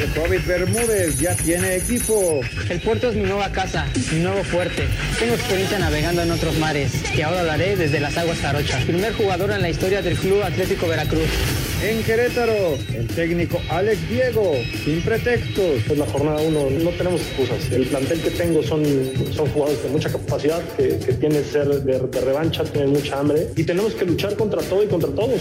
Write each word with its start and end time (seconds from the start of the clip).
El 0.00 0.08
COVID 0.14 0.40
Bermúdez 0.46 1.18
ya 1.18 1.34
tiene 1.34 1.76
equipo. 1.76 2.40
El 2.70 2.80
puerto 2.80 3.10
es 3.10 3.16
mi 3.16 3.24
nueva 3.24 3.52
casa, 3.52 3.86
mi 4.10 4.20
nuevo 4.20 4.42
fuerte. 4.44 4.84
Tengo 5.18 5.34
experiencia 5.34 5.78
navegando 5.78 6.22
en 6.22 6.30
otros 6.30 6.56
mares 6.56 6.90
y 7.14 7.20
ahora 7.20 7.42
lo 7.42 7.52
haré 7.52 7.76
desde 7.76 8.00
las 8.00 8.16
aguas 8.16 8.38
jarochas. 8.38 8.82
Primer 8.86 9.12
jugador 9.12 9.50
en 9.50 9.60
la 9.60 9.68
historia 9.68 10.00
del 10.00 10.16
Club 10.16 10.42
Atlético 10.42 10.88
Veracruz. 10.88 11.28
En 11.82 12.02
Querétaro, 12.02 12.78
el 12.94 13.06
técnico 13.08 13.60
Alex 13.70 14.08
Diego, 14.08 14.54
sin 14.84 15.02
pretextos. 15.02 15.86
Es 15.90 15.98
la 15.98 16.06
jornada 16.06 16.40
uno, 16.40 16.70
no 16.70 16.90
tenemos 16.90 17.20
excusas. 17.20 17.70
El 17.70 17.86
plantel 17.86 18.20
que 18.20 18.30
tengo 18.30 18.62
son, 18.62 18.82
son 19.34 19.48
jugadores 19.50 19.82
de 19.82 19.88
mucha 19.90 20.10
capacidad, 20.10 20.62
que, 20.78 20.98
que 20.98 21.12
tienen 21.14 21.44
ser 21.44 21.68
de, 21.68 21.98
de 21.98 22.20
revancha, 22.22 22.64
tienen 22.64 22.92
mucha 22.92 23.18
hambre 23.18 23.48
y 23.54 23.64
tenemos 23.64 23.94
que 23.94 24.06
luchar 24.06 24.34
contra 24.34 24.62
todo 24.62 24.82
y 24.82 24.86
contra 24.86 25.10
todos. 25.10 25.40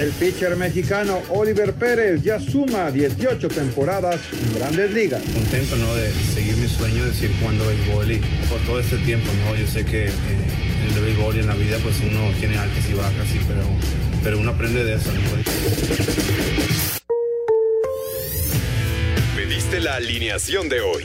El 0.00 0.10
pitcher 0.10 0.54
mexicano 0.56 1.20
Oliver 1.30 1.72
Pérez 1.72 2.22
ya 2.22 2.38
suma 2.38 2.90
18 2.90 3.48
temporadas 3.48 3.87
en 3.88 4.54
grandes 4.54 4.90
ligas. 4.92 5.22
Contento 5.32 5.76
¿no? 5.76 5.94
de 5.94 6.12
seguir 6.34 6.56
mi 6.58 6.68
sueño 6.68 7.06
de 7.06 7.14
seguir 7.14 7.34
jugando 7.40 7.66
béisbol 7.66 8.12
y 8.12 8.18
por 8.50 8.60
todo 8.66 8.80
este 8.80 8.98
tiempo, 8.98 9.30
¿no? 9.46 9.56
Yo 9.56 9.66
sé 9.66 9.82
que 9.86 10.08
eh, 10.08 10.10
en 10.10 10.94
el 10.94 11.00
béisbol 11.02 11.36
y 11.36 11.38
en 11.40 11.46
la 11.46 11.54
vida 11.54 11.78
pues 11.82 11.96
uno 12.00 12.30
tiene 12.38 12.58
altas 12.58 12.84
y 12.86 12.92
bajas, 12.92 13.26
sí, 13.32 13.40
pero, 13.48 13.62
pero 14.22 14.38
uno 14.40 14.50
aprende 14.50 14.84
de 14.84 14.96
eso. 14.96 15.10
¿no? 15.10 15.20
Pediste 19.36 19.80
la 19.80 19.94
alineación 19.94 20.68
de 20.68 20.82
hoy. 20.82 21.04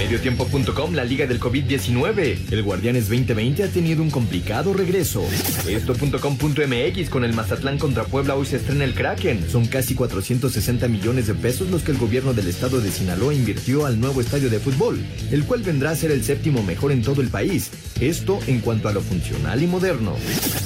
Mediotiempo.com, 0.00 0.94
la 0.94 1.04
Liga 1.04 1.26
del 1.26 1.38
COVID-19. 1.38 2.50
El 2.50 2.62
Guardianes 2.62 3.10
2020 3.10 3.64
ha 3.64 3.68
tenido 3.68 4.02
un 4.02 4.10
complicado 4.10 4.72
regreso. 4.72 5.22
Esto.com.mx, 5.68 7.10
con 7.10 7.22
el 7.22 7.34
Mazatlán 7.34 7.76
contra 7.76 8.04
Puebla 8.04 8.34
hoy 8.34 8.46
se 8.46 8.56
estrena 8.56 8.84
el 8.84 8.94
Kraken. 8.94 9.46
Son 9.50 9.66
casi 9.66 9.94
460 9.94 10.88
millones 10.88 11.26
de 11.26 11.34
pesos 11.34 11.68
los 11.68 11.82
que 11.82 11.92
el 11.92 11.98
gobierno 11.98 12.32
del 12.32 12.48
estado 12.48 12.80
de 12.80 12.90
Sinaloa 12.90 13.34
invirtió 13.34 13.84
al 13.84 14.00
nuevo 14.00 14.22
estadio 14.22 14.48
de 14.48 14.58
fútbol, 14.58 15.04
el 15.30 15.44
cual 15.44 15.60
vendrá 15.60 15.90
a 15.90 15.96
ser 15.96 16.12
el 16.12 16.24
séptimo 16.24 16.62
mejor 16.62 16.92
en 16.92 17.02
todo 17.02 17.20
el 17.20 17.28
país. 17.28 17.70
Esto 18.00 18.38
en 18.46 18.60
cuanto 18.60 18.88
a 18.88 18.92
lo 18.92 19.02
funcional 19.02 19.62
y 19.62 19.66
moderno. 19.66 20.16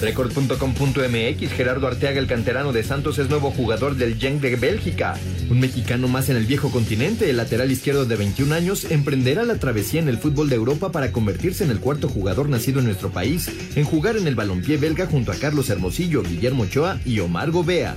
Record.com.mx, 0.01 1.53
Gerardo 1.53 1.89
Arteaga, 1.89 2.21
el 2.21 2.29
canterano 2.29 2.73
de 2.73 2.85
Santos, 2.85 3.19
es 3.19 3.29
nuevo 3.29 3.51
jugador 3.51 3.97
del 3.97 4.17
Genk 4.17 4.41
de 4.41 4.55
Bélgica. 4.55 5.19
Un 5.51 5.59
mexicano 5.59 6.07
más 6.07 6.29
en 6.29 6.37
el 6.37 6.47
viejo 6.47 6.71
continente, 6.71 7.29
el 7.29 7.39
lateral 7.39 7.73
izquierdo 7.73 8.07
de 8.07 8.15
21 8.15 8.55
años, 8.55 8.85
emprenderá 9.25 9.55
la 9.55 9.59
travesía 9.59 10.03
en 10.03 10.09
el 10.11 10.19
fútbol 10.19 10.51
de 10.51 10.57
Europa 10.57 10.93
para 10.93 11.11
convertirse 11.11 11.65
en 11.65 11.71
el 11.71 11.81
cuarto 11.81 12.11
jugador 12.11 12.51
nacido 12.51 12.81
en 12.81 12.85
nuestro 12.85 13.09
país 13.09 13.49
en 13.75 13.85
jugar 13.85 14.19
en 14.19 14.27
el 14.27 14.35
balompié 14.35 14.77
belga 14.77 15.07
junto 15.07 15.33
a 15.33 15.37
Carlos 15.37 15.71
Hermosillo, 15.71 16.23
Guillermo 16.23 16.65
Ochoa 16.65 17.01
y 17.07 17.21
Omar 17.21 17.51
Gobea. 17.51 17.97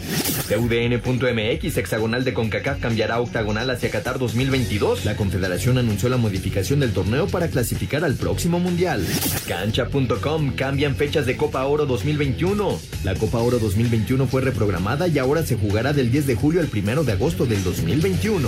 UDN.mx, 0.57 1.75
hexagonal 1.75 2.23
de 2.23 2.33
CONCACAF 2.33 2.79
cambiará 2.79 3.15
a 3.15 3.19
octagonal 3.19 3.69
hacia 3.69 3.91
Qatar 3.91 4.19
2022. 4.19 5.03
La 5.03 5.17
Confederación 5.17 5.77
anunció 5.77 6.07
la 6.07 6.15
modificación 6.15 6.79
del 6.79 6.93
torneo 6.93 7.27
para 7.27 7.49
clasificar 7.49 8.05
al 8.05 8.13
próximo 8.13 8.61
Mundial. 8.61 9.05
Cancha.com 9.49 10.53
cambian 10.55 10.95
fechas 10.95 11.25
de 11.25 11.35
Copa 11.35 11.65
Oro 11.65 11.85
2021. 11.85 12.79
La 13.03 13.15
Copa 13.15 13.39
Oro 13.39 13.59
2021 13.59 14.27
fue 14.27 14.39
reprogramada 14.39 15.09
y 15.09 15.19
ahora 15.19 15.43
se 15.43 15.57
jugará 15.57 15.91
del 15.91 16.09
10 16.09 16.25
de 16.25 16.35
julio 16.35 16.61
al 16.61 16.69
1 16.73 17.03
de 17.03 17.11
agosto 17.11 17.45
del 17.45 17.61
2021. 17.65 18.47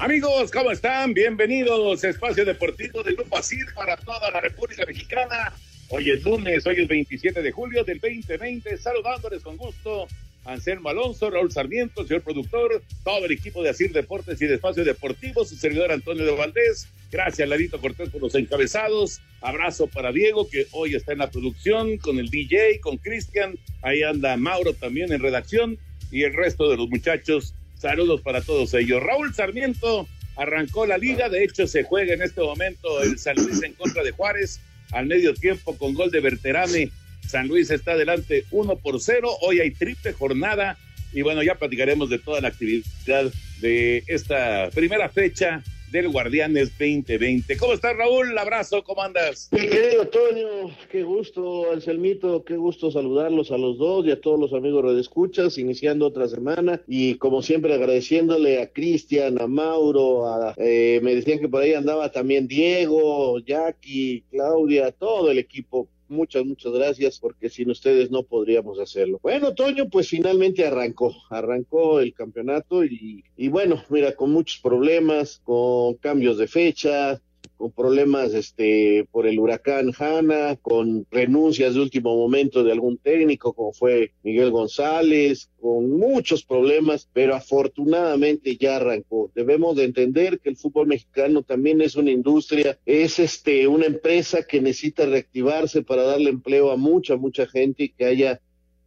Amigos, 0.00 0.50
¿cómo 0.50 0.70
están? 0.70 1.12
Bienvenidos 1.12 2.02
a 2.02 2.08
Espacio 2.08 2.46
Deportivo 2.46 3.02
del 3.02 3.16
Grupo 3.16 3.36
ASIR 3.36 3.66
para 3.74 3.98
toda 3.98 4.30
la 4.30 4.40
República 4.40 4.86
Mexicana. 4.86 5.52
Hoy 5.90 6.10
es 6.10 6.24
lunes, 6.24 6.66
hoy 6.66 6.80
es 6.80 6.88
27 6.88 7.42
de 7.42 7.52
julio 7.52 7.84
del 7.84 8.00
2020. 8.00 8.78
Saludándoles 8.78 9.42
con 9.42 9.58
gusto 9.58 10.08
Anselmo 10.46 10.88
Alonso, 10.88 11.28
Raúl 11.28 11.52
Sarmiento, 11.52 12.06
señor 12.06 12.22
productor, 12.22 12.82
todo 13.04 13.26
el 13.26 13.32
equipo 13.32 13.62
de 13.62 13.68
Asir 13.68 13.92
Deportes 13.92 14.40
y 14.40 14.46
de 14.46 14.54
Espacio 14.54 14.86
Deportivo, 14.86 15.44
su 15.44 15.56
servidor 15.56 15.92
Antonio 15.92 16.24
de 16.24 16.32
Valdés. 16.32 16.88
Gracias, 17.12 17.46
Larito 17.46 17.78
Cortés, 17.78 18.08
por 18.08 18.22
los 18.22 18.34
encabezados. 18.34 19.20
Abrazo 19.42 19.86
para 19.86 20.12
Diego, 20.12 20.48
que 20.48 20.66
hoy 20.70 20.94
está 20.94 21.12
en 21.12 21.18
la 21.18 21.30
producción, 21.30 21.98
con 21.98 22.18
el 22.18 22.30
DJ, 22.30 22.80
con 22.80 22.96
Cristian. 22.96 23.58
Ahí 23.82 24.02
anda 24.02 24.34
Mauro 24.38 24.72
también 24.72 25.12
en 25.12 25.20
redacción 25.20 25.78
y 26.10 26.22
el 26.22 26.32
resto 26.32 26.70
de 26.70 26.78
los 26.78 26.88
muchachos 26.88 27.52
Saludos 27.80 28.20
para 28.20 28.42
todos 28.42 28.74
ellos. 28.74 29.02
Raúl 29.02 29.32
Sarmiento 29.32 30.06
arrancó 30.36 30.84
la 30.84 30.98
liga, 30.98 31.30
de 31.30 31.42
hecho 31.44 31.66
se 31.66 31.82
juega 31.82 32.12
en 32.12 32.20
este 32.20 32.42
momento 32.42 33.02
el 33.02 33.18
San 33.18 33.36
Luis 33.36 33.62
en 33.62 33.72
contra 33.72 34.02
de 34.02 34.10
Juárez 34.10 34.60
al 34.92 35.06
medio 35.06 35.32
tiempo 35.32 35.74
con 35.78 35.94
gol 35.94 36.10
de 36.10 36.20
Berterame. 36.20 36.90
San 37.26 37.48
Luis 37.48 37.70
está 37.70 37.92
adelante 37.92 38.44
1 38.50 38.76
por 38.76 39.00
0, 39.00 39.30
hoy 39.40 39.60
hay 39.60 39.70
triple 39.70 40.12
jornada 40.12 40.76
y 41.14 41.22
bueno, 41.22 41.42
ya 41.42 41.54
platicaremos 41.54 42.10
de 42.10 42.18
toda 42.18 42.42
la 42.42 42.48
actividad 42.48 43.32
de 43.60 44.04
esta 44.08 44.68
primera 44.74 45.08
fecha 45.08 45.62
del 45.90 46.08
Guardianes 46.08 46.70
2020. 46.78 47.56
¿Cómo 47.56 47.72
estás, 47.72 47.96
Raúl? 47.96 48.36
Abrazo, 48.38 48.82
¿cómo 48.84 49.02
andas? 49.02 49.48
Mi 49.50 49.66
querido 49.66 50.02
Antonio, 50.02 50.70
qué 50.90 51.02
gusto, 51.02 51.72
Anselmito, 51.72 52.44
qué 52.44 52.56
gusto 52.56 52.90
saludarlos 52.90 53.50
a 53.50 53.58
los 53.58 53.78
dos 53.78 54.06
y 54.06 54.10
a 54.10 54.20
todos 54.20 54.38
los 54.38 54.52
amigos 54.52 54.84
redescuchas, 54.84 55.58
iniciando 55.58 56.06
otra 56.06 56.28
semana 56.28 56.80
y 56.86 57.16
como 57.16 57.42
siempre 57.42 57.74
agradeciéndole 57.74 58.62
a 58.62 58.72
Cristian, 58.72 59.40
a 59.40 59.46
Mauro, 59.46 60.26
a, 60.26 60.54
eh, 60.58 61.00
me 61.02 61.14
decían 61.14 61.40
que 61.40 61.48
por 61.48 61.62
ahí 61.62 61.74
andaba 61.74 62.12
también 62.12 62.46
Diego, 62.46 63.38
Jackie, 63.40 64.24
Claudia, 64.30 64.92
todo 64.92 65.30
el 65.30 65.38
equipo 65.38 65.88
muchas, 66.10 66.44
muchas 66.44 66.72
gracias, 66.72 67.18
porque 67.18 67.48
sin 67.48 67.70
ustedes 67.70 68.10
no 68.10 68.22
podríamos 68.22 68.78
hacerlo. 68.78 69.18
Bueno, 69.22 69.54
Toño, 69.54 69.88
pues 69.88 70.08
finalmente 70.08 70.66
arrancó, 70.66 71.14
arrancó 71.30 72.00
el 72.00 72.12
campeonato 72.14 72.84
y, 72.84 73.24
y 73.36 73.48
bueno, 73.48 73.82
mira, 73.88 74.14
con 74.14 74.32
muchos 74.32 74.60
problemas, 74.60 75.40
con 75.44 75.94
cambios 75.94 76.38
de 76.38 76.48
fecha, 76.48 77.22
con 77.60 77.72
problemas 77.72 78.32
este 78.32 79.06
por 79.12 79.26
el 79.26 79.38
huracán 79.38 79.92
Hanna, 79.98 80.56
con 80.56 81.06
renuncias 81.10 81.74
de 81.74 81.80
último 81.82 82.16
momento 82.16 82.64
de 82.64 82.72
algún 82.72 82.96
técnico 82.96 83.52
como 83.52 83.74
fue 83.74 84.12
Miguel 84.22 84.50
González, 84.50 85.50
con 85.60 85.90
muchos 85.90 86.42
problemas, 86.42 87.06
pero 87.12 87.34
afortunadamente 87.34 88.56
ya 88.56 88.76
arrancó. 88.76 89.30
Debemos 89.34 89.76
de 89.76 89.84
entender 89.84 90.40
que 90.40 90.48
el 90.48 90.56
fútbol 90.56 90.86
mexicano 90.86 91.42
también 91.42 91.82
es 91.82 91.96
una 91.96 92.10
industria, 92.10 92.78
es 92.86 93.18
este 93.18 93.68
una 93.68 93.84
empresa 93.84 94.42
que 94.42 94.62
necesita 94.62 95.04
reactivarse 95.04 95.82
para 95.82 96.04
darle 96.04 96.30
empleo 96.30 96.70
a 96.70 96.78
mucha 96.78 97.16
mucha 97.16 97.46
gente 97.46 97.84
y 97.84 97.88
que 97.90 98.06
haya 98.06 98.40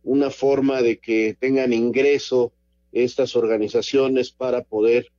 una 0.04 0.32
forma 0.32 0.82
de 0.82 0.98
que 0.98 1.38
tengan 1.40 1.74
ingreso 1.74 2.52
estas 2.92 3.36
organizaciones 3.36 4.32
para 4.32 4.64
poder 4.64 5.12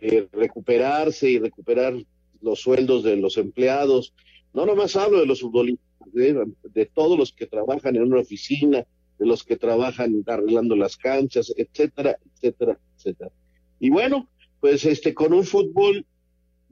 eh, 0.00 0.28
recuperarse 0.30 1.28
y 1.28 1.40
recuperar 1.40 1.94
los 2.40 2.60
sueldos 2.60 3.02
de 3.02 3.16
los 3.16 3.36
empleados. 3.36 4.14
No 4.52 4.66
nomás 4.66 4.96
hablo 4.96 5.20
de 5.20 5.26
los 5.26 5.40
futbolistas, 5.40 5.86
de, 6.12 6.46
de, 6.62 6.86
todos 6.86 7.18
los 7.18 7.32
que 7.32 7.46
trabajan 7.46 7.96
en 7.96 8.02
una 8.02 8.20
oficina, 8.20 8.84
de 9.18 9.26
los 9.26 9.44
que 9.44 9.56
trabajan 9.56 10.24
arreglando 10.26 10.74
las 10.74 10.96
canchas, 10.96 11.52
etcétera, 11.56 12.16
etcétera, 12.34 12.78
etcétera. 12.96 13.30
Y 13.78 13.90
bueno, 13.90 14.28
pues 14.60 14.84
este 14.84 15.14
con 15.14 15.32
un 15.32 15.44
fútbol 15.44 16.06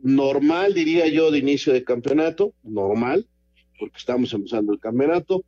normal, 0.03 0.75
diría 0.75 1.09
yo, 1.09 1.31
de 1.31 1.39
inicio 1.39 1.73
de 1.73 1.85
campeonato, 1.85 2.55
normal, 2.63 3.27
porque 3.79 3.97
estamos 3.97 4.33
empezando 4.33 4.73
el 4.73 4.81
campeonato. 4.81 5.45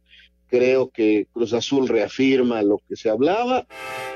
Creo 0.49 0.91
que 0.91 1.29
Cruz 1.33 1.53
Azul 1.53 1.89
reafirma 1.89 2.63
lo 2.63 2.81
que 2.89 2.97
se 2.97 3.09
hablaba, 3.09 3.67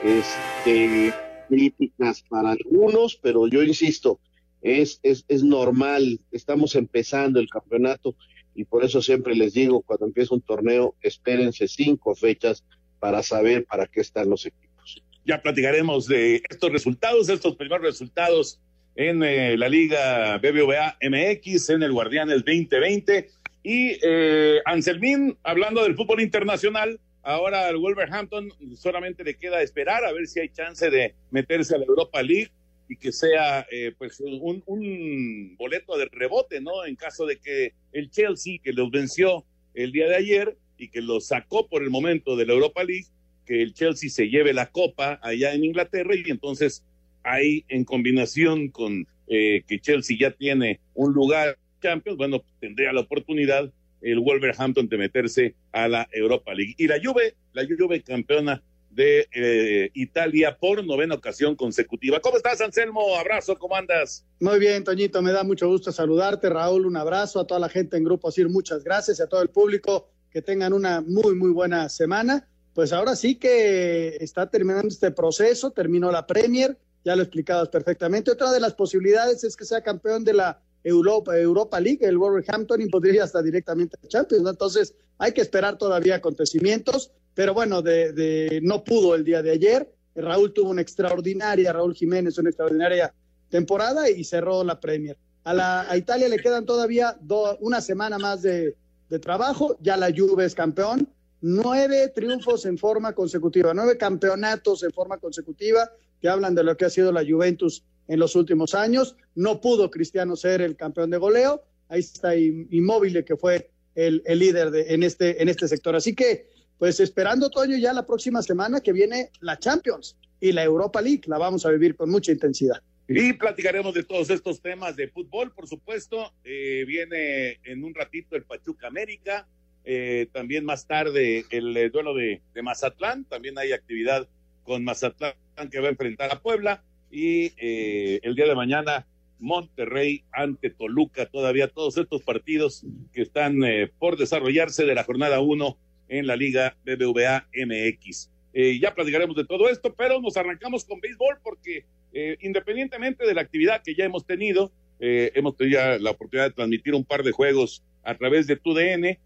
este, 0.03 1.13
críticas 1.49 2.25
para 2.29 2.51
algunos, 2.51 3.17
pero 3.17 3.47
yo 3.47 3.63
insisto, 3.63 4.19
es, 4.65 4.99
es, 5.03 5.27
es 5.29 5.45
normal, 5.45 6.19
estamos 6.33 6.75
empezando 6.75 7.39
el 7.39 7.49
campeonato 7.49 8.17
y 8.55 8.65
por 8.65 8.83
eso 8.83 9.03
siempre 9.03 9.37
les 9.37 9.53
digo, 9.53 9.83
cuando 9.83 10.07
empieza 10.07 10.35
un 10.35 10.41
torneo, 10.41 10.95
espérense 11.03 11.69
cinco 11.69 12.15
fechas 12.15 12.65
para 12.99 13.23
saber 13.23 13.67
para 13.67 13.87
qué 13.87 14.01
están 14.01 14.31
los 14.31 14.47
equipos. 14.47 15.03
Ya 15.27 15.43
platicaremos 15.43 16.07
de 16.07 16.43
estos 16.49 16.73
resultados, 16.73 17.29
estos 17.29 17.57
primeros 17.57 17.85
resultados 17.85 18.59
en 18.97 19.23
eh, 19.23 19.57
la 19.59 19.69
Liga 19.69 20.39
BBVA 20.39 20.97
MX, 21.03 21.71
en 21.71 21.83
el 21.83 21.93
Guardianes 21.93 22.37
2020. 22.45 23.29
Y 23.63 23.99
eh, 24.03 24.61
Anselmín, 24.65 25.37
hablando 25.43 25.83
del 25.83 25.95
fútbol 25.95 26.21
internacional, 26.21 27.01
ahora 27.23 27.67
al 27.67 27.77
Wolverhampton 27.77 28.51
solamente 28.77 29.25
le 29.25 29.35
queda 29.35 29.61
esperar 29.63 30.05
a 30.05 30.13
ver 30.13 30.27
si 30.27 30.41
hay 30.41 30.49
chance 30.51 30.89
de 30.89 31.15
meterse 31.31 31.75
a 31.75 31.79
la 31.79 31.85
Europa 31.85 32.23
League 32.23 32.51
y 32.89 32.97
que 32.97 33.13
sea 33.13 33.67
eh, 33.71 33.93
pues 33.97 34.21
un, 34.21 34.63
un, 34.67 35.57
boleto 35.57 35.97
de 35.97 36.07
rebote, 36.07 36.61
¿no? 36.61 36.85
En 36.85 36.97
caso 36.97 37.27
de 37.27 37.39
que 37.39 37.73
el 37.93 38.11
Chelsea, 38.11 38.59
que 38.63 38.73
los 38.73 38.91
venció 38.91 39.45
el 39.75 39.93
día 39.93 40.09
de 40.09 40.17
ayer 40.17 40.57
y 40.79 40.89
que 40.89 41.01
los 41.01 41.27
sacó 41.27 41.67
por 41.69 41.83
el 41.83 41.91
momento 41.91 42.37
de 42.37 42.47
la 42.47 42.53
Europa 42.53 42.85
League, 42.85 43.07
que 43.47 43.63
el 43.63 43.75
Chelsea 43.75 44.11
se 44.11 44.29
lleve 44.29 44.53
la 44.53 44.71
copa 44.71 45.19
allá 45.23 45.55
en 45.55 45.65
Inglaterra 45.65 46.15
y 46.15 46.31
entonces 46.31 46.85
ahí 47.23 47.65
en 47.69 47.85
combinación 47.85 48.69
con 48.69 49.07
eh, 49.29 49.63
que 49.67 49.81
Chelsea 49.81 50.17
ya 50.19 50.31
tiene 50.31 50.81
un 50.95 51.13
lugar 51.15 51.59
Champions, 51.83 52.17
bueno, 52.17 52.43
tendría 52.61 52.93
la 52.93 53.01
oportunidad 53.01 53.71
el 54.01 54.21
Wolverhampton 54.21 54.89
de 54.89 54.99
meterse 54.99 55.55
a 55.73 55.89
la 55.89 56.09
Europa 56.13 56.55
League. 56.55 56.75
Y 56.77 56.87
la 56.87 56.97
Juve, 57.03 57.35
la 57.53 57.65
Juve 57.65 58.03
campeona 58.03 58.63
de 58.95 59.29
eh, 59.35 59.91
Italia 59.95 60.57
por 60.59 60.85
novena 60.85 61.15
ocasión 61.15 61.57
consecutiva. 61.57 62.21
¿Cómo 62.21 62.37
estás, 62.37 62.61
Anselmo? 62.61 63.17
Abrazo, 63.17 63.59
¿cómo 63.59 63.77
andas? 63.77 64.25
Muy 64.41 64.59
bien, 64.59 64.85
Toñito, 64.85 65.21
me 65.23 65.33
da 65.33 65.43
mucho 65.43 65.69
gusto 65.69 65.93
saludarte. 65.93 66.49
Raúl, 66.49 66.87
un 66.87 66.97
abrazo 66.97 67.41
a 67.41 67.47
toda 67.47 67.61
la 67.61 67.69
gente 67.69 67.97
en 67.97 68.05
Grupo 68.05 68.31
muchas 68.49 68.85
gracias 68.85 69.19
y 69.19 69.23
a 69.23 69.27
todo 69.27 69.43
el 69.43 69.49
público 69.49 70.09
que 70.31 70.43
tengan 70.43 70.73
una 70.73 71.01
muy, 71.01 71.35
muy 71.35 71.51
buena 71.51 71.89
semana. 71.89 72.49
Pues 72.75 72.93
ahora 72.93 73.15
sí 73.15 73.37
que 73.37 74.17
está 74.21 74.51
terminando 74.51 74.89
este 74.89 75.11
proceso, 75.13 75.71
terminó 75.71 76.11
la 76.11 76.27
Premier, 76.27 76.77
ya 77.05 77.15
lo 77.15 77.23
explicabas 77.23 77.69
perfectamente. 77.69 78.33
Otra 78.33 78.51
de 78.51 78.61
las 78.61 78.75
posibilidades 78.75 79.45
es 79.45 79.57
que 79.57 79.65
sea 79.65 79.83
campeón 79.83 80.25
de 80.25 80.35
la 80.35 80.61
Europa, 80.83 81.39
Europa 81.39 81.81
League, 81.81 82.05
el 82.07 82.19
Wolverhampton, 82.19 82.81
y 82.81 82.89
podría 82.89 83.25
hasta 83.25 83.43
directamente 83.43 83.97
a 84.03 84.09
Champions. 84.09 84.49
Entonces, 84.49 84.95
hay 85.19 85.33
que 85.33 85.41
esperar 85.41 85.79
todavía 85.79 86.17
acontecimientos, 86.17 87.13
pero 87.35 87.53
bueno, 87.55 87.83
de, 87.83 88.61
no 88.63 88.85
pudo 88.85 89.15
el 89.15 89.25
día 89.25 89.43
de 89.43 89.51
ayer. 89.51 89.91
Raúl 90.15 90.53
tuvo 90.53 90.71
una 90.71 90.83
extraordinaria, 90.83 91.73
Raúl 91.73 91.95
Jiménez, 91.95 92.39
una 92.39 92.51
extraordinaria 92.51 93.13
temporada 93.49 94.09
y 94.09 94.25
cerró 94.25 94.63
la 94.63 94.79
Premier. 94.81 95.17
A, 95.43 95.53
la, 95.53 95.91
a 95.91 95.97
Italia 95.97 96.29
le 96.29 96.39
quedan 96.39 96.65
todavía 96.65 97.19
una 97.61 97.81
semana 97.81 98.19
más 98.19 98.43
de, 98.43 98.77
trabajo, 99.21 99.77
ya 99.81 99.97
la 99.97 100.11
Juve 100.11 100.45
es 100.45 100.57
campeón, 100.57 101.09
nueve 101.41 102.09
triunfos 102.09 102.67
en 102.67 102.79
forma 102.79 103.13
consecutiva, 103.13 103.73
nueve 103.73 103.97
campeonatos 103.97 104.83
en 104.83 104.91
forma 104.91 105.19
consecutiva 105.19 105.89
que 106.21 106.29
hablan 106.29 106.57
de 106.57 106.65
lo 106.65 106.77
que 106.77 106.87
ha 106.87 106.91
sido 106.91 107.13
la 107.13 107.25
Juventus 107.25 107.85
en 108.09 108.19
los 108.19 108.35
últimos 108.35 108.75
años. 108.75 109.15
No 109.37 109.61
pudo 109.61 109.91
Cristiano 109.91 110.35
ser 110.35 110.63
el 110.63 110.75
campeón 110.75 111.11
de 111.11 111.19
goleo. 111.19 111.63
Ahí 111.89 112.01
está 112.01 112.35
Inmóvil, 112.35 113.25
que 113.25 113.37
fue 113.37 113.71
el, 113.95 114.23
el 114.27 114.39
líder 114.41 114.71
de, 114.73 114.95
en, 114.95 115.05
este, 115.05 115.41
en 115.41 115.49
este 115.49 115.69
sector. 115.69 115.95
Así 115.95 116.15
que, 116.15 116.49
pues 116.85 117.01
esperando, 117.01 117.49
Toño, 117.49 117.79
ya 117.79 117.95
la 117.95 118.05
próxima 118.05 118.43
semana 118.43 118.79
que 118.83 118.93
viene 118.93 119.31
la 119.41 119.59
Champions 119.59 120.19
y 120.39 120.53
la 120.53 120.63
Europa 120.63 121.01
League. 121.01 121.23
La 121.25 121.39
vamos 121.39 121.65
a 121.65 121.71
vivir 121.71 121.97
con 121.97 122.11
mucha 122.11 122.31
intensidad. 122.31 122.83
Y 123.09 123.33
platicaremos 123.33 123.95
de 123.95 124.03
todos 124.03 124.29
estos 124.29 124.61
temas 124.61 124.95
de 124.95 125.09
fútbol, 125.09 125.51
por 125.51 125.67
supuesto. 125.67 126.35
Eh, 126.45 126.85
viene 126.87 127.59
en 127.65 127.85
un 127.85 127.95
ratito 127.95 128.37
el 128.37 128.43
Pachuca 128.43 128.89
América. 128.89 129.49
Eh, 129.83 130.27
también 130.31 130.67
más 130.67 130.87
tarde 130.87 131.47
el 131.49 131.75
eh, 131.75 131.89
duelo 131.89 132.13
de, 132.13 132.43
de 132.53 132.63
Mazatlán. 132.63 133.25
También 133.25 133.59
hay 133.59 133.73
actividad 133.73 134.29
con 134.63 134.85
Mazatlán 134.85 135.33
que 135.71 135.81
va 135.81 135.87
a 135.87 135.93
enfrentar 135.93 136.33
a 136.33 136.43
Puebla 136.43 136.85
y 137.11 137.55
el 137.57 138.35
día 138.35 138.47
de 138.47 138.55
mañana 138.55 139.07
Monterrey 139.39 140.23
ante 140.33 140.69
Toluca, 140.69 141.25
todavía 141.25 141.69
todos 141.69 141.97
estos 141.97 142.21
partidos 142.21 142.85
que 143.15 143.23
están 143.23 143.61
por 143.99 144.19
desarrollarse 144.19 144.85
de 144.85 144.95
la 144.95 145.05
jornada 145.05 145.41
1 145.41 145.79
en 146.09 146.27
la 146.27 146.37
Liga 146.37 146.77
BBVA 146.85 147.47
MX. 147.55 148.31
Eh, 148.53 148.79
ya 148.79 148.95
platicaremos 148.95 149.35
de 149.37 149.45
todo 149.45 149.69
esto, 149.69 149.95
pero 149.95 150.21
nos 150.21 150.37
arrancamos 150.37 150.85
con 150.85 151.01
béisbol 151.01 151.39
porque 151.43 151.85
eh, 152.13 152.37
independientemente 152.41 153.27
de 153.27 153.35
la 153.35 153.41
actividad 153.41 153.83
que 153.83 153.97
ya 153.97 154.05
hemos 154.05 154.25
tenido, 154.25 154.71
eh, 155.01 155.33
hemos 155.35 155.57
tenido 155.57 155.81
ya 155.81 155.99
la 155.99 156.13
oportunidad 156.13 156.49
de 156.49 156.55
transmitir 156.55 156.95
un 156.95 157.05
par 157.05 157.25
de 157.25 157.33
juegos 157.33 157.83
a 158.05 158.17
través 158.17 158.47
de 158.47 158.57
TUDN, 158.57 159.19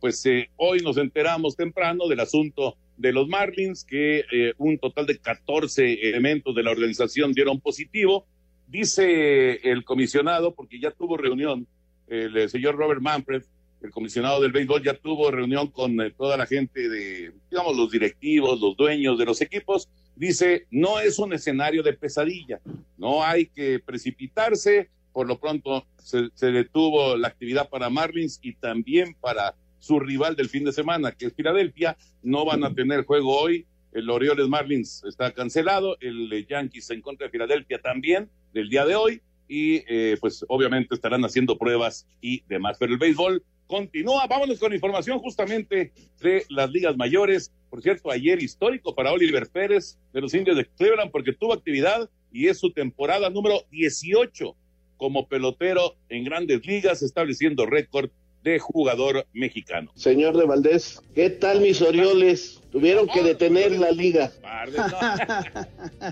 pues 0.00 0.24
hoy 0.56 0.80
nos 0.80 0.98
enteramos 0.98 1.56
temprano 1.56 2.08
del 2.08 2.20
asunto 2.20 2.76
de 2.96 3.12
los 3.12 3.28
Marlins, 3.28 3.84
que 3.84 4.24
eh, 4.32 4.54
un 4.58 4.78
total 4.78 5.06
de 5.06 5.18
14 5.18 6.08
elementos 6.08 6.54
de 6.54 6.62
la 6.62 6.70
organización 6.72 7.32
dieron 7.32 7.60
positivo. 7.60 8.26
Dice 8.66 9.60
el 9.70 9.84
comisionado, 9.84 10.54
porque 10.54 10.80
ya 10.80 10.90
tuvo 10.90 11.16
reunión, 11.16 11.66
el 12.08 12.48
señor 12.48 12.76
Robert 12.76 13.00
Manfred, 13.00 13.42
el 13.86 13.92
comisionado 13.92 14.40
del 14.40 14.52
béisbol, 14.52 14.82
ya 14.82 14.94
tuvo 14.94 15.30
reunión 15.30 15.68
con 15.68 16.00
eh, 16.00 16.10
toda 16.10 16.36
la 16.36 16.46
gente 16.46 16.88
de, 16.88 17.32
digamos, 17.50 17.76
los 17.76 17.90
directivos, 17.90 18.60
los 18.60 18.76
dueños 18.76 19.18
de 19.18 19.24
los 19.24 19.40
equipos. 19.40 19.88
Dice, 20.16 20.66
no 20.70 20.98
es 20.98 21.18
un 21.18 21.32
escenario 21.32 21.82
de 21.82 21.92
pesadilla, 21.92 22.60
no 22.98 23.22
hay 23.22 23.46
que 23.46 23.78
precipitarse. 23.78 24.90
Por 25.12 25.26
lo 25.26 25.38
pronto 25.38 25.86
se, 25.98 26.28
detuvo 26.52 27.16
la 27.16 27.28
actividad 27.28 27.68
para 27.70 27.88
Marlins 27.88 28.38
y 28.42 28.54
también 28.54 29.14
para 29.20 29.54
su 29.78 29.98
rival 29.98 30.36
del 30.36 30.48
fin 30.48 30.64
de 30.64 30.72
semana, 30.72 31.12
que 31.12 31.26
es 31.26 31.34
Filadelfia. 31.34 31.96
No 32.22 32.44
van 32.44 32.64
a 32.64 32.74
tener 32.74 33.04
juego 33.04 33.38
hoy. 33.38 33.66
El 33.92 34.10
Orioles 34.10 34.48
Marlins 34.48 35.02
está 35.04 35.32
cancelado. 35.32 35.96
El 36.00 36.46
Yankees 36.46 36.90
en 36.90 37.00
contra 37.00 37.26
de 37.26 37.30
Filadelfia 37.30 37.80
también 37.80 38.28
del 38.52 38.68
día 38.68 38.84
de 38.84 38.94
hoy. 38.94 39.22
Y 39.48 39.84
eh, 39.88 40.18
pues 40.20 40.44
obviamente 40.48 40.94
estarán 40.94 41.24
haciendo 41.24 41.56
pruebas 41.56 42.06
y 42.20 42.42
demás. 42.48 42.76
Pero 42.78 42.92
el 42.92 42.98
béisbol 42.98 43.42
continúa. 43.66 44.26
Vámonos 44.26 44.58
con 44.58 44.72
información 44.72 45.18
justamente 45.18 45.92
de 46.20 46.44
las 46.48 46.70
ligas 46.70 46.96
mayores. 46.96 47.52
Por 47.70 47.82
cierto, 47.82 48.10
ayer 48.10 48.42
histórico 48.42 48.94
para 48.94 49.12
Oliver 49.12 49.48
Pérez 49.48 49.98
de 50.12 50.20
los 50.20 50.34
indios 50.34 50.56
de 50.56 50.66
Cleveland 50.66 51.10
porque 51.10 51.32
tuvo 51.32 51.52
actividad 51.52 52.08
y 52.32 52.48
es 52.48 52.58
su 52.58 52.70
temporada 52.72 53.30
número 53.30 53.62
18 53.70 54.54
como 54.96 55.28
pelotero 55.28 55.94
en 56.08 56.24
grandes 56.24 56.66
ligas, 56.66 57.02
estableciendo 57.02 57.66
récord 57.66 58.10
de 58.42 58.58
jugador 58.58 59.26
mexicano. 59.32 59.90
Señor 59.94 60.36
de 60.36 60.44
Valdés, 60.46 61.02
¿qué 61.14 61.30
tal 61.30 61.60
mis 61.60 61.82
Orioles? 61.82 62.60
Tuvieron 62.76 63.08
que 63.08 63.22
detener 63.22 63.72
la 63.72 63.90
liga. 63.90 64.30
Par 64.42 64.70
de, 64.70 64.76
no. 64.76 64.84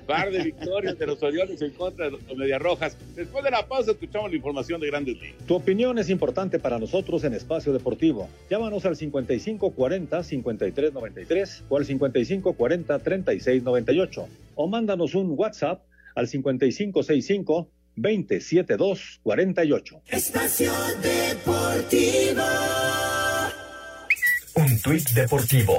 Par 0.06 0.32
de 0.32 0.44
victorias 0.44 0.98
de 0.98 1.06
los 1.06 1.22
Orioles 1.22 1.60
en 1.60 1.72
contra 1.72 2.06
de 2.06 2.12
los 2.12 2.22
Medias 2.38 2.62
Rojas. 2.62 2.96
Después 3.14 3.44
de 3.44 3.50
la 3.50 3.66
pausa 3.66 3.90
escuchamos 3.90 4.30
la 4.30 4.36
información 4.36 4.80
de 4.80 4.86
Grandes 4.86 5.20
Ligas. 5.20 5.44
Tu 5.46 5.54
opinión 5.54 5.98
es 5.98 6.08
importante 6.08 6.58
para 6.58 6.78
nosotros 6.78 7.22
en 7.24 7.34
Espacio 7.34 7.74
Deportivo. 7.74 8.30
Llámanos 8.48 8.86
al 8.86 8.96
5540-5393 8.96 11.64
o 11.68 11.76
al 11.76 11.84
5540-3698 11.84 14.26
o 14.54 14.66
mándanos 14.66 15.14
un 15.14 15.38
WhatsApp 15.38 15.82
al 16.14 16.28
5565 16.28 17.68
27248. 17.96 20.00
Espacio 20.08 20.72
Deportivo. 21.02 22.42
Tuit 24.84 25.08
deportivo. 25.14 25.78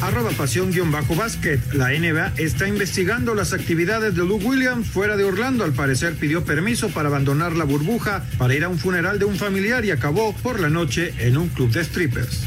Arroba 0.00 0.30
pasión-básquet. 0.30 1.72
La 1.72 1.88
NBA 1.88 2.34
está 2.36 2.68
investigando 2.68 3.34
las 3.34 3.52
actividades 3.52 4.14
de 4.14 4.22
Luke 4.22 4.44
Williams 4.44 4.88
fuera 4.88 5.16
de 5.16 5.24
Orlando. 5.24 5.64
Al 5.64 5.72
parecer 5.72 6.14
pidió 6.14 6.44
permiso 6.44 6.90
para 6.90 7.08
abandonar 7.08 7.56
la 7.56 7.64
burbuja 7.64 8.24
para 8.38 8.54
ir 8.54 8.62
a 8.62 8.68
un 8.68 8.78
funeral 8.78 9.18
de 9.18 9.24
un 9.24 9.34
familiar 9.34 9.84
y 9.84 9.90
acabó 9.90 10.32
por 10.34 10.60
la 10.60 10.68
noche 10.68 11.12
en 11.18 11.36
un 11.36 11.48
club 11.48 11.72
de 11.72 11.82
strippers. 11.82 12.46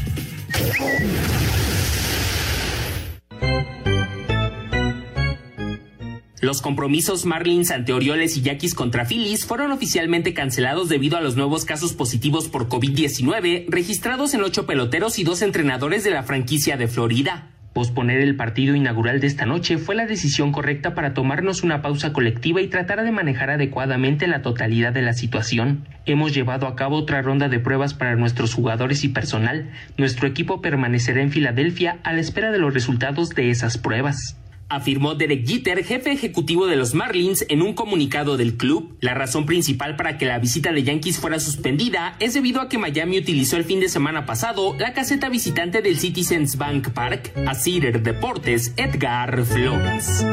Los 6.44 6.60
compromisos 6.60 7.24
Marlins 7.24 7.70
ante 7.70 7.94
Orioles 7.94 8.36
y 8.36 8.42
Yaquis 8.42 8.74
contra 8.74 9.06
Phillies 9.06 9.46
fueron 9.46 9.72
oficialmente 9.72 10.34
cancelados 10.34 10.90
debido 10.90 11.16
a 11.16 11.22
los 11.22 11.36
nuevos 11.36 11.64
casos 11.64 11.94
positivos 11.94 12.48
por 12.48 12.68
COVID-19 12.68 13.64
registrados 13.68 14.34
en 14.34 14.42
ocho 14.42 14.66
peloteros 14.66 15.18
y 15.18 15.24
dos 15.24 15.40
entrenadores 15.40 16.04
de 16.04 16.10
la 16.10 16.22
franquicia 16.22 16.76
de 16.76 16.86
Florida. 16.86 17.48
Posponer 17.72 18.20
el 18.20 18.36
partido 18.36 18.74
inaugural 18.74 19.20
de 19.20 19.26
esta 19.26 19.46
noche 19.46 19.78
fue 19.78 19.94
la 19.94 20.04
decisión 20.04 20.52
correcta 20.52 20.94
para 20.94 21.14
tomarnos 21.14 21.62
una 21.62 21.80
pausa 21.80 22.12
colectiva 22.12 22.60
y 22.60 22.68
tratar 22.68 23.02
de 23.02 23.10
manejar 23.10 23.48
adecuadamente 23.48 24.26
la 24.26 24.42
totalidad 24.42 24.92
de 24.92 25.00
la 25.00 25.14
situación. 25.14 25.88
Hemos 26.04 26.34
llevado 26.34 26.66
a 26.66 26.76
cabo 26.76 26.98
otra 26.98 27.22
ronda 27.22 27.48
de 27.48 27.58
pruebas 27.58 27.94
para 27.94 28.16
nuestros 28.16 28.52
jugadores 28.52 29.02
y 29.02 29.08
personal. 29.08 29.70
Nuestro 29.96 30.28
equipo 30.28 30.60
permanecerá 30.60 31.22
en 31.22 31.32
Filadelfia 31.32 32.00
a 32.04 32.12
la 32.12 32.20
espera 32.20 32.52
de 32.52 32.58
los 32.58 32.74
resultados 32.74 33.30
de 33.30 33.48
esas 33.48 33.78
pruebas. 33.78 34.36
Afirmó 34.68 35.14
Derek 35.14 35.46
Jeter, 35.46 35.84
jefe 35.84 36.12
ejecutivo 36.12 36.66
de 36.66 36.76
los 36.76 36.94
Marlins, 36.94 37.44
en 37.48 37.62
un 37.62 37.74
comunicado 37.74 38.36
del 38.36 38.56
club. 38.56 38.96
La 39.00 39.14
razón 39.14 39.46
principal 39.46 39.96
para 39.96 40.18
que 40.18 40.26
la 40.26 40.38
visita 40.38 40.72
de 40.72 40.82
Yankees 40.82 41.18
fuera 41.18 41.40
suspendida 41.40 42.16
es 42.20 42.34
debido 42.34 42.60
a 42.60 42.68
que 42.68 42.78
Miami 42.78 43.18
utilizó 43.18 43.56
el 43.56 43.64
fin 43.64 43.80
de 43.80 43.88
semana 43.88 44.26
pasado 44.26 44.74
la 44.78 44.92
caseta 44.92 45.28
visitante 45.28 45.82
del 45.82 45.98
Citizens 45.98 46.56
Bank 46.56 46.90
Park. 46.90 47.32
A 47.46 47.54
Cider 47.54 48.02
Deportes, 48.02 48.72
Edgar 48.76 49.44
Flores. 49.44 50.24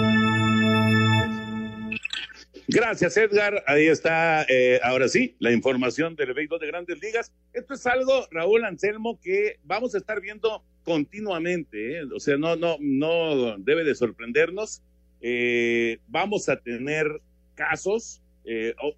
Gracias, 2.74 3.18
Edgar. 3.18 3.64
Ahí 3.68 3.88
está, 3.88 4.44
eh, 4.48 4.80
ahora 4.82 5.10
sí, 5.10 5.36
la 5.40 5.52
información 5.52 6.16
del 6.16 6.34
béisbol 6.34 6.60
de 6.60 6.68
grandes 6.68 7.02
ligas. 7.02 7.34
Esto 7.52 7.74
es 7.74 7.86
algo, 7.86 8.28
Raúl 8.32 8.64
Anselmo, 8.64 9.20
que 9.20 9.60
vamos 9.64 9.94
a 9.94 9.98
estar 9.98 10.22
viendo 10.22 10.64
continuamente. 10.84 12.00
¿eh? 12.00 12.04
O 12.16 12.20
sea, 12.20 12.38
no, 12.38 12.56
no, 12.56 12.78
no 12.80 13.58
debe 13.58 13.84
de 13.84 13.96
sorprendernos. 13.96 14.82
Eh, 15.22 16.00
vamos 16.08 16.50
a 16.50 16.58
tener 16.58 17.08
casos. 17.56 18.22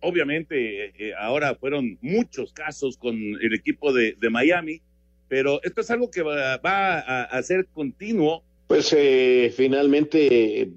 obviamente, 0.02 1.14
ahora 1.20 1.56
fueron 1.56 1.98
muchos 2.02 2.54
casos 2.54 2.98
con 2.98 3.16
el 3.16 3.54
equipo 3.54 3.92
de, 3.92 4.16
de 4.20 4.30
Miami, 4.30 4.82
pero 5.28 5.62
esto 5.64 5.82
es 5.82 5.92
algo 5.92 6.10
que 6.10 6.22
va, 6.22 6.56
a, 6.56 7.24
a, 7.24 7.44
ser 7.44 7.68
continuo. 7.74 8.44
Pues 8.68 8.96
finalmente 9.56 10.72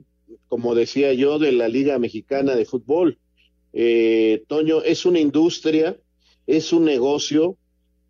como 0.48 0.74
decía 0.74 1.12
yo, 1.12 1.38
de 1.38 1.52
la 1.52 1.68
Liga 1.68 1.98
Mexicana 1.98 2.54
de 2.54 2.64
Fútbol. 2.64 3.18
Eh, 3.72 4.44
Toño, 4.48 4.82
es 4.82 5.04
una 5.04 5.18
industria, 5.18 5.96
es 6.46 6.72
un 6.72 6.84
negocio 6.84 7.56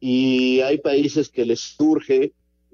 y 0.00 0.61
hay 0.61 0.79
países 0.79 1.29
que 1.29 1.47
les 1.47 1.61
surge, 1.61 2.33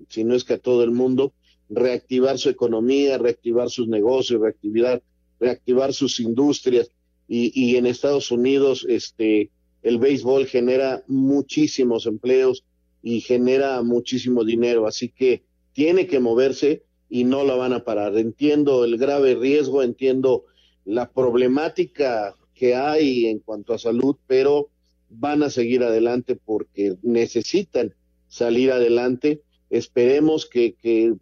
si 0.09 0.25
no 0.25 0.35
es 0.35 0.44
que 0.44 0.54
a 0.54 0.59
todo 0.59 0.85
el 0.85 0.90
mundo, 0.90 1.32
reactivar 1.68 2.38
su 2.38 2.50
economía, 2.50 3.18
reactivar 3.18 3.71
sus 3.71 3.88
negocios, 3.88 4.40
reactivar, 4.40 5.02
reactivar 5.40 5.92
sus 5.92 6.21
industrias. 6.21 6.90
Y, 7.28 7.52
y 7.54 7.76
en 7.76 7.87
Estados 7.87 8.30
Unidos, 8.30 8.85
este, 8.88 9.50
el 9.82 9.99
béisbol 9.99 10.47
genera 10.47 11.02
muchísimos 11.09 12.06
empleos 12.06 12.64
y 13.02 13.21
genera 13.21 13.82
muchísimo 13.82 14.44
dinero. 14.44 14.87
Así 14.87 15.09
que 15.09 15.42
tiene 15.73 16.06
que 16.06 16.21
moverse 16.21 16.82
y 17.09 17.25
no 17.25 17.44
la 17.44 17.54
van 17.56 17.73
a 17.73 17.85
parar. 17.85 18.16
Entiendo 18.16 18.85
el 18.85 18.97
grave 18.97 19.35
riesgo, 19.35 19.82
entiendo 19.82 20.44
la 20.85 21.11
problemática 21.11 22.37
que 22.54 22.75
hay 22.75 23.26
en 23.26 23.40
cuanto 23.40 23.75
a 23.75 23.78
salud, 23.78 24.16
pero 24.26 24.68
van 25.11 25.42
a 25.42 25.50
seguir 25.50 25.82
adelante 25.82 26.37
porque 26.37 26.94
necesitan 27.02 27.94
salir 28.28 28.73
adelante. 28.73 29.42
Esperemos 29.73 30.47
que, 30.47 31.14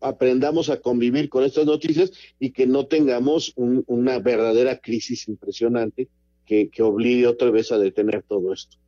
aprendamos 0.00 0.68
a 0.68 0.80
convivir 0.80 1.28
con 1.28 1.44
estas 1.44 1.66
noticias 1.66 2.10
y 2.40 2.50
que 2.50 2.66
no 2.66 2.86
tengamos 2.86 3.52
una 3.56 4.18
verdadera 4.18 4.80
crisis 4.80 5.28
impresionante 5.28 6.08
que, 6.44 6.70
que 6.70 6.82
obligue 6.82 7.26
otra 7.26 7.50
vez 7.50 7.70
a 7.70 7.78
detener 7.78 8.24
todo 8.24 8.52
esto. 8.52 8.78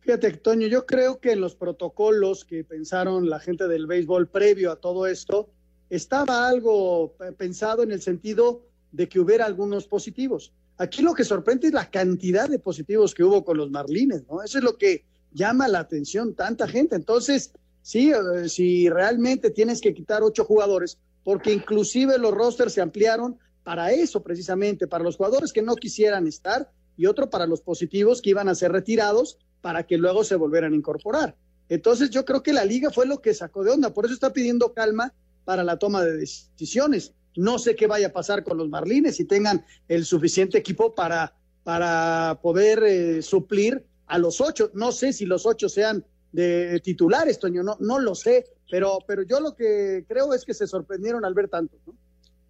Fíjate, 0.00 0.32
Toño, 0.32 0.66
yo 0.66 0.86
creo 0.86 1.20
que 1.20 1.32
en 1.32 1.40
los 1.40 1.54
protocolos 1.54 2.44
que 2.44 2.64
pensaron 2.64 3.28
la 3.28 3.38
gente 3.38 3.68
del 3.68 3.86
béisbol 3.86 4.28
previo 4.28 4.72
a 4.72 4.76
todo 4.76 5.06
esto, 5.06 5.50
estaba 5.90 6.48
algo 6.48 7.14
pensado 7.36 7.82
en 7.82 7.92
el 7.92 8.00
sentido 8.00 8.64
de 8.92 9.08
que 9.08 9.20
hubiera 9.20 9.44
algunos 9.44 9.86
positivos. 9.86 10.52
Aquí 10.78 11.02
lo 11.02 11.14
que 11.14 11.24
sorprende 11.24 11.66
es 11.66 11.74
la 11.74 11.90
cantidad 11.90 12.48
de 12.48 12.58
positivos 12.58 13.14
que 13.14 13.24
hubo 13.24 13.44
con 13.44 13.58
los 13.58 13.70
Marlines, 13.70 14.24
¿no? 14.28 14.42
Eso 14.42 14.58
es 14.58 14.64
lo 14.64 14.78
que 14.78 15.04
llama 15.32 15.68
la 15.68 15.80
atención 15.80 16.34
tanta 16.34 16.66
gente. 16.66 16.96
Entonces, 16.96 17.52
sí, 17.82 18.12
eh, 18.12 18.48
si 18.48 18.88
realmente 18.88 19.50
tienes 19.50 19.80
que 19.80 19.94
quitar 19.94 20.22
ocho 20.22 20.44
jugadores, 20.44 20.98
porque 21.24 21.52
inclusive 21.52 22.18
los 22.18 22.32
rosters 22.32 22.72
se 22.72 22.80
ampliaron 22.80 23.38
para 23.62 23.92
eso 23.92 24.22
precisamente, 24.22 24.86
para 24.86 25.04
los 25.04 25.16
jugadores 25.16 25.52
que 25.52 25.62
no 25.62 25.76
quisieran 25.76 26.26
estar 26.26 26.70
y 26.96 27.06
otro 27.06 27.30
para 27.30 27.46
los 27.46 27.60
positivos 27.60 28.20
que 28.20 28.30
iban 28.30 28.48
a 28.48 28.54
ser 28.54 28.72
retirados 28.72 29.38
para 29.60 29.86
que 29.86 29.98
luego 29.98 30.24
se 30.24 30.36
volvieran 30.36 30.72
a 30.72 30.76
incorporar. 30.76 31.36
Entonces 31.68 32.10
yo 32.10 32.24
creo 32.24 32.42
que 32.42 32.52
la 32.52 32.64
liga 32.64 32.90
fue 32.90 33.06
lo 33.06 33.20
que 33.20 33.32
sacó 33.34 33.62
de 33.62 33.70
onda, 33.70 33.94
por 33.94 34.04
eso 34.04 34.14
está 34.14 34.32
pidiendo 34.32 34.72
calma 34.72 35.12
para 35.44 35.62
la 35.62 35.78
toma 35.78 36.02
de 36.02 36.16
decisiones. 36.16 37.12
No 37.36 37.58
sé 37.58 37.76
qué 37.76 37.86
vaya 37.86 38.08
a 38.08 38.12
pasar 38.12 38.42
con 38.42 38.58
los 38.58 38.68
Marlines, 38.68 39.16
si 39.16 39.24
tengan 39.24 39.64
el 39.88 40.04
suficiente 40.04 40.58
equipo 40.58 40.94
para, 40.94 41.34
para 41.62 42.40
poder 42.42 42.82
eh, 42.82 43.22
suplir 43.22 43.84
a 44.06 44.18
los 44.18 44.40
ocho. 44.40 44.70
No 44.74 44.90
sé 44.90 45.12
si 45.12 45.26
los 45.26 45.46
ocho 45.46 45.68
sean 45.68 46.04
de 46.32 46.80
titulares, 46.80 47.38
Toño, 47.38 47.62
no, 47.62 47.76
no 47.80 47.98
lo 47.98 48.14
sé, 48.14 48.46
pero, 48.70 48.98
pero 49.06 49.22
yo 49.22 49.40
lo 49.40 49.54
que 49.54 50.04
creo 50.08 50.32
es 50.34 50.44
que 50.44 50.54
se 50.54 50.66
sorprendieron 50.66 51.24
al 51.24 51.34
ver 51.34 51.48
tanto. 51.48 51.76
¿no? 51.86 51.94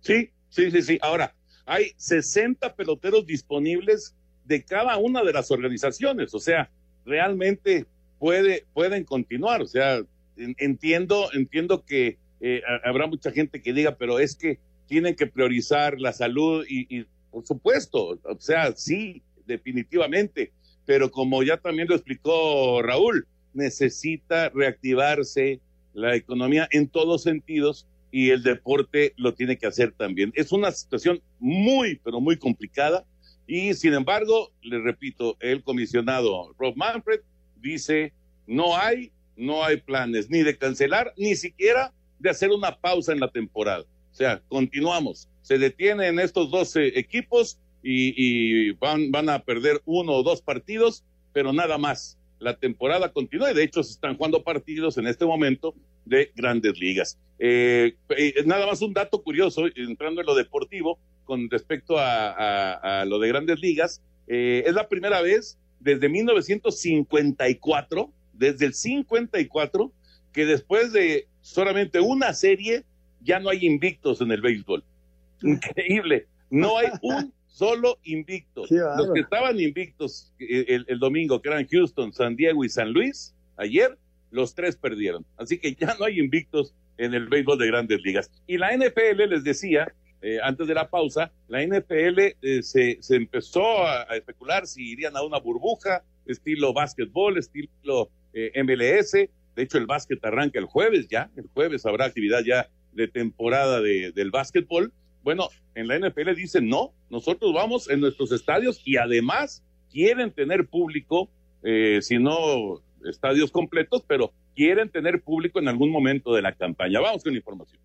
Sí, 0.00 0.30
sí, 0.49 0.70
sí, 0.70 0.82
sí. 0.82 0.99
Ahora, 1.02 1.34
hay 1.66 1.92
60 1.96 2.75
peloteros 2.75 3.26
disponibles 3.26 4.14
de 4.44 4.64
cada 4.64 4.96
una 4.96 5.22
de 5.22 5.32
las 5.32 5.50
organizaciones, 5.50 6.34
o 6.34 6.40
sea, 6.40 6.70
realmente 7.04 7.87
puede, 8.18 8.66
pueden 8.72 9.04
continuar. 9.04 9.62
O 9.62 9.66
sea, 9.66 10.02
entiendo, 10.37 11.28
entiendo 11.32 11.84
que 11.84 12.18
eh, 12.40 12.62
habrá 12.84 13.06
mucha 13.06 13.30
gente 13.30 13.60
que 13.60 13.72
diga, 13.72 13.96
pero 13.96 14.18
es 14.18 14.37
que 14.37 14.58
tienen 14.87 15.14
que 15.14 15.26
priorizar 15.26 16.00
la 16.00 16.12
salud 16.12 16.64
y, 16.68 17.04
por 17.30 17.46
supuesto, 17.46 18.18
o 18.25 18.40
sea, 18.40 18.75
sí, 18.75 19.22
definitivamente, 19.46 20.52
pero 20.84 21.10
como 21.10 21.42
ya 21.42 21.58
también 21.58 21.88
lo 21.88 21.94
explicó 21.94 22.82
Raúl, 22.82 23.26
necesita 23.54 24.49
reactivarse 24.50 25.61
la 25.95 26.14
economía 26.14 26.69
en 26.71 26.88
todos 26.88 27.23
sentidos 27.23 27.87
y 28.12 28.30
el 28.30 28.42
deporte 28.42 29.14
lo 29.16 29.35
tiene 29.35 29.57
que 29.57 29.66
hacer 29.66 29.92
también. 29.92 30.33
Es 30.35 30.52
una 30.52 30.73
situación 30.73 31.21
muy, 31.38 32.00
pero 32.02 32.21
muy 32.21 32.37
complicada 32.37 33.04
y 33.52 33.75
sin 33.75 33.95
embargo, 33.95 34.52
le 34.62 34.78
repito, 34.78 35.37
el 35.40 35.64
comisionado 35.64 36.54
Rob 36.57 36.76
Manfred 36.76 37.19
dice, 37.61 38.12
no 38.47 38.76
hay, 38.76 39.11
no 39.37 39.64
hay 39.64 39.78
planes 39.78 40.30
ni 40.30 40.45
de 40.45 40.57
cancelar, 40.57 41.12
ni 41.16 41.35
siquiera 41.35 41.92
de 42.21 42.30
hacer 42.30 42.50
una 42.50 42.78
pausa 42.78 43.12
en 43.12 43.19
la 43.19 43.28
temporada. 43.28 43.83
O 44.12 44.14
sea, 44.14 44.40
continuamos. 44.49 45.28
Se 45.42 45.59
detienen 45.59 46.21
estos 46.21 46.52
12 46.52 46.97
equipos 46.97 47.59
y, 47.83 48.71
van, 48.73 49.11
van 49.11 49.28
a 49.28 49.42
perder 49.42 49.83
uno 49.85 50.12
o 50.12 50.23
dos 50.23 50.42
partidos, 50.42 51.04
pero 51.33 51.52
nada 51.52 51.76
más. 51.76 52.20
La 52.40 52.56
temporada 52.56 53.12
continúa 53.12 53.52
y 53.52 53.54
de 53.54 53.62
hecho 53.62 53.82
se 53.82 53.92
están 53.92 54.16
jugando 54.16 54.42
partidos 54.42 54.97
en 54.99 55.06
este 55.06 55.26
momento 55.26 55.75
de 56.06 56.32
grandes 56.35 56.80
ligas. 56.80 57.18
Eh, 57.38 57.94
eh, 58.16 58.35
nada 58.47 58.66
más 58.66 58.82
un 58.82 58.94
dato 58.94 59.23
curioso, 59.23 59.66
entrando 59.76 60.23
en 60.23 60.26
lo 60.26 60.35
deportivo, 60.35 60.99
con 61.25 61.50
respecto 61.50 61.97
a, 61.99 63.04
lo 63.06 63.18
de 63.18 63.28
grandes 63.28 63.61
ligas. 63.61 64.02
Eh, 64.26 64.64
es 64.66 64.75
la 64.75 64.88
primera 64.88 65.20
vez 65.20 65.59
desde 65.80 66.09
1954, 66.09 68.11
desde 68.32 68.66
el 68.66 68.75
54, 68.75 69.92
que 70.32 70.47
después 70.47 70.92
de 70.92 71.28
solamente 71.42 72.00
una 72.00 72.32
serie 72.32 72.85
ya 73.20 73.38
no 73.38 73.50
hay 73.50 73.66
invictos 73.66 74.23
en 74.23 74.32
el 74.32 74.40
béisbol. 74.40 74.82
Increíble. 75.42 76.26
No 76.50 76.78
hay 76.78 76.88
un 77.02 77.35
solo 77.50 77.99
invicto. 78.04 78.64
Los 78.71 79.12
que 79.12 79.21
estaban 79.21 79.61
invictos 79.61 80.33
eh, 80.38 80.83
el, 80.87 80.99
domingo, 80.99 81.42
que 81.42 81.49
eran 81.49 81.66
Houston, 81.66 82.12
San 82.12 82.37
Diego 82.37 82.64
y 82.64 82.69
San 82.69 82.92
Luis, 82.92 83.35
ayer, 83.57 83.99
los 84.30 84.54
tres 84.54 84.76
perdieron. 84.76 85.26
Así 85.37 85.59
que 85.59 85.75
ya 85.75 85.95
no 85.99 86.04
hay 86.07 86.19
invictos 86.19 86.75
en 86.97 87.14
el 87.14 87.28
béisbol 87.28 87.59
de 87.59 87.66
grandes 87.66 88.00
ligas. 88.02 88.30
Y 88.47 88.59
la 88.59 88.76
NFL 88.76 89.28
les 89.28 89.45
decía 89.45 89.92
eh, 90.23 90.38
antes 90.42 90.66
de 90.66 90.75
la 90.75 90.88
pausa, 90.90 91.33
la 91.49 91.64
NFL 91.64 92.19
eh, 92.42 92.62
se, 92.62 92.99
se, 93.00 93.16
empezó 93.16 93.87
a, 93.87 94.02
especular 94.16 94.66
si 94.66 94.92
irían 94.92 95.16
a 95.16 95.23
una 95.23 95.38
burbuja, 95.38 96.04
estilo 96.26 96.75
básquetbol, 96.75 97.38
estilo 97.38 98.11
eh, 98.35 98.52
MLS. 98.62 99.12
De 99.12 99.62
hecho, 99.62 99.78
el 99.78 99.87
básquet 99.87 100.23
arranca 100.25 100.59
el 100.59 100.66
jueves 100.66 101.09
ya. 101.09 101.30
El 101.37 101.49
jueves 101.54 101.87
habrá 101.87 102.04
actividad 102.04 102.42
ya 102.45 102.69
de 102.92 103.09
temporada 103.09 103.80
de, 103.80 104.12
del 104.12 104.30
básquetbol. 104.30 104.92
Bueno, 105.23 105.49
en 105.75 105.89
la 105.89 105.99
NFL 105.99 106.35
dicen 106.35 106.69
no, 106.69 106.93
nosotros 107.11 107.53
vamos 107.53 107.89
en 107.91 108.00
nuestros 108.00 108.33
estadios 108.33 108.81
y 108.85 108.97
además 108.97 109.62
quieren 109.91 110.33
tener 110.33 110.67
público, 110.67 111.31
si 111.62 112.19
no 112.19 112.83
estadios 113.05 113.50
completos, 113.50 114.03
pero 114.07 114.33
quieren 114.55 114.91
tener 114.91 115.23
público 115.23 115.59
en 115.59 115.69
algún 115.69 115.91
momento 115.91 116.35
de 116.35 116.43
la 116.43 116.55
campaña. 116.55 117.00
Vamos 117.00 117.23
con 117.23 117.35
información. 117.35 117.81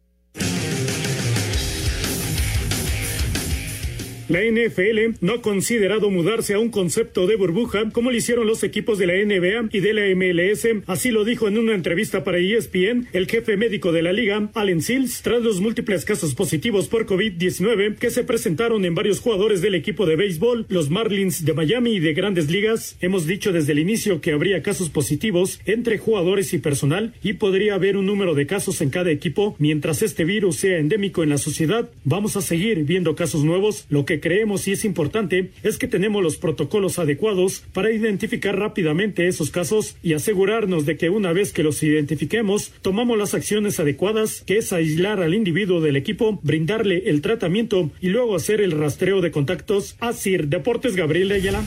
La 4.28 4.42
NFL 4.42 5.18
no 5.22 5.34
ha 5.34 5.42
considerado 5.44 6.10
mudarse 6.10 6.56
a 6.56 6.60
un 6.60 6.70
concepto 6.70 7.28
de 7.28 7.36
burbuja 7.36 7.92
como 7.92 8.10
lo 8.10 8.18
hicieron 8.18 8.48
los 8.48 8.64
equipos 8.64 8.98
de 8.98 9.06
la 9.06 9.14
NBA 9.14 9.70
y 9.72 9.80
de 9.82 9.94
la 9.94 10.16
MLS. 10.16 10.68
Así 10.88 11.12
lo 11.12 11.24
dijo 11.24 11.48
en 11.48 11.60
una 11.60 11.76
entrevista 11.76 12.24
para 12.24 12.40
ESPN 12.40 13.08
el 13.14 13.28
jefe 13.28 13.56
médico 13.56 13.92
de 13.92 14.02
la 14.02 14.14
liga, 14.14 14.50
Allen 14.56 14.82
Sills, 14.82 15.22
tras 15.22 15.44
los 15.44 15.62
múltiples 15.62 16.06
casos 16.06 16.34
positivos 16.34 16.88
por 16.88 17.06
COVID-19 17.06 17.98
que 17.98 18.10
se 18.10 18.24
presentaron 18.24 18.84
en 18.84 18.96
varios 18.96 19.20
jugadores 19.20 19.62
del 19.62 19.76
equipo 19.76 20.08
de 20.08 20.16
béisbol, 20.16 20.66
los 20.70 20.90
Marlins 20.90 21.46
de 21.46 21.54
Miami 21.54 21.92
y 21.92 22.00
de 22.00 22.16
grandes 22.16 22.50
ligas. 22.50 22.98
Hemos 23.02 23.28
dicho 23.28 23.52
desde 23.52 23.74
el 23.74 23.80
inicio 23.80 24.22
que 24.22 24.32
habría 24.32 24.64
casos 24.64 24.90
positivos 24.90 25.60
entre 25.66 26.00
jugadores 26.00 26.52
y 26.54 26.58
personal 26.58 27.14
y 27.22 27.34
podría 27.34 27.76
haber 27.76 27.96
un 27.96 28.08
número 28.08 28.34
de 28.34 28.48
casos 28.48 28.82
en 28.82 28.90
cada 28.90 29.12
equipo. 29.12 29.56
Mientras 29.60 30.02
este 30.02 30.26
virus 30.26 30.56
sea 30.56 30.80
endémico 30.80 31.22
en 31.22 31.30
la 31.30 31.38
sociedad, 31.38 31.92
vamos 32.04 32.36
a 32.38 32.42
seguir 32.42 32.86
viendo 32.86 33.16
casos 33.16 33.44
nuevos. 33.44 33.86
Lo 33.90 34.04
que 34.06 34.15
creemos 34.20 34.68
y 34.68 34.74
es 34.74 34.86
importante 34.86 35.52
es 35.64 35.78
que 35.78 35.88
tenemos 35.88 36.22
los 36.22 36.38
protocolos 36.38 37.00
adecuados 37.00 37.64
para 37.74 37.92
identificar 37.92 38.58
rápidamente 38.58 39.28
esos 39.28 39.52
casos 39.52 39.98
y 40.04 40.14
asegurarnos 40.14 40.86
de 40.86 40.98
que 40.98 41.10
una 41.10 41.34
vez 41.34 41.54
que 41.54 41.64
los 41.64 41.82
identifiquemos, 41.84 42.72
tomamos 42.82 43.18
las 43.18 43.34
acciones 43.34 43.80
adecuadas, 43.80 44.42
que 44.46 44.58
es 44.58 44.74
aislar 44.74 45.22
al 45.22 45.34
individuo 45.34 45.82
del 45.82 45.96
equipo, 45.96 46.40
brindarle 46.44 47.04
el 47.10 47.22
tratamiento 47.22 47.92
y 48.02 48.10
luego 48.10 48.36
hacer 48.36 48.62
el 48.62 48.72
rastreo 48.72 49.22
de 49.22 49.32
contactos. 49.32 49.96
Así, 50.00 50.38
Deportes 50.38 50.96
Gabriel 50.96 51.32
Ayala. 51.32 51.64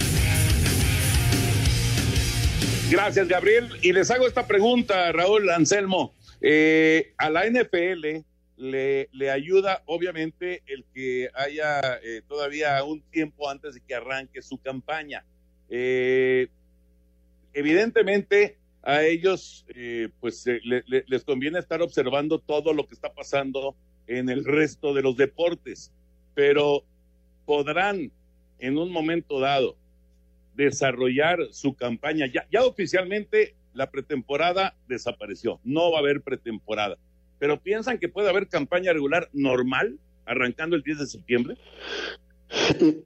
Gracias, 2.91 3.29
Gabriel. 3.29 3.69
Y 3.83 3.93
les 3.93 4.11
hago 4.11 4.27
esta 4.27 4.47
pregunta, 4.47 5.13
Raúl 5.13 5.51
Anselmo. 5.51 6.15
Eh, 6.41 7.13
a 7.19 7.31
la 7.31 7.45
NFL 7.47 8.25
le, 8.59 9.31
ayuda, 9.31 9.83
obviamente, 9.87 10.63
el 10.67 10.85
que 10.93 11.31
haya 11.35 11.81
eh, 12.03 12.23
todavía 12.27 12.83
un 12.85 13.01
tiempo 13.01 13.49
antes 13.49 13.75
de 13.75 13.81
que 13.81 13.95
arranque 13.95 14.43
su 14.43 14.59
campaña. 14.59 15.25
Eh, 15.71 16.49
evidentemente, 17.55 18.57
a 18.83 19.05
ellos, 19.05 19.65
eh, 19.75 20.09
pues 20.21 20.45
le, 20.47 20.83
le, 20.87 21.05
les 21.07 21.25
conviene 21.25 21.59
estar 21.59 21.83
observando 21.83 22.39
todo 22.39 22.73
lo 22.73 22.87
que 22.87 22.95
está 22.95 23.13
pasando 23.13 23.77
en 24.07 24.29
el 24.29 24.45
resto 24.45 24.95
de 24.95 25.03
los 25.03 25.17
deportes, 25.17 25.93
pero 26.35 26.85
podrán 27.47 28.11
en 28.59 28.79
un 28.79 28.91
momento 28.91 29.41
dado 29.41 29.77
desarrollar 30.55 31.39
su 31.53 31.75
campaña. 31.75 32.27
Ya, 32.27 32.47
ya 32.51 32.65
oficialmente 32.65 33.55
la 33.75 33.91
pretemporada 33.91 34.75
desapareció, 34.89 35.61
no 35.63 35.93
va 35.93 35.99
a 35.99 36.01
haber 36.01 36.23
pretemporada, 36.23 36.99
pero 37.39 37.61
piensan 37.61 37.99
que 37.99 38.09
puede 38.09 38.29
haber 38.29 38.49
campaña 38.49 38.93
regular 38.93 39.29
normal 39.33 39.99
arrancando 40.25 40.77
el 40.77 40.83
10 40.83 40.99
de 40.99 41.07
septiembre. 41.07 41.57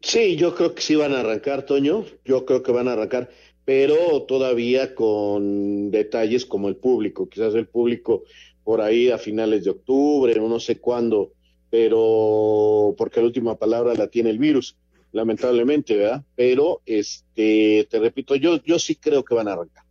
Sí, 0.01 0.37
yo 0.37 0.55
creo 0.55 0.75
que 0.75 0.83
sí 0.83 0.95
van 0.95 1.15
a 1.15 1.21
arrancar, 1.21 1.65
Toño, 1.65 2.05
yo 2.25 2.45
creo 2.45 2.63
que 2.63 2.73
van 2.73 2.89
a 2.89 2.93
arrancar, 2.93 3.31
pero 3.65 4.23
todavía 4.23 4.95
con 4.95 5.91
detalles 5.91 6.47
como 6.47 6.69
el 6.69 6.77
público, 6.77 7.29
quizás 7.29 7.55
el 7.55 7.67
público 7.67 8.25
por 8.65 8.81
ahí 8.81 9.11
a 9.11 9.19
finales 9.19 9.65
de 9.65 9.71
octubre, 9.71 10.35
no 10.37 10.61
sé 10.61 10.79
cuándo, 10.79 11.33
pero 11.71 12.95
porque 12.97 13.21
la 13.21 13.27
última 13.27 13.57
palabra 13.57 13.95
la 13.95 14.09
tiene 14.09 14.31
el 14.31 14.39
virus 14.39 14.77
lamentablemente, 15.13 15.97
¿verdad? 15.97 16.25
Pero, 16.35 16.81
este, 16.87 17.87
te 17.91 17.99
repito, 17.99 18.35
yo, 18.35 18.63
yo 18.65 18.79
sí 18.79 18.97
creo 18.97 19.23
que 19.25 19.35
van 19.35 19.49
a 19.49 19.53
arrancar. 19.53 19.82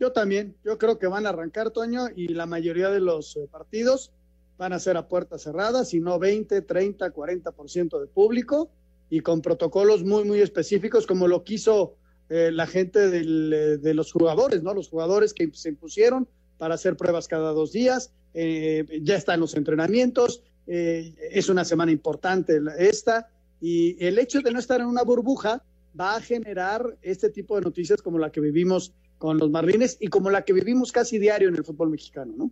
Yo 0.00 0.12
también, 0.12 0.56
yo 0.64 0.78
creo 0.78 0.98
que 0.98 1.06
van 1.06 1.26
a 1.26 1.28
arrancar, 1.28 1.70
Toño, 1.70 2.06
y 2.16 2.28
la 2.28 2.46
mayoría 2.46 2.88
de 2.88 3.00
los 3.00 3.36
eh, 3.36 3.46
partidos 3.50 4.12
van 4.56 4.72
a 4.72 4.78
ser 4.78 4.96
a 4.96 5.06
puertas 5.06 5.42
cerradas, 5.42 5.92
y 5.92 6.00
no 6.00 6.18
20, 6.18 6.62
30, 6.62 7.12
40% 7.12 8.00
de 8.00 8.06
público, 8.06 8.70
y 9.10 9.20
con 9.20 9.42
protocolos 9.42 10.02
muy, 10.02 10.24
muy 10.24 10.40
específicos, 10.40 11.06
como 11.06 11.28
lo 11.28 11.44
quiso 11.44 11.96
eh, 12.30 12.50
la 12.50 12.66
gente 12.66 13.00
eh, 13.04 13.76
de 13.76 13.94
los 13.94 14.10
jugadores, 14.10 14.62
¿no? 14.62 14.72
Los 14.72 14.88
jugadores 14.88 15.34
que 15.34 15.50
se 15.52 15.68
impusieron 15.68 16.26
para 16.56 16.76
hacer 16.76 16.96
pruebas 16.96 17.28
cada 17.28 17.52
dos 17.52 17.72
días, 17.72 18.12
eh, 18.32 18.84
ya 19.02 19.16
están 19.16 19.40
los 19.40 19.54
entrenamientos, 19.54 20.42
eh, 20.66 21.14
es 21.30 21.48
una 21.48 21.64
semana 21.64 21.92
importante 21.92 22.58
esta, 22.78 23.28
y 23.60 24.02
el 24.02 24.18
hecho 24.18 24.40
de 24.40 24.50
no 24.50 24.60
estar 24.60 24.80
en 24.80 24.86
una 24.86 25.02
burbuja 25.02 25.62
va 25.98 26.16
a 26.16 26.20
generar 26.20 26.96
este 27.02 27.30
tipo 27.30 27.56
de 27.56 27.62
noticias 27.62 28.00
como 28.00 28.18
la 28.18 28.30
que 28.30 28.40
vivimos 28.40 28.92
con 29.20 29.38
los 29.38 29.50
Marlines 29.50 29.98
y 30.00 30.08
como 30.08 30.30
la 30.30 30.42
que 30.42 30.52
vivimos 30.52 30.90
casi 30.90 31.18
diario 31.18 31.48
en 31.48 31.54
el 31.54 31.64
fútbol 31.64 31.90
mexicano, 31.90 32.32
¿no? 32.36 32.50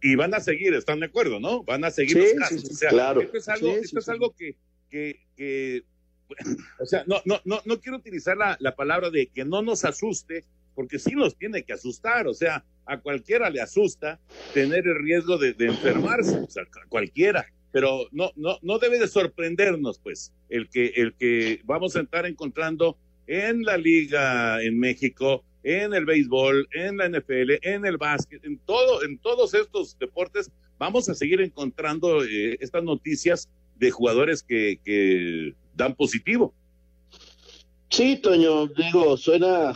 Y 0.00 0.16
van 0.16 0.32
a 0.34 0.40
seguir, 0.40 0.72
¿están 0.74 1.00
de 1.00 1.06
acuerdo, 1.06 1.38
no? 1.38 1.62
Van 1.62 1.84
a 1.84 1.90
seguir 1.90 2.16
sí, 2.16 2.18
los 2.18 2.32
casos. 2.34 2.60
Sí, 2.62 2.66
sí, 2.66 2.72
o 2.72 2.76
sea, 2.76 2.90
claro. 2.90 3.20
esto 3.20 3.36
es 3.36 3.48
algo, 3.48 3.68
esto 3.76 3.98
es 3.98 4.08
algo 4.08 4.34
que, 4.34 4.56
que, 4.90 5.20
que, 5.36 5.84
o 6.80 6.86
sea, 6.86 7.04
no, 7.06 7.20
no, 7.24 7.40
no, 7.44 7.60
no 7.64 7.80
quiero 7.80 7.98
utilizar 7.98 8.36
la, 8.36 8.56
la 8.60 8.74
palabra 8.74 9.10
de 9.10 9.26
que 9.26 9.44
no 9.44 9.60
nos 9.62 9.84
asuste, 9.84 10.44
porque 10.74 10.98
sí 10.98 11.14
nos 11.14 11.36
tiene 11.36 11.62
que 11.64 11.74
asustar, 11.74 12.26
o 12.26 12.34
sea, 12.34 12.64
a 12.86 13.00
cualquiera 13.00 13.50
le 13.50 13.60
asusta 13.60 14.18
tener 14.54 14.86
el 14.86 14.96
riesgo 15.02 15.36
de, 15.36 15.52
de 15.52 15.66
enfermarse, 15.66 16.38
o 16.38 16.48
sea, 16.48 16.62
a 16.62 16.88
cualquiera 16.88 17.46
pero 17.70 18.08
no, 18.12 18.32
no, 18.36 18.58
no 18.62 18.78
debe 18.78 18.98
de 18.98 19.08
sorprendernos, 19.08 19.98
pues, 19.98 20.32
el 20.48 20.68
que, 20.68 20.86
el 20.96 21.14
que 21.14 21.60
vamos 21.64 21.96
a 21.96 22.00
estar 22.00 22.26
encontrando 22.26 22.96
en 23.26 23.62
la 23.62 23.76
liga 23.76 24.62
en 24.62 24.78
México, 24.78 25.44
en 25.62 25.94
el 25.94 26.04
béisbol, 26.04 26.68
en 26.72 26.96
la 26.96 27.08
NFL, 27.08 27.58
en 27.62 27.84
el 27.84 27.96
básquet, 27.96 28.44
en 28.44 28.58
todo, 28.58 29.04
en 29.04 29.18
todos 29.18 29.54
estos 29.54 29.98
deportes, 29.98 30.50
vamos 30.78 31.08
a 31.08 31.14
seguir 31.14 31.40
encontrando 31.40 32.24
eh, 32.24 32.56
estas 32.60 32.84
noticias 32.84 33.48
de 33.76 33.90
jugadores 33.90 34.42
que, 34.42 35.54
dan 35.74 35.94
positivo. 35.94 36.54
Sí, 37.90 38.16
Toño, 38.16 38.66
digo, 38.66 39.16
suena, 39.16 39.74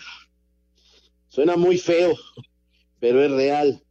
suena 1.28 1.56
muy 1.56 1.78
feo, 1.78 2.16
pero 2.98 3.22
es 3.22 3.30
real. 3.30 3.82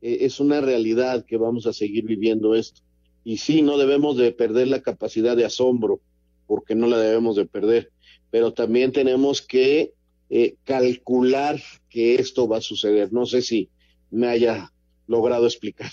Eh, 0.00 0.18
es 0.20 0.38
una 0.38 0.60
realidad 0.60 1.24
que 1.26 1.36
vamos 1.36 1.66
a 1.66 1.72
seguir 1.72 2.04
viviendo 2.04 2.54
esto 2.54 2.82
y 3.28 3.36
sí, 3.36 3.60
no 3.60 3.76
debemos 3.76 4.16
de 4.16 4.32
perder 4.32 4.68
la 4.68 4.80
capacidad 4.80 5.36
de 5.36 5.44
asombro, 5.44 6.00
porque 6.46 6.74
no 6.74 6.86
la 6.86 6.96
debemos 6.96 7.36
de 7.36 7.44
perder, 7.44 7.92
pero 8.30 8.54
también 8.54 8.90
tenemos 8.90 9.42
que 9.42 9.92
eh, 10.30 10.56
calcular 10.64 11.60
que 11.88 12.16
esto 12.16 12.46
va 12.48 12.58
a 12.58 12.62
suceder. 12.62 13.12
No 13.12 13.26
sé 13.26 13.42
si 13.42 13.70
me 14.10 14.28
haya 14.28 14.72
logrado 15.06 15.46
explicar. 15.46 15.90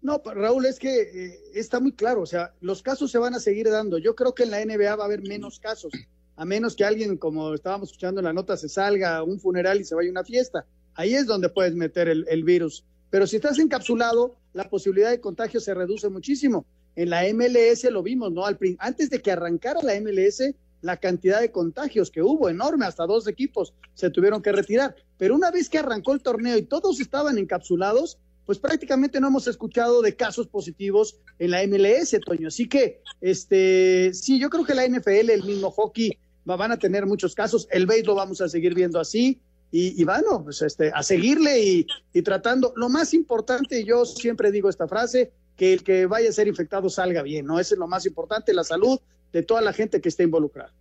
No, 0.00 0.22
Raúl, 0.24 0.66
es 0.66 0.78
que 0.78 1.00
eh, 1.00 1.40
está 1.54 1.80
muy 1.80 1.92
claro, 1.92 2.22
o 2.22 2.26
sea, 2.26 2.54
los 2.60 2.82
casos 2.82 3.10
se 3.10 3.18
van 3.18 3.34
a 3.34 3.40
seguir 3.40 3.68
dando. 3.68 3.98
Yo 3.98 4.14
creo 4.14 4.32
que 4.32 4.44
en 4.44 4.50
la 4.50 4.64
NBA 4.64 4.94
va 4.94 5.02
a 5.02 5.06
haber 5.06 5.22
menos 5.22 5.58
casos, 5.58 5.92
a 6.36 6.44
menos 6.44 6.76
que 6.76 6.84
alguien, 6.84 7.16
como 7.16 7.52
estábamos 7.52 7.88
escuchando 7.88 8.20
en 8.20 8.26
la 8.26 8.32
nota, 8.32 8.56
se 8.56 8.68
salga 8.68 9.16
a 9.16 9.22
un 9.24 9.40
funeral 9.40 9.80
y 9.80 9.84
se 9.84 9.96
vaya 9.96 10.08
a 10.08 10.12
una 10.12 10.24
fiesta. 10.24 10.66
Ahí 10.94 11.14
es 11.14 11.26
donde 11.26 11.48
puedes 11.48 11.74
meter 11.74 12.08
el, 12.08 12.44
virus. 12.44 12.84
Pero 13.10 13.26
si 13.26 13.36
estás 13.36 13.58
encapsulado, 13.58 14.36
la 14.52 14.68
posibilidad 14.68 15.10
de 15.10 15.20
contagio 15.20 15.60
se 15.60 15.74
reduce 15.74 16.08
muchísimo. 16.08 16.64
En 16.94 17.10
la 17.10 17.22
MLS 17.32 17.84
lo 17.90 18.02
vimos, 18.02 18.32
¿no? 18.32 18.44
Al, 18.44 18.58
antes 18.78 19.10
de 19.10 19.20
que 19.20 19.32
arrancara 19.32 19.80
la 19.82 20.00
MLS, 20.00 20.54
la 20.80 20.96
cantidad 20.96 21.40
de 21.40 21.50
contagios 21.50 22.10
que 22.10 22.22
hubo, 22.22 22.48
enorme, 22.48 22.86
hasta 22.86 23.06
dos 23.06 23.26
equipos 23.26 23.74
se 23.94 24.10
tuvieron 24.10 24.42
que 24.42 24.52
retirar. 24.52 24.94
Pero 25.16 25.34
una 25.34 25.50
vez 25.50 25.68
que 25.68 25.78
arrancó 25.78 26.12
el 26.12 26.22
torneo 26.22 26.56
y 26.56 26.62
todos 26.62 27.00
estaban 27.00 27.38
encapsulados, 27.38 28.18
pues 28.46 28.58
prácticamente 28.58 29.20
no 29.20 29.28
hemos 29.28 29.46
escuchado 29.46 30.00
de 30.00 30.16
casos 30.16 30.46
positivos 30.46 31.18
en 31.38 31.50
la 31.50 31.66
MLS, 31.66 32.16
Toño. 32.24 32.48
Así 32.48 32.68
que, 32.68 33.02
este, 33.20 34.14
sí, 34.14 34.38
yo 34.38 34.48
creo 34.48 34.64
que 34.64 34.74
la 34.74 34.88
NFL, 34.88 35.30
el 35.30 35.44
mismo 35.44 35.70
hockey, 35.70 36.16
van 36.44 36.72
a 36.72 36.78
tener 36.78 37.04
muchos 37.04 37.34
casos. 37.34 37.68
El 37.70 37.86
béisbol 37.86 38.16
vamos 38.16 38.40
a 38.40 38.48
seguir 38.48 38.74
viendo 38.74 38.98
así. 39.00 39.40
Y, 39.70 40.00
y 40.00 40.04
bueno, 40.04 40.44
pues 40.44 40.62
este, 40.62 40.90
a 40.94 41.02
seguirle 41.02 41.62
y, 41.62 41.86
y 42.14 42.22
tratando. 42.22 42.72
Lo 42.76 42.88
más 42.88 43.12
importante, 43.12 43.84
yo 43.84 44.06
siempre 44.06 44.50
digo 44.50 44.70
esta 44.70 44.88
frase, 44.88 45.30
que 45.58 45.74
el 45.74 45.82
que 45.82 46.06
vaya 46.06 46.30
a 46.30 46.32
ser 46.32 46.48
infectado 46.48 46.88
salga 46.88 47.22
bien, 47.22 47.44
¿no? 47.44 47.60
Eso 47.60 47.74
es 47.74 47.78
lo 47.78 47.88
más 47.88 48.06
importante, 48.06 48.54
la 48.54 48.64
salud 48.64 48.98
de 49.32 49.42
toda 49.42 49.60
la 49.60 49.72
gente 49.72 50.00
que 50.00 50.08
esté 50.08 50.24
involucrada. 50.24 50.72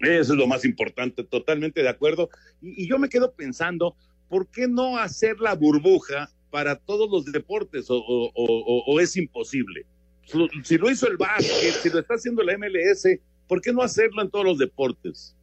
Eso 0.00 0.32
es 0.32 0.38
lo 0.38 0.46
más 0.46 0.64
importante, 0.64 1.24
totalmente 1.24 1.82
de 1.82 1.88
acuerdo. 1.88 2.28
Y, 2.60 2.84
y, 2.84 2.88
yo 2.88 2.98
me 2.98 3.08
quedo 3.08 3.32
pensando, 3.32 3.96
¿por 4.28 4.46
qué 4.48 4.68
no 4.68 4.98
hacer 4.98 5.40
la 5.40 5.54
burbuja 5.54 6.30
para 6.50 6.76
todos 6.76 7.10
los 7.10 7.24
deportes 7.32 7.90
o, 7.90 7.96
o, 7.96 8.30
o, 8.34 8.84
o 8.86 9.00
es 9.00 9.16
imposible? 9.16 9.86
Si 10.64 10.76
lo 10.76 10.90
hizo 10.90 11.08
el 11.08 11.16
básquet, 11.16 11.74
si 11.82 11.88
lo 11.88 12.00
está 12.00 12.14
haciendo 12.14 12.42
la 12.42 12.58
MLS, 12.58 13.06
¿por 13.46 13.60
qué 13.60 13.72
no 13.72 13.82
hacerlo 13.82 14.22
en 14.22 14.30
todos 14.30 14.44
los 14.44 14.58
deportes? 14.58 15.36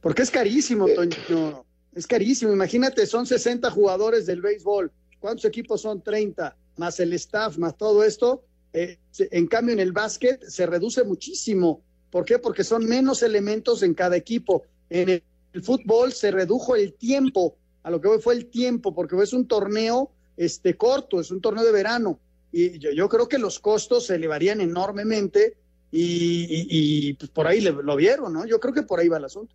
Porque 0.00 0.22
es 0.22 0.30
carísimo, 0.30 0.88
Toño. 0.88 1.64
Es 1.94 2.06
carísimo. 2.06 2.52
Imagínate, 2.52 3.06
son 3.06 3.26
60 3.26 3.70
jugadores 3.70 4.26
del 4.26 4.40
béisbol. 4.40 4.90
¿Cuántos 5.20 5.44
equipos 5.44 5.82
son? 5.82 6.02
30, 6.02 6.56
más 6.76 6.98
el 7.00 7.12
staff, 7.12 7.58
más 7.58 7.76
todo 7.76 8.02
esto. 8.02 8.44
Eh, 8.72 8.98
en 9.18 9.46
cambio, 9.46 9.74
en 9.74 9.80
el 9.80 9.92
básquet 9.92 10.42
se 10.44 10.66
reduce 10.66 11.04
muchísimo. 11.04 11.82
¿Por 12.10 12.24
qué? 12.24 12.38
Porque 12.38 12.64
son 12.64 12.86
menos 12.86 13.22
elementos 13.22 13.82
en 13.82 13.94
cada 13.94 14.16
equipo. 14.16 14.64
En 14.90 15.08
el, 15.08 15.22
fútbol 15.62 16.12
se 16.12 16.30
redujo 16.30 16.76
el 16.76 16.94
tiempo. 16.94 17.56
A 17.82 17.90
lo 17.90 18.00
que 18.00 18.08
hoy 18.08 18.20
fue 18.20 18.34
el 18.34 18.46
tiempo, 18.46 18.94
porque 18.94 19.16
es 19.22 19.32
un 19.32 19.46
torneo 19.46 20.10
este, 20.36 20.76
corto, 20.76 21.20
es 21.20 21.30
un 21.30 21.40
torneo 21.40 21.64
de 21.64 21.72
verano. 21.72 22.18
Y 22.50 22.78
yo, 22.78 22.90
yo 22.90 23.08
creo 23.08 23.28
que 23.28 23.38
los 23.38 23.58
costos 23.58 24.06
se 24.06 24.14
elevarían 24.14 24.60
enormemente 24.60 25.56
y, 25.90 27.12
pues 27.14 27.30
por 27.30 27.46
ahí 27.46 27.60
lo 27.60 27.96
vieron, 27.96 28.32
¿no? 28.32 28.46
Yo 28.46 28.58
creo 28.58 28.72
que 28.72 28.82
por 28.82 28.98
ahí 28.98 29.08
va 29.08 29.18
el 29.18 29.26
asunto. 29.26 29.54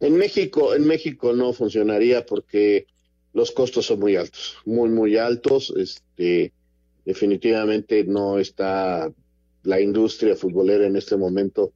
En 0.00 0.16
México, 0.16 0.74
en 0.74 0.86
México 0.86 1.32
no 1.32 1.52
funcionaría 1.52 2.26
porque 2.26 2.86
los 3.32 3.52
costos 3.52 3.86
son 3.86 4.00
muy 4.00 4.16
altos, 4.16 4.56
muy, 4.64 4.88
muy 4.88 5.16
altos. 5.16 5.72
Este, 5.76 6.52
definitivamente 7.04 8.04
no 8.04 8.38
está 8.38 9.12
la 9.64 9.80
industria 9.80 10.36
futbolera 10.36 10.86
en 10.86 10.96
este 10.96 11.16
momento 11.16 11.72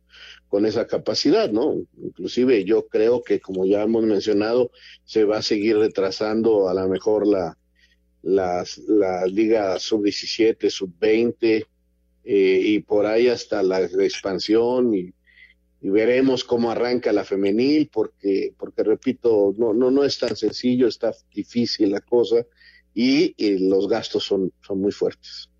con 0.48 0.66
esa 0.66 0.86
capacidad, 0.86 1.50
¿no? 1.50 1.74
Inclusive 2.02 2.64
yo 2.64 2.86
creo 2.86 3.22
que, 3.22 3.40
como 3.40 3.64
ya 3.64 3.82
hemos 3.82 4.04
mencionado, 4.04 4.70
se 5.04 5.24
va 5.24 5.38
a 5.38 5.42
seguir 5.42 5.78
retrasando 5.78 6.68
a 6.68 6.74
lo 6.74 6.88
mejor 6.88 7.26
la, 7.26 7.56
la, 8.22 8.64
Liga 9.26 9.78
Sub-17, 9.78 10.70
Sub-20 10.70 11.66
eh, 12.24 12.60
y 12.64 12.80
por 12.80 13.06
ahí 13.06 13.28
hasta 13.28 13.62
la 13.62 13.80
expansión 13.82 14.94
y, 14.94 15.12
veremos 15.82 16.42
cómo 16.42 16.72
arranca 16.72 17.12
la 17.12 17.22
femenil 17.22 17.88
porque, 17.92 18.52
porque 18.58 18.82
repito, 18.82 19.54
no, 19.56 19.72
no, 19.72 19.92
no 19.92 20.02
es 20.02 20.18
tan 20.18 20.34
sencillo, 20.34 20.88
está 20.88 21.12
difícil 21.32 21.92
la 21.92 22.00
cosa 22.00 22.44
y, 22.96 23.58
los 23.68 23.88
gastos 23.88 24.24
son, 24.24 24.50
son 24.66 24.80
muy 24.80 24.90
fuertes. 24.90 25.50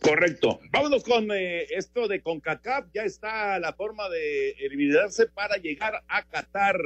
Correcto. 0.00 0.58
Vámonos 0.72 1.04
con 1.04 1.30
eh, 1.30 1.66
esto 1.70 2.08
de 2.08 2.20
CONCACAF. 2.20 2.86
Ya 2.92 3.04
está 3.04 3.58
la 3.60 3.72
forma 3.72 4.08
de 4.08 4.50
eliminarse 4.58 5.26
para 5.26 5.56
llegar 5.58 6.02
a 6.08 6.24
Qatar 6.24 6.76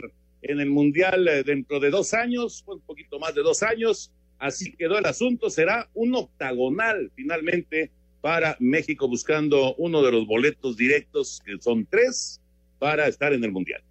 en 0.43 0.61
el 0.61 0.69
Mundial 0.69 1.27
eh, 1.29 1.45
dentro 1.45 1.81
de 1.81 1.91
dos 1.91 2.13
años, 2.13 2.63
un 2.67 2.81
poquito 2.81 3.19
más 3.19 3.35
de 3.35 3.43
dos 3.43 3.63
años. 3.63 4.13
Así 4.39 4.73
quedó 4.73 4.99
el 4.99 5.07
asunto. 5.07 5.49
Será 5.49 5.89
un 5.95 6.15
octagonal 6.15 7.11
finalmente 7.15 7.91
para 8.21 8.57
México 8.61 9.09
buscando 9.09 9.75
uno 9.77 10.03
de 10.03 10.13
los 10.13 10.27
boletos 10.27 10.77
directos, 10.77 11.41
que 11.45 11.57
son 11.59 11.87
tres, 11.87 12.41
para 12.79 13.07
estar 13.07 13.33
en 13.33 13.45
el 13.45 13.53
Mundial. 13.53 13.83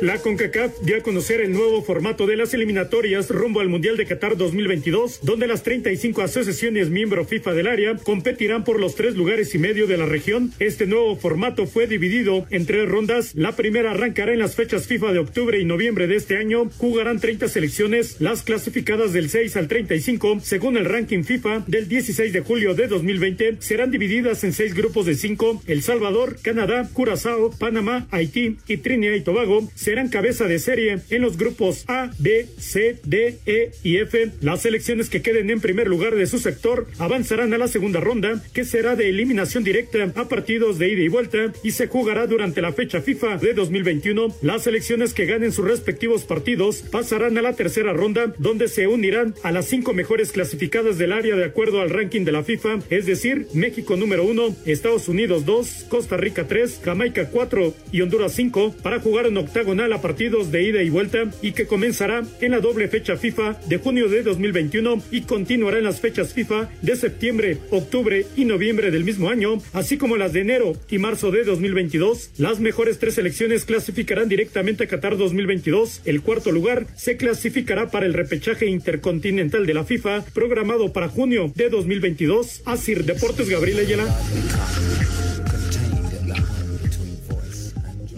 La 0.00 0.16
CONCACAF 0.16 0.80
dio 0.80 0.96
a 0.96 1.02
conocer 1.02 1.42
el 1.42 1.52
nuevo 1.52 1.82
formato 1.82 2.26
de 2.26 2.34
las 2.34 2.54
eliminatorias 2.54 3.28
rumbo 3.28 3.60
al 3.60 3.68
Mundial 3.68 3.98
de 3.98 4.06
Qatar 4.06 4.38
2022, 4.38 5.20
donde 5.22 5.46
las 5.46 5.62
35 5.62 6.22
asociaciones 6.22 6.88
miembro 6.88 7.26
FIFA 7.26 7.52
del 7.52 7.66
área 7.66 7.96
competirán 7.96 8.64
por 8.64 8.80
los 8.80 8.94
tres 8.94 9.14
lugares 9.14 9.54
y 9.54 9.58
medio 9.58 9.86
de 9.86 9.98
la 9.98 10.06
región. 10.06 10.54
Este 10.58 10.86
nuevo 10.86 11.16
formato 11.16 11.66
fue 11.66 11.86
dividido 11.86 12.46
en 12.48 12.64
tres 12.64 12.88
rondas. 12.88 13.34
La 13.34 13.56
primera 13.56 13.90
arrancará 13.90 14.32
en 14.32 14.38
las 14.38 14.54
fechas 14.54 14.86
FIFA 14.86 15.12
de 15.12 15.18
octubre 15.18 15.60
y 15.60 15.66
noviembre 15.66 16.06
de 16.06 16.16
este 16.16 16.38
año. 16.38 16.70
Jugarán 16.78 17.20
30 17.20 17.48
selecciones, 17.48 18.22
las 18.22 18.42
clasificadas 18.42 19.12
del 19.12 19.28
6 19.28 19.54
al 19.58 19.68
35, 19.68 20.40
según 20.42 20.78
el 20.78 20.86
ranking 20.86 21.24
FIFA 21.24 21.64
del 21.66 21.88
16 21.88 22.32
de 22.32 22.40
julio 22.40 22.72
de 22.72 22.88
2020. 22.88 23.58
Serán 23.60 23.90
divididas 23.90 24.44
en 24.44 24.54
seis 24.54 24.72
grupos 24.72 25.04
de 25.04 25.14
cinco. 25.14 25.62
El 25.66 25.82
Salvador, 25.82 26.38
Canadá, 26.40 26.88
Curazao, 26.90 27.50
Panamá, 27.50 28.06
Haití 28.10 28.56
y 28.66 28.78
Trinidad 28.78 29.12
y 29.12 29.20
Tobago 29.20 29.70
serán 29.90 30.06
cabeza 30.06 30.44
de 30.44 30.60
serie 30.60 31.00
en 31.10 31.20
los 31.20 31.36
grupos 31.36 31.84
A, 31.88 32.12
B, 32.16 32.46
C, 32.58 33.00
D, 33.02 33.40
E 33.44 33.72
y 33.82 33.96
F. 33.96 34.30
Las 34.40 34.62
selecciones 34.62 35.10
que 35.10 35.20
queden 35.20 35.50
en 35.50 35.60
primer 35.60 35.88
lugar 35.88 36.14
de 36.14 36.28
su 36.28 36.38
sector 36.38 36.86
avanzarán 37.00 37.52
a 37.54 37.58
la 37.58 37.66
segunda 37.66 37.98
ronda, 37.98 38.40
que 38.54 38.64
será 38.64 38.94
de 38.94 39.08
eliminación 39.08 39.64
directa 39.64 40.12
a 40.14 40.28
partidos 40.28 40.78
de 40.78 40.92
ida 40.92 41.02
y 41.02 41.08
vuelta 41.08 41.52
y 41.64 41.72
se 41.72 41.88
jugará 41.88 42.28
durante 42.28 42.62
la 42.62 42.72
fecha 42.72 43.00
FIFA 43.00 43.38
de 43.38 43.52
2021. 43.52 44.32
Las 44.42 44.62
selecciones 44.62 45.12
que 45.12 45.26
ganen 45.26 45.50
sus 45.50 45.66
respectivos 45.66 46.22
partidos 46.22 46.82
pasarán 46.82 47.36
a 47.36 47.42
la 47.42 47.54
tercera 47.54 47.92
ronda, 47.92 48.32
donde 48.38 48.68
se 48.68 48.86
unirán 48.86 49.34
a 49.42 49.50
las 49.50 49.66
cinco 49.66 49.92
mejores 49.92 50.30
clasificadas 50.30 50.98
del 50.98 51.12
área 51.12 51.34
de 51.34 51.46
acuerdo 51.46 51.80
al 51.80 51.90
ranking 51.90 52.24
de 52.24 52.30
la 52.30 52.44
FIFA, 52.44 52.78
es 52.90 53.06
decir, 53.06 53.48
México 53.54 53.96
número 53.96 54.22
uno, 54.22 54.54
Estados 54.66 55.08
Unidos 55.08 55.44
dos, 55.46 55.84
Costa 55.88 56.16
Rica 56.16 56.46
tres, 56.46 56.80
Jamaica 56.84 57.28
cuatro 57.30 57.74
y 57.90 58.02
Honduras 58.02 58.34
cinco, 58.34 58.72
para 58.84 59.00
jugar 59.00 59.26
en 59.26 59.36
octágono 59.80 59.94
a 59.94 60.02
partidos 60.02 60.52
de 60.52 60.62
ida 60.62 60.82
y 60.82 60.90
vuelta 60.90 61.30
y 61.40 61.52
que 61.52 61.66
comenzará 61.66 62.22
en 62.40 62.50
la 62.50 62.60
doble 62.60 62.88
fecha 62.88 63.16
FIFA 63.16 63.60
de 63.66 63.78
junio 63.78 64.08
de 64.08 64.22
2021 64.22 65.02
y 65.10 65.22
continuará 65.22 65.78
en 65.78 65.84
las 65.84 66.00
fechas 66.00 66.34
FIFA 66.34 66.68
de 66.82 66.96
septiembre, 66.96 67.58
octubre 67.70 68.26
y 68.36 68.44
noviembre 68.44 68.90
del 68.90 69.04
mismo 69.04 69.30
año, 69.30 69.58
así 69.72 69.96
como 69.96 70.16
las 70.16 70.32
de 70.32 70.42
enero 70.42 70.74
y 70.90 70.98
marzo 70.98 71.30
de 71.30 71.44
2022. 71.44 72.32
Las 72.36 72.60
mejores 72.60 72.98
tres 72.98 73.14
selecciones 73.14 73.64
clasificarán 73.64 74.28
directamente 74.28 74.84
a 74.84 74.86
Qatar 74.86 75.16
2022. 75.16 76.02
El 76.04 76.20
cuarto 76.20 76.52
lugar 76.52 76.86
se 76.94 77.16
clasificará 77.16 77.90
para 77.90 78.06
el 78.06 78.14
repechaje 78.14 78.66
intercontinental 78.66 79.66
de 79.66 79.74
la 79.74 79.84
FIFA 79.84 80.24
programado 80.34 80.92
para 80.92 81.08
junio 81.08 81.52
de 81.54 81.70
2022. 81.70 82.62
Asir 82.66 83.04
Deportes 83.04 83.48
Gabriel 83.48 83.78
Ayala. 83.78 85.09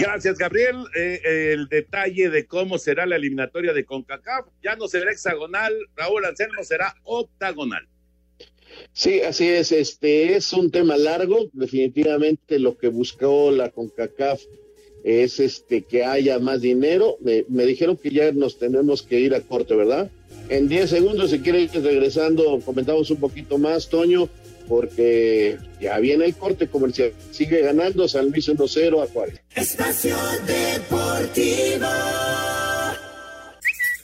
Gracias, 0.02 0.36
Gabriel. 0.36 0.84
Eh, 0.96 1.52
el 1.52 1.68
detalle 1.68 2.28
de 2.28 2.44
cómo 2.44 2.76
será 2.76 3.06
la 3.06 3.14
eliminatoria 3.14 3.72
de 3.72 3.84
CONCACAF 3.84 4.46
ya 4.60 4.74
no 4.74 4.88
será 4.88 5.12
hexagonal, 5.12 5.72
Raúl 5.94 6.24
Anselmo 6.24 6.64
será 6.64 6.96
octagonal. 7.04 7.86
Sí, 8.92 9.20
así 9.20 9.48
es. 9.48 9.70
Este 9.70 10.34
es 10.34 10.52
un 10.52 10.72
tema 10.72 10.96
largo. 10.96 11.48
Definitivamente 11.52 12.58
lo 12.58 12.76
que 12.76 12.88
buscó 12.88 13.52
la 13.52 13.70
CONCACAF 13.70 14.42
es 15.04 15.38
este 15.38 15.82
que 15.82 16.04
haya 16.04 16.40
más 16.40 16.60
dinero. 16.60 17.16
Me, 17.20 17.44
me 17.48 17.64
dijeron 17.64 17.96
que 17.96 18.10
ya 18.10 18.32
nos 18.32 18.58
tenemos 18.58 19.02
que 19.02 19.20
ir 19.20 19.36
a 19.36 19.40
corte, 19.40 19.76
¿verdad? 19.76 20.10
En 20.48 20.68
10 20.68 20.90
segundos, 20.90 21.30
si 21.30 21.38
quieren 21.38 21.68
regresando, 21.72 22.58
comentamos 22.64 23.08
un 23.12 23.20
poquito 23.20 23.56
más, 23.56 23.88
Toño 23.88 24.28
porque 24.68 25.58
ya 25.80 25.98
viene 25.98 26.26
el 26.26 26.34
corte 26.34 26.68
comercial. 26.68 27.12
Sigue 27.30 27.62
ganando 27.62 28.08
San 28.08 28.30
Luis 28.30 28.48
1-0 28.48 29.02
a 29.02 29.06
Juárez. 29.06 29.40
Espacio 29.54 30.16
Deportivo. 30.46 31.86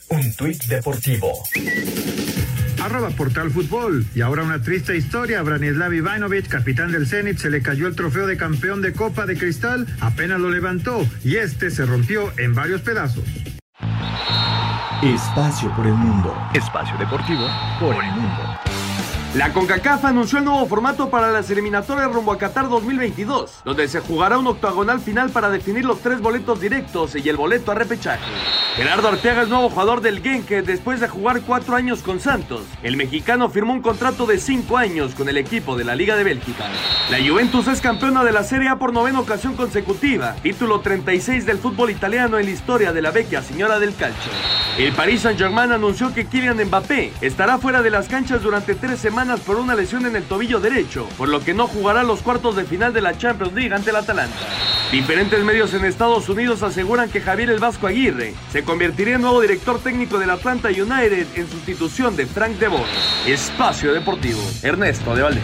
Un 0.09 0.33
tuit 0.35 0.63
deportivo. 0.65 1.43
Arroba 2.81 3.09
Portal 3.11 3.51
Fútbol. 3.51 4.05
Y 4.15 4.21
ahora 4.21 4.43
una 4.43 4.61
triste 4.61 4.95
historia. 4.95 5.41
Branislav 5.43 5.93
Ivanovic, 5.93 6.47
capitán 6.47 6.91
del 6.91 7.07
Zenit, 7.07 7.37
se 7.37 7.49
le 7.49 7.61
cayó 7.61 7.87
el 7.87 7.95
trofeo 7.95 8.25
de 8.25 8.37
campeón 8.37 8.81
de 8.81 8.93
Copa 8.93 9.25
de 9.25 9.37
Cristal. 9.37 9.85
Apenas 9.99 10.39
lo 10.39 10.49
levantó 10.49 11.05
y 11.23 11.35
este 11.35 11.69
se 11.69 11.85
rompió 11.85 12.31
en 12.37 12.55
varios 12.55 12.81
pedazos. 12.81 13.23
Espacio 15.03 15.73
por 15.75 15.85
el 15.85 15.93
mundo. 15.93 16.35
Espacio 16.53 16.97
deportivo 16.97 17.47
por 17.79 17.95
el 18.03 18.11
mundo. 18.11 18.58
La 19.35 19.53
CONCACAF 19.53 20.05
anunció 20.05 20.39
el 20.39 20.45
nuevo 20.45 20.65
formato 20.65 21.11
para 21.11 21.31
las 21.31 21.51
eliminatorias 21.51 22.11
rumbo 22.11 22.31
a 22.31 22.39
Qatar 22.39 22.67
2022, 22.67 23.61
donde 23.63 23.87
se 23.87 23.99
jugará 23.99 24.39
un 24.39 24.47
octagonal 24.47 24.99
final 24.99 25.29
para 25.29 25.51
definir 25.51 25.85
los 25.85 26.01
tres 26.01 26.19
boletos 26.19 26.59
directos 26.59 27.15
y 27.15 27.29
el 27.29 27.37
boleto 27.37 27.71
a 27.71 27.75
repechaje. 27.75 28.23
Gerardo 28.75 29.07
Arteaga 29.07 29.43
es 29.43 29.49
nuevo 29.49 29.69
jugador 29.69 30.01
del 30.01 30.23
Genk 30.23 30.47
después 30.65 30.99
de 30.99 31.07
jugar 31.07 31.41
cuatro 31.41 31.75
años 31.75 32.01
con 32.01 32.19
Santos. 32.19 32.63
El 32.81 32.97
mexicano 32.97 33.49
firmó 33.49 33.73
un 33.73 33.83
contrato 33.83 34.25
de 34.25 34.39
cinco 34.39 34.77
años 34.77 35.13
con 35.13 35.29
el 35.29 35.37
equipo 35.37 35.77
de 35.77 35.83
la 35.83 35.93
Liga 35.93 36.15
de 36.15 36.23
Bélgica. 36.23 36.65
La 37.11 37.19
Juventus 37.19 37.67
es 37.67 37.81
campeona 37.81 38.23
de 38.23 38.31
la 38.31 38.43
Serie 38.43 38.69
A 38.69 38.77
por 38.77 38.93
novena 38.93 39.19
ocasión 39.19 39.55
consecutiva, 39.55 40.37
título 40.41 40.79
36 40.79 41.45
del 41.45 41.59
fútbol 41.59 41.91
italiano 41.91 42.39
en 42.39 42.45
la 42.45 42.51
historia 42.51 42.93
de 42.93 43.03
la 43.03 43.11
vecchia 43.11 43.43
señora 43.43 43.77
del 43.77 43.93
calcio. 43.95 44.31
El 44.79 44.91
Paris 44.93 45.21
Saint-Germain 45.21 45.71
anunció 45.71 46.13
que 46.15 46.25
Kylian 46.25 46.65
Mbappé 46.65 47.13
estará 47.21 47.59
fuera 47.59 47.83
de 47.83 47.91
las 47.91 48.07
canchas 48.07 48.41
durante 48.41 48.73
tres 48.73 48.99
por 49.19 49.57
una 49.57 49.75
lesión 49.75 50.05
en 50.05 50.15
el 50.15 50.23
tobillo 50.23 50.61
derecho, 50.61 51.05
por 51.17 51.27
lo 51.27 51.41
que 51.41 51.53
no 51.53 51.67
jugará 51.67 52.03
los 52.03 52.21
cuartos 52.21 52.55
de 52.55 52.63
final 52.63 52.93
de 52.93 53.01
la 53.01 53.17
Champions 53.17 53.53
League 53.53 53.73
ante 53.73 53.89
el 53.89 53.97
Atalanta. 53.97 54.37
Diferentes 54.93 55.43
medios 55.43 55.73
en 55.73 55.83
Estados 55.83 56.29
Unidos 56.29 56.63
aseguran 56.63 57.09
que 57.09 57.19
Javier 57.19 57.49
El 57.49 57.59
Vasco 57.59 57.87
Aguirre 57.87 58.33
se 58.49 58.63
convertiría 58.63 59.15
en 59.15 59.21
nuevo 59.21 59.41
director 59.41 59.77
técnico 59.83 60.19
del 60.19 60.29
Atlanta 60.29 60.69
United 60.69 61.27
en 61.35 61.49
sustitución 61.49 62.15
de 62.15 62.27
Frank 62.27 62.57
de. 62.59 62.69
Espacio 63.27 63.91
Deportivo, 63.93 64.39
Ernesto 64.63 65.13
de 65.13 65.21
Valdez. 65.21 65.43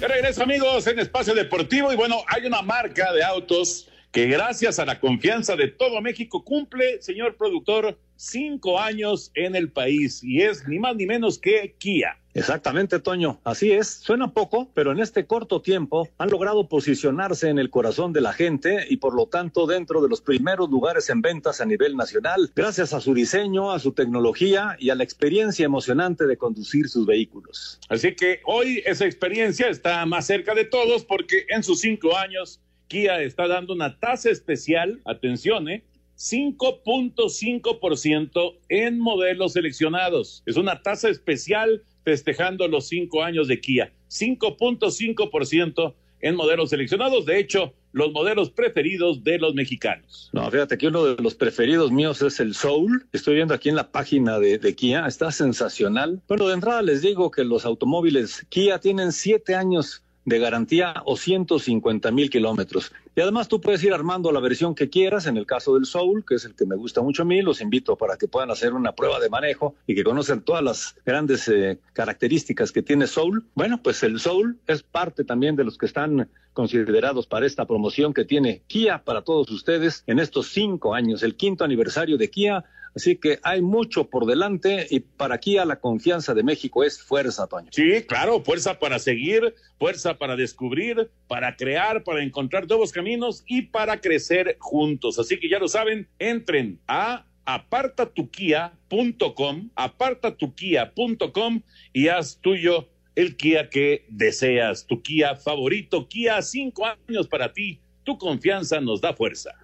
Regreso 0.00 0.44
amigos 0.44 0.86
en 0.86 1.00
Espacio 1.00 1.34
Deportivo 1.34 1.92
y 1.92 1.96
bueno, 1.96 2.22
hay 2.28 2.46
una 2.46 2.62
marca 2.62 3.12
de 3.12 3.24
autos 3.24 3.88
que 4.12 4.26
gracias 4.26 4.78
a 4.78 4.86
la 4.86 5.00
confianza 5.00 5.56
de 5.56 5.66
todo 5.66 6.00
México 6.00 6.44
cumple, 6.44 7.02
señor 7.02 7.36
productor, 7.36 7.98
cinco 8.18 8.80
años 8.80 9.30
en 9.34 9.54
el 9.54 9.70
país 9.70 10.22
y 10.22 10.42
es 10.42 10.66
ni 10.66 10.78
más 10.78 10.96
ni 10.96 11.06
menos 11.06 11.38
que 11.38 11.74
Kia. 11.78 12.18
Exactamente, 12.34 13.00
Toño. 13.00 13.40
Así 13.42 13.72
es. 13.72 13.88
Suena 13.88 14.32
poco, 14.32 14.70
pero 14.74 14.92
en 14.92 15.00
este 15.00 15.26
corto 15.26 15.62
tiempo 15.62 16.08
han 16.18 16.30
logrado 16.30 16.68
posicionarse 16.68 17.48
en 17.48 17.58
el 17.58 17.70
corazón 17.70 18.12
de 18.12 18.20
la 18.20 18.32
gente 18.32 18.86
y 18.88 18.98
por 18.98 19.14
lo 19.14 19.26
tanto 19.26 19.66
dentro 19.66 20.02
de 20.02 20.08
los 20.08 20.20
primeros 20.20 20.68
lugares 20.68 21.08
en 21.10 21.20
ventas 21.22 21.60
a 21.60 21.66
nivel 21.66 21.96
nacional, 21.96 22.52
gracias 22.54 22.92
a 22.92 23.00
su 23.00 23.14
diseño, 23.14 23.72
a 23.72 23.78
su 23.78 23.92
tecnología 23.92 24.76
y 24.78 24.90
a 24.90 24.94
la 24.94 25.04
experiencia 25.04 25.64
emocionante 25.64 26.26
de 26.26 26.36
conducir 26.36 26.88
sus 26.88 27.06
vehículos. 27.06 27.80
Así 27.88 28.14
que 28.14 28.40
hoy 28.44 28.82
esa 28.84 29.06
experiencia 29.06 29.68
está 29.68 30.04
más 30.06 30.26
cerca 30.26 30.54
de 30.54 30.64
todos 30.64 31.04
porque 31.04 31.46
en 31.48 31.62
sus 31.62 31.80
cinco 31.80 32.16
años 32.16 32.60
Kia 32.88 33.20
está 33.20 33.46
dando 33.46 33.74
una 33.74 33.98
tasa 33.98 34.30
especial, 34.30 35.00
atención, 35.04 35.68
¿eh? 35.68 35.84
5.5% 36.18 38.56
en 38.68 38.98
modelos 38.98 39.52
seleccionados. 39.52 40.42
Es 40.46 40.56
una 40.56 40.82
tasa 40.82 41.08
especial 41.08 41.84
festejando 42.04 42.66
los 42.66 42.88
cinco 42.88 43.22
años 43.22 43.46
de 43.46 43.60
Kia. 43.60 43.92
5.5% 44.10 45.94
en 46.20 46.34
modelos 46.34 46.70
seleccionados. 46.70 47.24
De 47.24 47.38
hecho, 47.38 47.72
los 47.92 48.10
modelos 48.12 48.50
preferidos 48.50 49.22
de 49.22 49.38
los 49.38 49.54
mexicanos. 49.54 50.28
No, 50.32 50.50
fíjate 50.50 50.76
que 50.76 50.88
uno 50.88 51.04
de 51.04 51.22
los 51.22 51.36
preferidos 51.36 51.92
míos 51.92 52.20
es 52.22 52.40
el 52.40 52.54
Soul. 52.54 53.06
Estoy 53.12 53.36
viendo 53.36 53.54
aquí 53.54 53.68
en 53.68 53.76
la 53.76 53.92
página 53.92 54.40
de, 54.40 54.58
de, 54.58 54.74
Kia, 54.74 55.06
está 55.06 55.30
sensacional. 55.30 56.20
Bueno, 56.26 56.48
de 56.48 56.54
entrada 56.54 56.82
les 56.82 57.02
digo 57.02 57.30
que 57.30 57.44
los 57.44 57.64
automóviles 57.64 58.44
Kia 58.48 58.80
tienen 58.80 59.12
siete 59.12 59.54
años 59.54 60.02
de 60.28 60.38
garantía 60.38 60.94
o 61.04 61.16
150 61.16 62.10
mil 62.10 62.30
kilómetros. 62.30 62.92
Y 63.14 63.20
además 63.20 63.48
tú 63.48 63.60
puedes 63.60 63.82
ir 63.82 63.92
armando 63.92 64.30
la 64.30 64.40
versión 64.40 64.74
que 64.74 64.88
quieras, 64.88 65.26
en 65.26 65.36
el 65.36 65.46
caso 65.46 65.74
del 65.74 65.86
Soul, 65.86 66.24
que 66.26 66.36
es 66.36 66.44
el 66.44 66.54
que 66.54 66.66
me 66.66 66.76
gusta 66.76 67.02
mucho 67.02 67.22
a 67.22 67.24
mí, 67.24 67.42
los 67.42 67.60
invito 67.60 67.96
para 67.96 68.16
que 68.16 68.28
puedan 68.28 68.50
hacer 68.50 68.74
una 68.74 68.92
prueba 68.92 69.18
de 69.18 69.28
manejo 69.28 69.74
y 69.86 69.94
que 69.94 70.04
conozcan 70.04 70.42
todas 70.42 70.62
las 70.62 70.94
grandes 71.04 71.48
eh, 71.48 71.78
características 71.92 72.70
que 72.70 72.82
tiene 72.82 73.06
Soul. 73.06 73.44
Bueno, 73.54 73.82
pues 73.82 74.02
el 74.02 74.20
Soul 74.20 74.58
es 74.66 74.82
parte 74.82 75.24
también 75.24 75.56
de 75.56 75.64
los 75.64 75.78
que 75.78 75.86
están 75.86 76.28
considerados 76.52 77.26
para 77.26 77.46
esta 77.46 77.66
promoción 77.66 78.12
que 78.12 78.24
tiene 78.24 78.62
Kia 78.66 79.02
para 79.04 79.22
todos 79.22 79.50
ustedes 79.50 80.02
en 80.06 80.18
estos 80.18 80.48
cinco 80.48 80.94
años, 80.94 81.22
el 81.22 81.36
quinto 81.36 81.64
aniversario 81.64 82.18
de 82.18 82.30
Kia 82.30 82.64
Así 82.98 83.14
que 83.14 83.38
hay 83.44 83.62
mucho 83.62 84.10
por 84.10 84.26
delante 84.26 84.88
y 84.90 84.98
para 84.98 85.36
aquí 85.36 85.56
a 85.56 85.64
la 85.64 85.78
confianza 85.78 86.34
de 86.34 86.42
México 86.42 86.82
es 86.82 87.00
fuerza, 87.00 87.46
Toño. 87.46 87.68
Sí, 87.70 88.02
claro, 88.08 88.42
fuerza 88.42 88.80
para 88.80 88.98
seguir, 88.98 89.54
fuerza 89.78 90.18
para 90.18 90.34
descubrir, 90.34 91.08
para 91.28 91.54
crear, 91.54 92.02
para 92.02 92.24
encontrar 92.24 92.66
nuevos 92.66 92.90
caminos 92.90 93.44
y 93.46 93.62
para 93.62 94.00
crecer 94.00 94.56
juntos. 94.58 95.20
Así 95.20 95.38
que 95.38 95.48
ya 95.48 95.60
lo 95.60 95.68
saben, 95.68 96.08
entren 96.18 96.80
a 96.88 97.24
apartatukia.com, 97.44 99.70
apartatukia.com 99.76 101.62
y 101.92 102.08
haz 102.08 102.40
tuyo 102.40 102.88
el 103.14 103.36
Kia 103.36 103.70
que 103.70 104.06
deseas, 104.08 104.88
tu 104.88 105.02
Kia 105.02 105.36
favorito, 105.36 106.08
Kia, 106.08 106.42
cinco 106.42 106.84
años 106.84 107.28
para 107.28 107.52
ti. 107.52 107.80
Tu 108.02 108.18
confianza 108.18 108.80
nos 108.80 109.00
da 109.00 109.14
fuerza. 109.14 109.54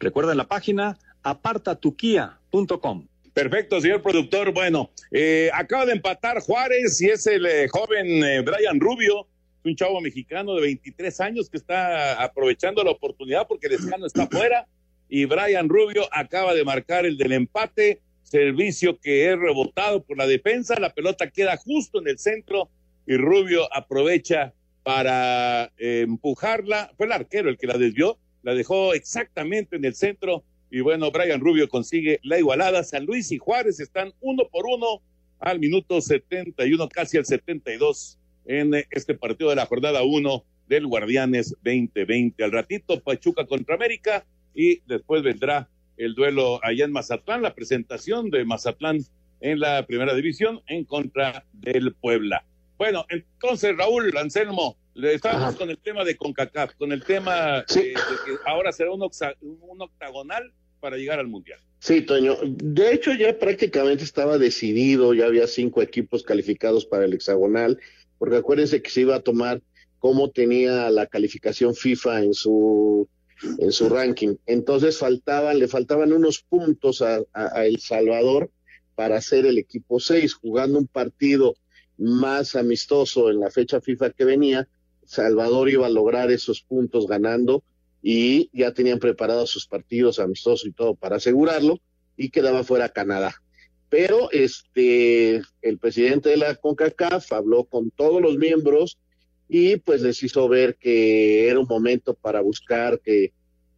Recuerda 0.00 0.34
la 0.34 0.48
página 0.48 0.98
Perfecto, 3.32 3.80
señor 3.80 4.02
productor. 4.02 4.52
Bueno, 4.52 4.90
eh, 5.10 5.50
acaba 5.54 5.86
de 5.86 5.92
empatar 5.92 6.40
Juárez 6.40 7.00
y 7.00 7.06
es 7.06 7.26
el 7.26 7.46
eh, 7.46 7.68
joven 7.68 8.24
eh, 8.24 8.40
Brian 8.40 8.80
Rubio, 8.80 9.28
un 9.64 9.76
chavo 9.76 10.00
mexicano 10.00 10.54
de 10.56 10.62
23 10.62 11.20
años 11.20 11.48
que 11.48 11.56
está 11.56 12.20
aprovechando 12.22 12.82
la 12.82 12.90
oportunidad 12.90 13.46
porque 13.46 13.68
el 13.68 13.74
escano 13.74 14.06
está 14.06 14.26
fuera 14.26 14.66
y 15.08 15.26
Brian 15.26 15.68
Rubio 15.68 16.08
acaba 16.12 16.54
de 16.54 16.64
marcar 16.64 17.06
el 17.06 17.16
del 17.16 17.32
empate, 17.32 18.00
servicio 18.22 18.98
que 18.98 19.30
es 19.30 19.38
rebotado 19.38 20.02
por 20.02 20.16
la 20.16 20.26
defensa, 20.26 20.78
la 20.78 20.92
pelota 20.92 21.30
queda 21.30 21.56
justo 21.56 22.00
en 22.00 22.08
el 22.08 22.18
centro 22.18 22.68
y 23.06 23.16
Rubio 23.16 23.68
aprovecha 23.74 24.54
para 24.82 25.72
empujarla, 25.76 26.92
fue 26.96 27.06
el 27.06 27.12
arquero 27.12 27.48
el 27.48 27.58
que 27.58 27.66
la 27.66 27.76
desvió, 27.76 28.18
la 28.42 28.54
dejó 28.54 28.94
exactamente 28.94 29.76
en 29.76 29.84
el 29.84 29.94
centro 29.94 30.44
y 30.70 30.80
bueno, 30.80 31.10
Brian 31.10 31.40
Rubio 31.40 31.68
consigue 31.68 32.20
la 32.22 32.38
igualada. 32.38 32.84
San 32.84 33.04
Luis 33.04 33.32
y 33.32 33.38
Juárez 33.38 33.80
están 33.80 34.12
uno 34.20 34.48
por 34.50 34.66
uno 34.66 35.02
al 35.40 35.58
minuto 35.58 36.00
71, 36.00 36.88
casi 36.88 37.16
al 37.16 37.24
72 37.24 38.18
en 38.46 38.74
este 38.90 39.14
partido 39.14 39.50
de 39.50 39.56
la 39.56 39.66
jornada 39.66 40.02
1 40.02 40.44
del 40.68 40.86
Guardianes 40.86 41.50
2020. 41.64 42.44
Al 42.44 42.52
ratito, 42.52 43.00
Pachuca 43.00 43.46
contra 43.46 43.74
América 43.74 44.24
y 44.54 44.80
después 44.86 45.22
vendrá 45.22 45.68
el 45.96 46.14
duelo 46.14 46.60
allá 46.62 46.84
en 46.84 46.92
Mazatlán, 46.92 47.42
la 47.42 47.54
presentación 47.54 48.30
de 48.30 48.44
Mazatlán 48.44 48.98
en 49.40 49.60
la 49.60 49.84
primera 49.86 50.14
división 50.14 50.60
en 50.66 50.84
contra 50.84 51.44
del 51.52 51.94
Puebla. 51.94 52.44
Bueno, 52.78 53.04
entonces 53.08 53.76
Raúl 53.76 54.16
Anselmo, 54.16 54.76
estábamos 54.94 55.56
con 55.56 55.70
el 55.70 55.78
tema 55.78 56.04
de 56.04 56.16
CONCACAF, 56.16 56.74
con 56.74 56.92
el 56.92 57.04
tema 57.04 57.64
de, 57.68 57.94
que 57.94 57.96
ahora 58.46 58.72
será 58.72 58.92
un, 58.92 59.02
un 59.02 59.82
octagonal 59.82 60.52
para 60.80 60.96
llegar 60.96 61.18
al 61.18 61.28
Mundial. 61.28 61.60
Sí, 61.78 62.02
Toño. 62.02 62.36
De 62.42 62.92
hecho, 62.92 63.12
ya 63.14 63.38
prácticamente 63.38 64.04
estaba 64.04 64.38
decidido, 64.38 65.14
ya 65.14 65.26
había 65.26 65.46
cinco 65.46 65.82
equipos 65.82 66.22
calificados 66.22 66.84
para 66.84 67.04
el 67.04 67.14
hexagonal, 67.14 67.78
porque 68.18 68.36
acuérdense 68.36 68.82
que 68.82 68.90
se 68.90 69.02
iba 69.02 69.16
a 69.16 69.20
tomar 69.20 69.62
cómo 69.98 70.30
tenía 70.30 70.90
la 70.90 71.06
calificación 71.06 71.74
FIFA 71.74 72.22
en 72.22 72.34
su 72.34 73.08
en 73.58 73.72
su 73.72 73.88
ranking. 73.88 74.36
Entonces 74.46 74.98
faltaban, 74.98 75.58
le 75.58 75.68
faltaban 75.68 76.12
unos 76.12 76.42
puntos 76.42 77.02
a, 77.02 77.20
a, 77.32 77.64
El 77.64 77.80
Salvador 77.80 78.50
para 78.94 79.20
ser 79.20 79.46
el 79.46 79.58
equipo 79.58 80.00
seis, 80.00 80.34
jugando 80.34 80.78
un 80.78 80.86
partido 80.86 81.56
más 81.96 82.56
amistoso 82.56 83.30
en 83.30 83.40
la 83.40 83.50
fecha 83.50 83.80
FIFA 83.80 84.10
que 84.10 84.24
venía. 84.24 84.68
Salvador 85.10 85.68
iba 85.68 85.86
a 85.86 85.90
lograr 85.90 86.30
esos 86.30 86.62
puntos 86.62 87.08
ganando 87.08 87.64
y 88.00 88.48
ya 88.52 88.72
tenían 88.72 89.00
preparados 89.00 89.50
sus 89.50 89.66
partidos 89.66 90.20
amistosos 90.20 90.68
y 90.68 90.70
todo 90.70 90.94
para 90.94 91.16
asegurarlo 91.16 91.80
y 92.16 92.30
quedaba 92.30 92.62
fuera 92.62 92.90
Canadá. 92.90 93.34
Pero 93.88 94.30
este 94.30 95.42
el 95.62 95.78
presidente 95.78 96.28
de 96.28 96.36
la 96.36 96.54
CONCACAF 96.54 97.32
habló 97.32 97.64
con 97.64 97.90
todos 97.90 98.22
los 98.22 98.36
miembros 98.36 98.98
y 99.48 99.78
pues 99.78 100.00
les 100.02 100.22
hizo 100.22 100.48
ver 100.48 100.76
que 100.76 101.48
era 101.48 101.58
un 101.58 101.66
momento 101.66 102.14
para 102.14 102.40
buscar 102.40 103.00
que 103.00 103.32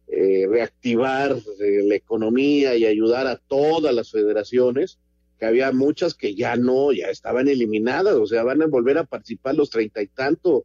eh, 0.09 0.45
reactivar 0.47 1.35
eh, 1.59 1.81
la 1.83 1.95
economía 1.95 2.75
y 2.75 2.85
ayudar 2.85 3.25
a 3.25 3.37
todas 3.37 3.95
las 3.95 4.11
federaciones, 4.11 4.99
que 5.39 5.47
había 5.47 5.71
muchas 5.71 6.13
que 6.13 6.35
ya 6.35 6.57
no, 6.57 6.91
ya 6.91 7.07
estaban 7.07 7.47
eliminadas, 7.47 8.13
o 8.13 8.27
sea, 8.27 8.43
van 8.43 8.61
a 8.61 8.67
volver 8.67 8.99
a 8.99 9.05
participar 9.05 9.55
los 9.55 9.71
treinta 9.71 9.99
y 10.03 10.07
tantos 10.07 10.61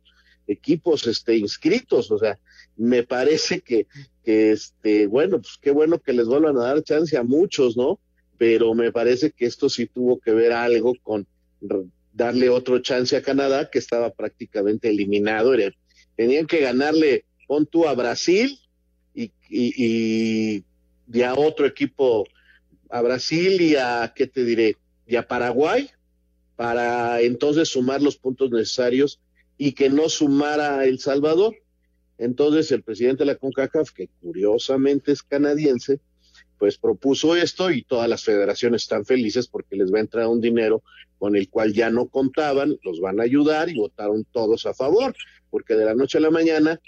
equipos 0.48 1.06
este, 1.06 1.36
inscritos, 1.36 2.10
o 2.10 2.18
sea, 2.18 2.38
me 2.76 3.02
parece 3.02 3.60
que, 3.60 3.86
que 4.24 4.52
este, 4.52 5.06
bueno, 5.06 5.40
pues 5.40 5.58
qué 5.60 5.70
bueno 5.70 5.98
que 5.98 6.12
les 6.12 6.26
vuelvan 6.26 6.56
a 6.56 6.64
dar 6.64 6.82
chance 6.82 7.16
a 7.16 7.22
muchos, 7.22 7.76
¿no? 7.76 8.00
Pero 8.38 8.74
me 8.74 8.90
parece 8.90 9.30
que 9.30 9.46
esto 9.46 9.68
sí 9.68 9.86
tuvo 9.86 10.18
que 10.18 10.32
ver 10.32 10.52
algo 10.52 10.94
con 11.02 11.26
darle 12.12 12.48
otro 12.48 12.78
chance 12.80 13.16
a 13.16 13.22
Canadá, 13.22 13.70
que 13.70 13.78
estaba 13.78 14.10
prácticamente 14.10 14.88
eliminado. 14.88 15.52
Tenían 16.16 16.46
que 16.46 16.60
ganarle, 16.60 17.24
pon 17.46 17.66
tú 17.66 17.86
a 17.86 17.94
Brasil 17.94 18.58
y, 19.14 19.30
y, 19.48 20.64
y, 21.12 21.22
a 21.22 21.34
otro 21.34 21.66
equipo, 21.66 22.26
a 22.88 23.02
Brasil 23.02 23.60
y 23.60 23.76
a, 23.76 24.12
¿qué 24.14 24.26
te 24.26 24.44
diré? 24.44 24.76
Y 25.06 25.16
a 25.16 25.26
Paraguay, 25.26 25.90
para 26.56 27.20
entonces 27.20 27.68
sumar 27.68 28.02
los 28.02 28.16
puntos 28.16 28.50
necesarios 28.50 29.20
y 29.58 29.72
que 29.72 29.90
no 29.90 30.08
sumara 30.08 30.84
El 30.84 31.00
Salvador. 31.00 31.56
Entonces 32.16 32.72
el 32.72 32.82
presidente 32.82 33.24
de 33.24 33.32
la 33.32 33.36
CONCACAF, 33.36 33.90
que 33.90 34.08
curiosamente 34.20 35.12
es 35.12 35.22
canadiense, 35.22 36.00
pues 36.58 36.78
propuso 36.78 37.36
esto 37.36 37.70
y 37.70 37.82
todas 37.82 38.08
las 38.08 38.24
federaciones 38.24 38.82
están 38.82 39.04
felices 39.04 39.46
porque 39.46 39.76
les 39.76 39.92
va 39.92 39.98
a 39.98 40.02
entrar 40.02 40.26
un 40.26 40.40
dinero 40.40 40.82
con 41.18 41.36
el 41.36 41.48
cual 41.48 41.72
ya 41.72 41.90
no 41.90 42.08
contaban, 42.08 42.78
los 42.82 43.00
van 43.00 43.20
a 43.20 43.24
ayudar 43.24 43.68
y 43.68 43.76
votaron 43.76 44.24
todos 44.24 44.66
a 44.66 44.74
favor, 44.74 45.14
porque 45.50 45.74
de 45.74 45.84
la 45.84 45.94
noche 45.94 46.18
a 46.18 46.20
la 46.20 46.30
mañana 46.30 46.80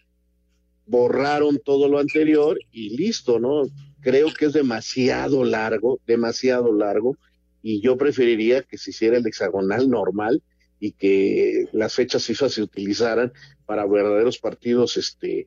borraron 0.87 1.61
todo 1.65 1.89
lo 1.89 1.99
anterior 1.99 2.59
y 2.73 2.97
listo, 2.97 3.39
¿no? 3.39 3.63
Creo 4.01 4.33
que 4.33 4.47
es 4.47 4.53
demasiado 4.53 5.45
largo, 5.45 6.01
demasiado 6.07 6.73
largo, 6.73 7.17
y 7.63 7.81
yo 7.81 7.97
preferiría 7.97 8.63
que 8.63 8.79
se 8.79 8.91
hiciera 8.91 9.19
el 9.19 9.27
hexagonal 9.27 9.89
normal 9.89 10.43
y 10.81 10.93
que 10.93 11.69
las 11.73 11.95
fechas 11.95 12.25
FIFA 12.25 12.49
se 12.49 12.63
utilizaran 12.63 13.33
para 13.67 13.87
verdaderos 13.87 14.39
partidos 14.39 14.97
este, 14.97 15.47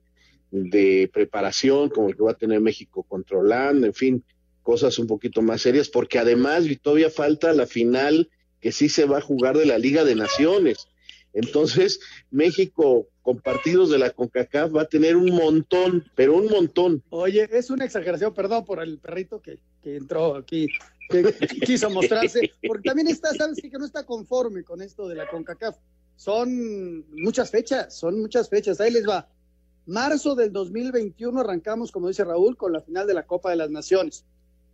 de 0.52 1.10
preparación, 1.12 1.89
como 1.89 2.10
el 2.10 2.15
que 2.15 2.24
va 2.24 2.32
a 2.32 2.38
tener 2.38 2.62
México 2.62 3.04
controlando, 3.04 3.88
en 3.88 3.96
fin, 3.96 4.24
cosas 4.62 4.98
un 5.00 5.08
poquito 5.08 5.41
más 5.41 5.62
serias, 5.62 5.89
porque 5.89 6.19
además 6.19 6.63
todavía 6.82 7.10
falta 7.10 7.52
la 7.52 7.65
final 7.65 8.30
que 8.62 8.72
sí 8.72 8.88
se 8.88 9.06
va 9.06 9.17
a 9.17 9.22
jugar 9.22 9.58
de 9.58 9.65
la 9.65 9.80
Liga 9.80 10.06
de 10.06 10.15
Naciones. 10.15 10.88
Entonces, 11.34 12.00
México 12.30 13.08
con 13.24 13.39
partidos 13.39 13.89
de 13.89 13.98
la 13.98 14.12
CONCACAF 14.12 14.76
va 14.76 14.84
a 14.84 14.88
tener 14.88 15.15
un 15.15 15.32
montón, 15.32 16.06
pero 16.15 16.36
un 16.36 16.48
montón. 16.48 17.04
Oye, 17.10 17.50
es 17.52 17.72
una 17.72 17.86
exageración, 17.86 18.34
perdón 18.34 18.65
por 18.65 18.82
el 18.84 19.00
perrito 19.00 19.41
que, 19.41 19.58
que 19.82 19.96
entró 19.96 20.36
aquí, 20.36 20.67
que 21.21 21.47
quiso 21.65 21.89
mostrarse, 21.89 22.52
porque 22.67 22.89
también 22.89 23.08
está, 23.08 23.34
sabes 23.34 23.62
que 23.62 23.69
no 23.69 23.86
está 23.86 24.06
conforme 24.06 24.63
con 24.63 24.82
esto 24.82 25.08
de 25.08 25.15
la 25.15 25.30
CONCACAF 25.30 25.78
son 26.15 27.06
muchas 27.12 27.49
fechas, 27.49 27.95
son 27.95 28.21
muchas 28.21 28.49
fechas. 28.49 28.80
Ahí 28.80 28.91
les 28.91 29.08
va. 29.08 29.28
Marzo 29.86 30.36
del 30.36 30.52
2021 30.52 31.41
arrancamos, 31.41 31.91
como 31.91 32.08
dice 32.08 32.23
Raúl, 32.23 32.56
con 32.56 32.71
la 32.71 32.82
final 32.82 33.08
de 33.08 33.13
la 33.13 33.26
Copa 33.26 33.49
de 33.49 33.58
las 33.58 33.69
Naciones. 33.69 34.26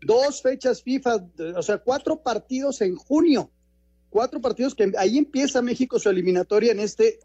Dos 0.02 0.42
fechas 0.42 0.84
FIFA, 0.84 1.26
o 1.56 1.62
sea, 1.62 1.80
cuatro 1.80 2.22
partidos 2.22 2.82
en 2.82 2.96
junio. 2.96 3.52
Cuatro 4.10 4.42
partidos 4.42 4.76
que 4.76 4.92
ahí 4.98 5.18
empieza 5.18 5.62
México 5.62 6.00
su 6.00 6.10
eliminatoria 6.10 6.72
en 6.72 6.80
este 6.80 7.20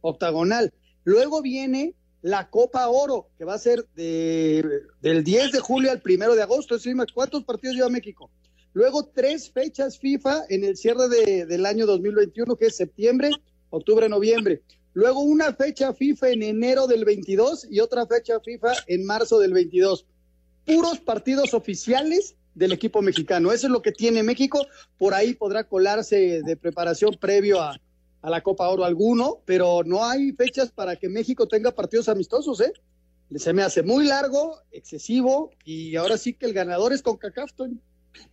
octagonal. 0.00 0.72
Luego 1.04 1.42
viene 1.42 1.94
la 2.26 2.50
Copa 2.50 2.88
Oro, 2.88 3.28
que 3.38 3.44
va 3.44 3.54
a 3.54 3.58
ser 3.58 3.86
de, 3.94 4.82
del 5.00 5.22
10 5.22 5.52
de 5.52 5.60
julio 5.60 5.92
al 5.92 6.02
1 6.04 6.34
de 6.34 6.42
agosto. 6.42 6.76
¿Cuántos 7.14 7.44
partidos 7.44 7.76
lleva 7.76 7.88
México? 7.88 8.32
Luego 8.72 9.06
tres 9.14 9.48
fechas 9.48 9.96
FIFA 10.00 10.42
en 10.48 10.64
el 10.64 10.76
cierre 10.76 11.08
de, 11.08 11.46
del 11.46 11.64
año 11.64 11.86
2021, 11.86 12.56
que 12.56 12.66
es 12.66 12.76
septiembre, 12.76 13.30
octubre, 13.70 14.08
noviembre. 14.08 14.62
Luego 14.92 15.20
una 15.20 15.54
fecha 15.54 15.94
FIFA 15.94 16.30
en 16.30 16.42
enero 16.42 16.88
del 16.88 17.04
22 17.04 17.68
y 17.70 17.78
otra 17.78 18.04
fecha 18.08 18.40
FIFA 18.40 18.72
en 18.88 19.06
marzo 19.06 19.38
del 19.38 19.52
22. 19.52 20.04
Puros 20.64 20.98
partidos 20.98 21.54
oficiales 21.54 22.34
del 22.56 22.72
equipo 22.72 23.02
mexicano. 23.02 23.52
Eso 23.52 23.68
es 23.68 23.72
lo 23.72 23.82
que 23.82 23.92
tiene 23.92 24.24
México. 24.24 24.66
Por 24.98 25.14
ahí 25.14 25.34
podrá 25.34 25.62
colarse 25.62 26.42
de 26.42 26.56
preparación 26.56 27.16
previo 27.20 27.60
a, 27.62 27.78
a 28.22 28.30
la 28.30 28.42
Copa 28.42 28.68
Oro 28.68 28.84
alguno, 28.84 29.38
pero 29.44 29.82
no 29.84 30.04
hay 30.04 30.32
fechas 30.32 30.70
para 30.70 30.96
que 30.96 31.08
México 31.08 31.46
tenga 31.46 31.70
partidos 31.70 32.08
amistosos, 32.08 32.60
¿eh? 32.60 32.72
Se 33.34 33.52
me 33.52 33.62
hace 33.62 33.82
muy 33.82 34.06
largo, 34.06 34.60
excesivo, 34.70 35.50
y 35.64 35.96
ahora 35.96 36.16
sí 36.16 36.32
que 36.32 36.46
el 36.46 36.52
ganador 36.52 36.92
es 36.92 37.02
con 37.02 37.16
Cacafton. 37.16 37.80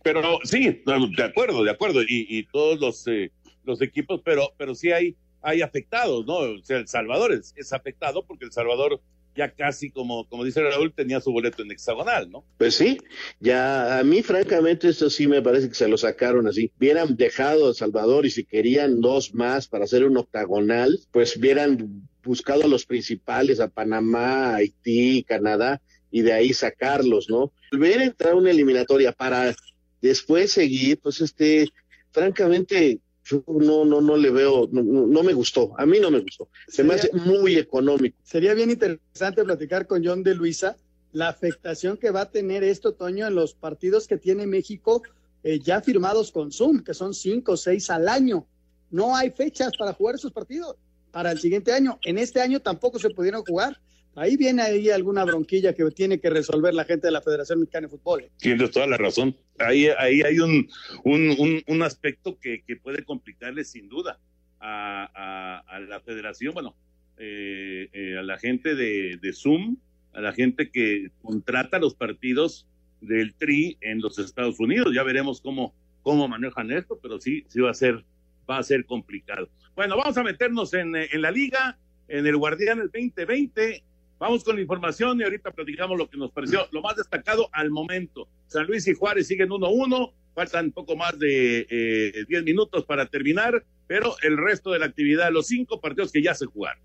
Pero 0.02 0.22
sí, 0.44 0.82
de 0.86 1.24
acuerdo, 1.24 1.64
de 1.64 1.70
acuerdo, 1.70 2.02
y, 2.02 2.26
y 2.28 2.46
todos 2.46 2.78
los, 2.80 3.06
eh, 3.08 3.32
los 3.64 3.82
equipos, 3.82 4.20
pero, 4.24 4.52
pero 4.56 4.74
sí 4.74 4.92
hay, 4.92 5.16
hay 5.42 5.62
afectados, 5.62 6.24
¿no? 6.26 6.36
O 6.36 6.62
sea, 6.62 6.78
El 6.78 6.88
Salvador 6.88 7.32
es, 7.32 7.52
es 7.56 7.72
afectado 7.72 8.24
porque 8.24 8.44
El 8.44 8.52
Salvador 8.52 9.00
ya 9.36 9.50
casi 9.50 9.90
como, 9.90 10.28
como 10.28 10.44
dice 10.44 10.62
Raúl, 10.62 10.92
tenía 10.92 11.20
su 11.20 11.32
boleto 11.32 11.62
en 11.62 11.72
hexagonal, 11.72 12.30
¿no? 12.30 12.44
Pues 12.58 12.74
sí, 12.74 12.98
ya 13.40 13.98
a 13.98 14.04
mí 14.04 14.22
francamente 14.22 14.88
esto 14.88 15.10
sí 15.10 15.26
me 15.26 15.42
parece 15.42 15.68
que 15.68 15.74
se 15.74 15.88
lo 15.88 15.96
sacaron 15.98 16.46
así. 16.46 16.70
Hubieran 16.78 17.16
dejado 17.16 17.70
a 17.70 17.74
Salvador 17.74 18.26
y 18.26 18.30
si 18.30 18.44
querían 18.44 19.00
dos 19.00 19.34
más 19.34 19.68
para 19.68 19.84
hacer 19.84 20.04
un 20.04 20.16
octagonal, 20.16 20.98
pues 21.10 21.36
hubieran 21.36 22.08
buscado 22.22 22.64
a 22.64 22.68
los 22.68 22.86
principales, 22.86 23.60
a 23.60 23.68
Panamá, 23.68 24.56
Haití, 24.56 25.24
Canadá, 25.24 25.80
y 26.10 26.22
de 26.22 26.32
ahí 26.32 26.52
sacarlos, 26.52 27.28
¿no? 27.28 27.52
Volver 27.72 28.00
a 28.00 28.04
entrar 28.04 28.32
a 28.32 28.36
una 28.36 28.50
eliminatoria 28.50 29.12
para 29.12 29.54
después 30.00 30.52
seguir, 30.52 31.00
pues 31.00 31.20
este, 31.20 31.68
francamente, 32.12 33.00
yo 33.24 33.42
no, 33.46 33.84
no, 33.84 34.00
no 34.00 34.16
le 34.16 34.30
veo, 34.30 34.68
no, 34.70 34.82
no, 34.82 35.22
me 35.22 35.32
gustó, 35.32 35.72
a 35.78 35.86
mí 35.86 35.98
no 36.00 36.10
me 36.10 36.20
gustó, 36.20 36.48
se 36.66 36.76
Sería- 36.76 36.88
me 36.92 36.94
hace 36.98 37.12
muy 37.12 37.56
económico. 37.56 38.16
Sería 38.22 38.54
bien 38.54 38.70
interesante 38.70 39.42
platicar 39.44 39.86
con 39.86 40.04
John 40.04 40.22
de 40.22 40.34
Luisa 40.34 40.76
la 41.12 41.28
afectación 41.28 41.96
que 41.96 42.10
va 42.10 42.22
a 42.22 42.30
tener 42.30 42.64
esto, 42.64 42.92
Toño, 42.92 43.26
en 43.26 43.34
los 43.34 43.54
partidos 43.54 44.06
que 44.06 44.18
tiene 44.18 44.46
México 44.46 45.02
eh, 45.42 45.60
ya 45.60 45.80
firmados 45.80 46.32
con 46.32 46.50
Zoom, 46.50 46.82
que 46.82 46.94
son 46.94 47.14
cinco 47.14 47.52
o 47.52 47.56
seis 47.56 47.90
al 47.90 48.08
año. 48.08 48.46
No 48.90 49.14
hay 49.14 49.30
fechas 49.30 49.72
para 49.78 49.92
jugar 49.92 50.14
esos 50.16 50.32
partidos 50.32 50.74
para 51.12 51.30
el 51.32 51.38
siguiente 51.38 51.72
año. 51.72 51.98
En 52.04 52.18
este 52.18 52.40
año 52.40 52.60
tampoco 52.60 52.98
se 52.98 53.10
pudieron 53.10 53.42
jugar. 53.44 53.78
Ahí 54.16 54.36
viene 54.36 54.62
ahí 54.62 54.90
alguna 54.90 55.24
bronquilla 55.24 55.72
que 55.72 55.84
tiene 55.90 56.20
que 56.20 56.30
resolver 56.30 56.72
la 56.72 56.84
gente 56.84 57.08
de 57.08 57.12
la 57.12 57.20
Federación 57.20 57.60
Mexicana 57.60 57.88
de 57.88 57.90
Fútbol. 57.96 58.22
¿eh? 58.22 58.30
Tienes 58.38 58.70
toda 58.70 58.86
la 58.86 58.96
razón. 58.96 59.36
Ahí, 59.58 59.88
ahí 59.98 60.22
hay 60.22 60.38
un, 60.38 60.68
un, 61.04 61.62
un, 61.66 61.82
aspecto 61.82 62.38
que, 62.38 62.62
que 62.62 62.76
puede 62.76 63.04
complicarle 63.04 63.64
sin 63.64 63.88
duda 63.88 64.20
a, 64.60 65.62
a, 65.66 65.80
la 65.80 66.00
federación, 66.00 66.54
bueno, 66.54 66.76
eh, 67.18 67.88
eh, 67.92 68.18
a 68.18 68.22
la 68.22 68.38
gente 68.38 68.74
de, 68.74 69.18
de 69.20 69.32
Zoom, 69.32 69.76
a 70.12 70.20
la 70.20 70.32
gente 70.32 70.70
que 70.70 71.10
contrata 71.22 71.78
los 71.78 71.94
partidos 71.94 72.66
del 73.00 73.34
TRI 73.34 73.78
en 73.80 74.00
los 74.00 74.18
Estados 74.18 74.60
Unidos. 74.60 74.94
Ya 74.94 75.02
veremos 75.02 75.40
cómo, 75.40 75.74
cómo 76.02 76.28
manejan 76.28 76.70
esto, 76.70 76.98
pero 77.02 77.20
sí, 77.20 77.44
sí 77.48 77.60
va 77.60 77.70
a 77.70 77.74
ser, 77.74 78.04
va 78.48 78.58
a 78.58 78.62
ser 78.62 78.86
complicado. 78.86 79.48
Bueno, 79.74 79.96
vamos 79.96 80.16
a 80.16 80.22
meternos 80.22 80.72
en, 80.72 80.94
en 80.94 81.20
la 81.20 81.32
liga, 81.32 81.78
en 82.06 82.26
el 82.26 82.36
Guardianes 82.36 82.92
2020. 82.92 83.82
Vamos 84.18 84.44
con 84.44 84.56
la 84.56 84.62
información 84.62 85.20
y 85.20 85.24
ahorita 85.24 85.50
platicamos 85.50 85.98
lo 85.98 86.08
que 86.08 86.16
nos 86.16 86.30
pareció 86.30 86.66
lo 86.70 86.80
más 86.82 86.96
destacado 86.96 87.48
al 87.52 87.70
momento. 87.70 88.28
San 88.46 88.66
Luis 88.66 88.86
y 88.86 88.94
Juárez 88.94 89.26
siguen 89.26 89.50
1-1, 89.50 90.12
faltan 90.34 90.70
poco 90.70 90.96
más 90.96 91.18
de 91.18 91.66
eh, 91.68 92.24
10 92.28 92.44
minutos 92.44 92.84
para 92.84 93.06
terminar, 93.06 93.64
pero 93.86 94.14
el 94.22 94.36
resto 94.36 94.70
de 94.70 94.78
la 94.78 94.86
actividad, 94.86 95.30
los 95.32 95.48
cinco 95.48 95.80
partidos 95.80 96.12
que 96.12 96.22
ya 96.22 96.34
se 96.34 96.46
jugaron. 96.46 96.82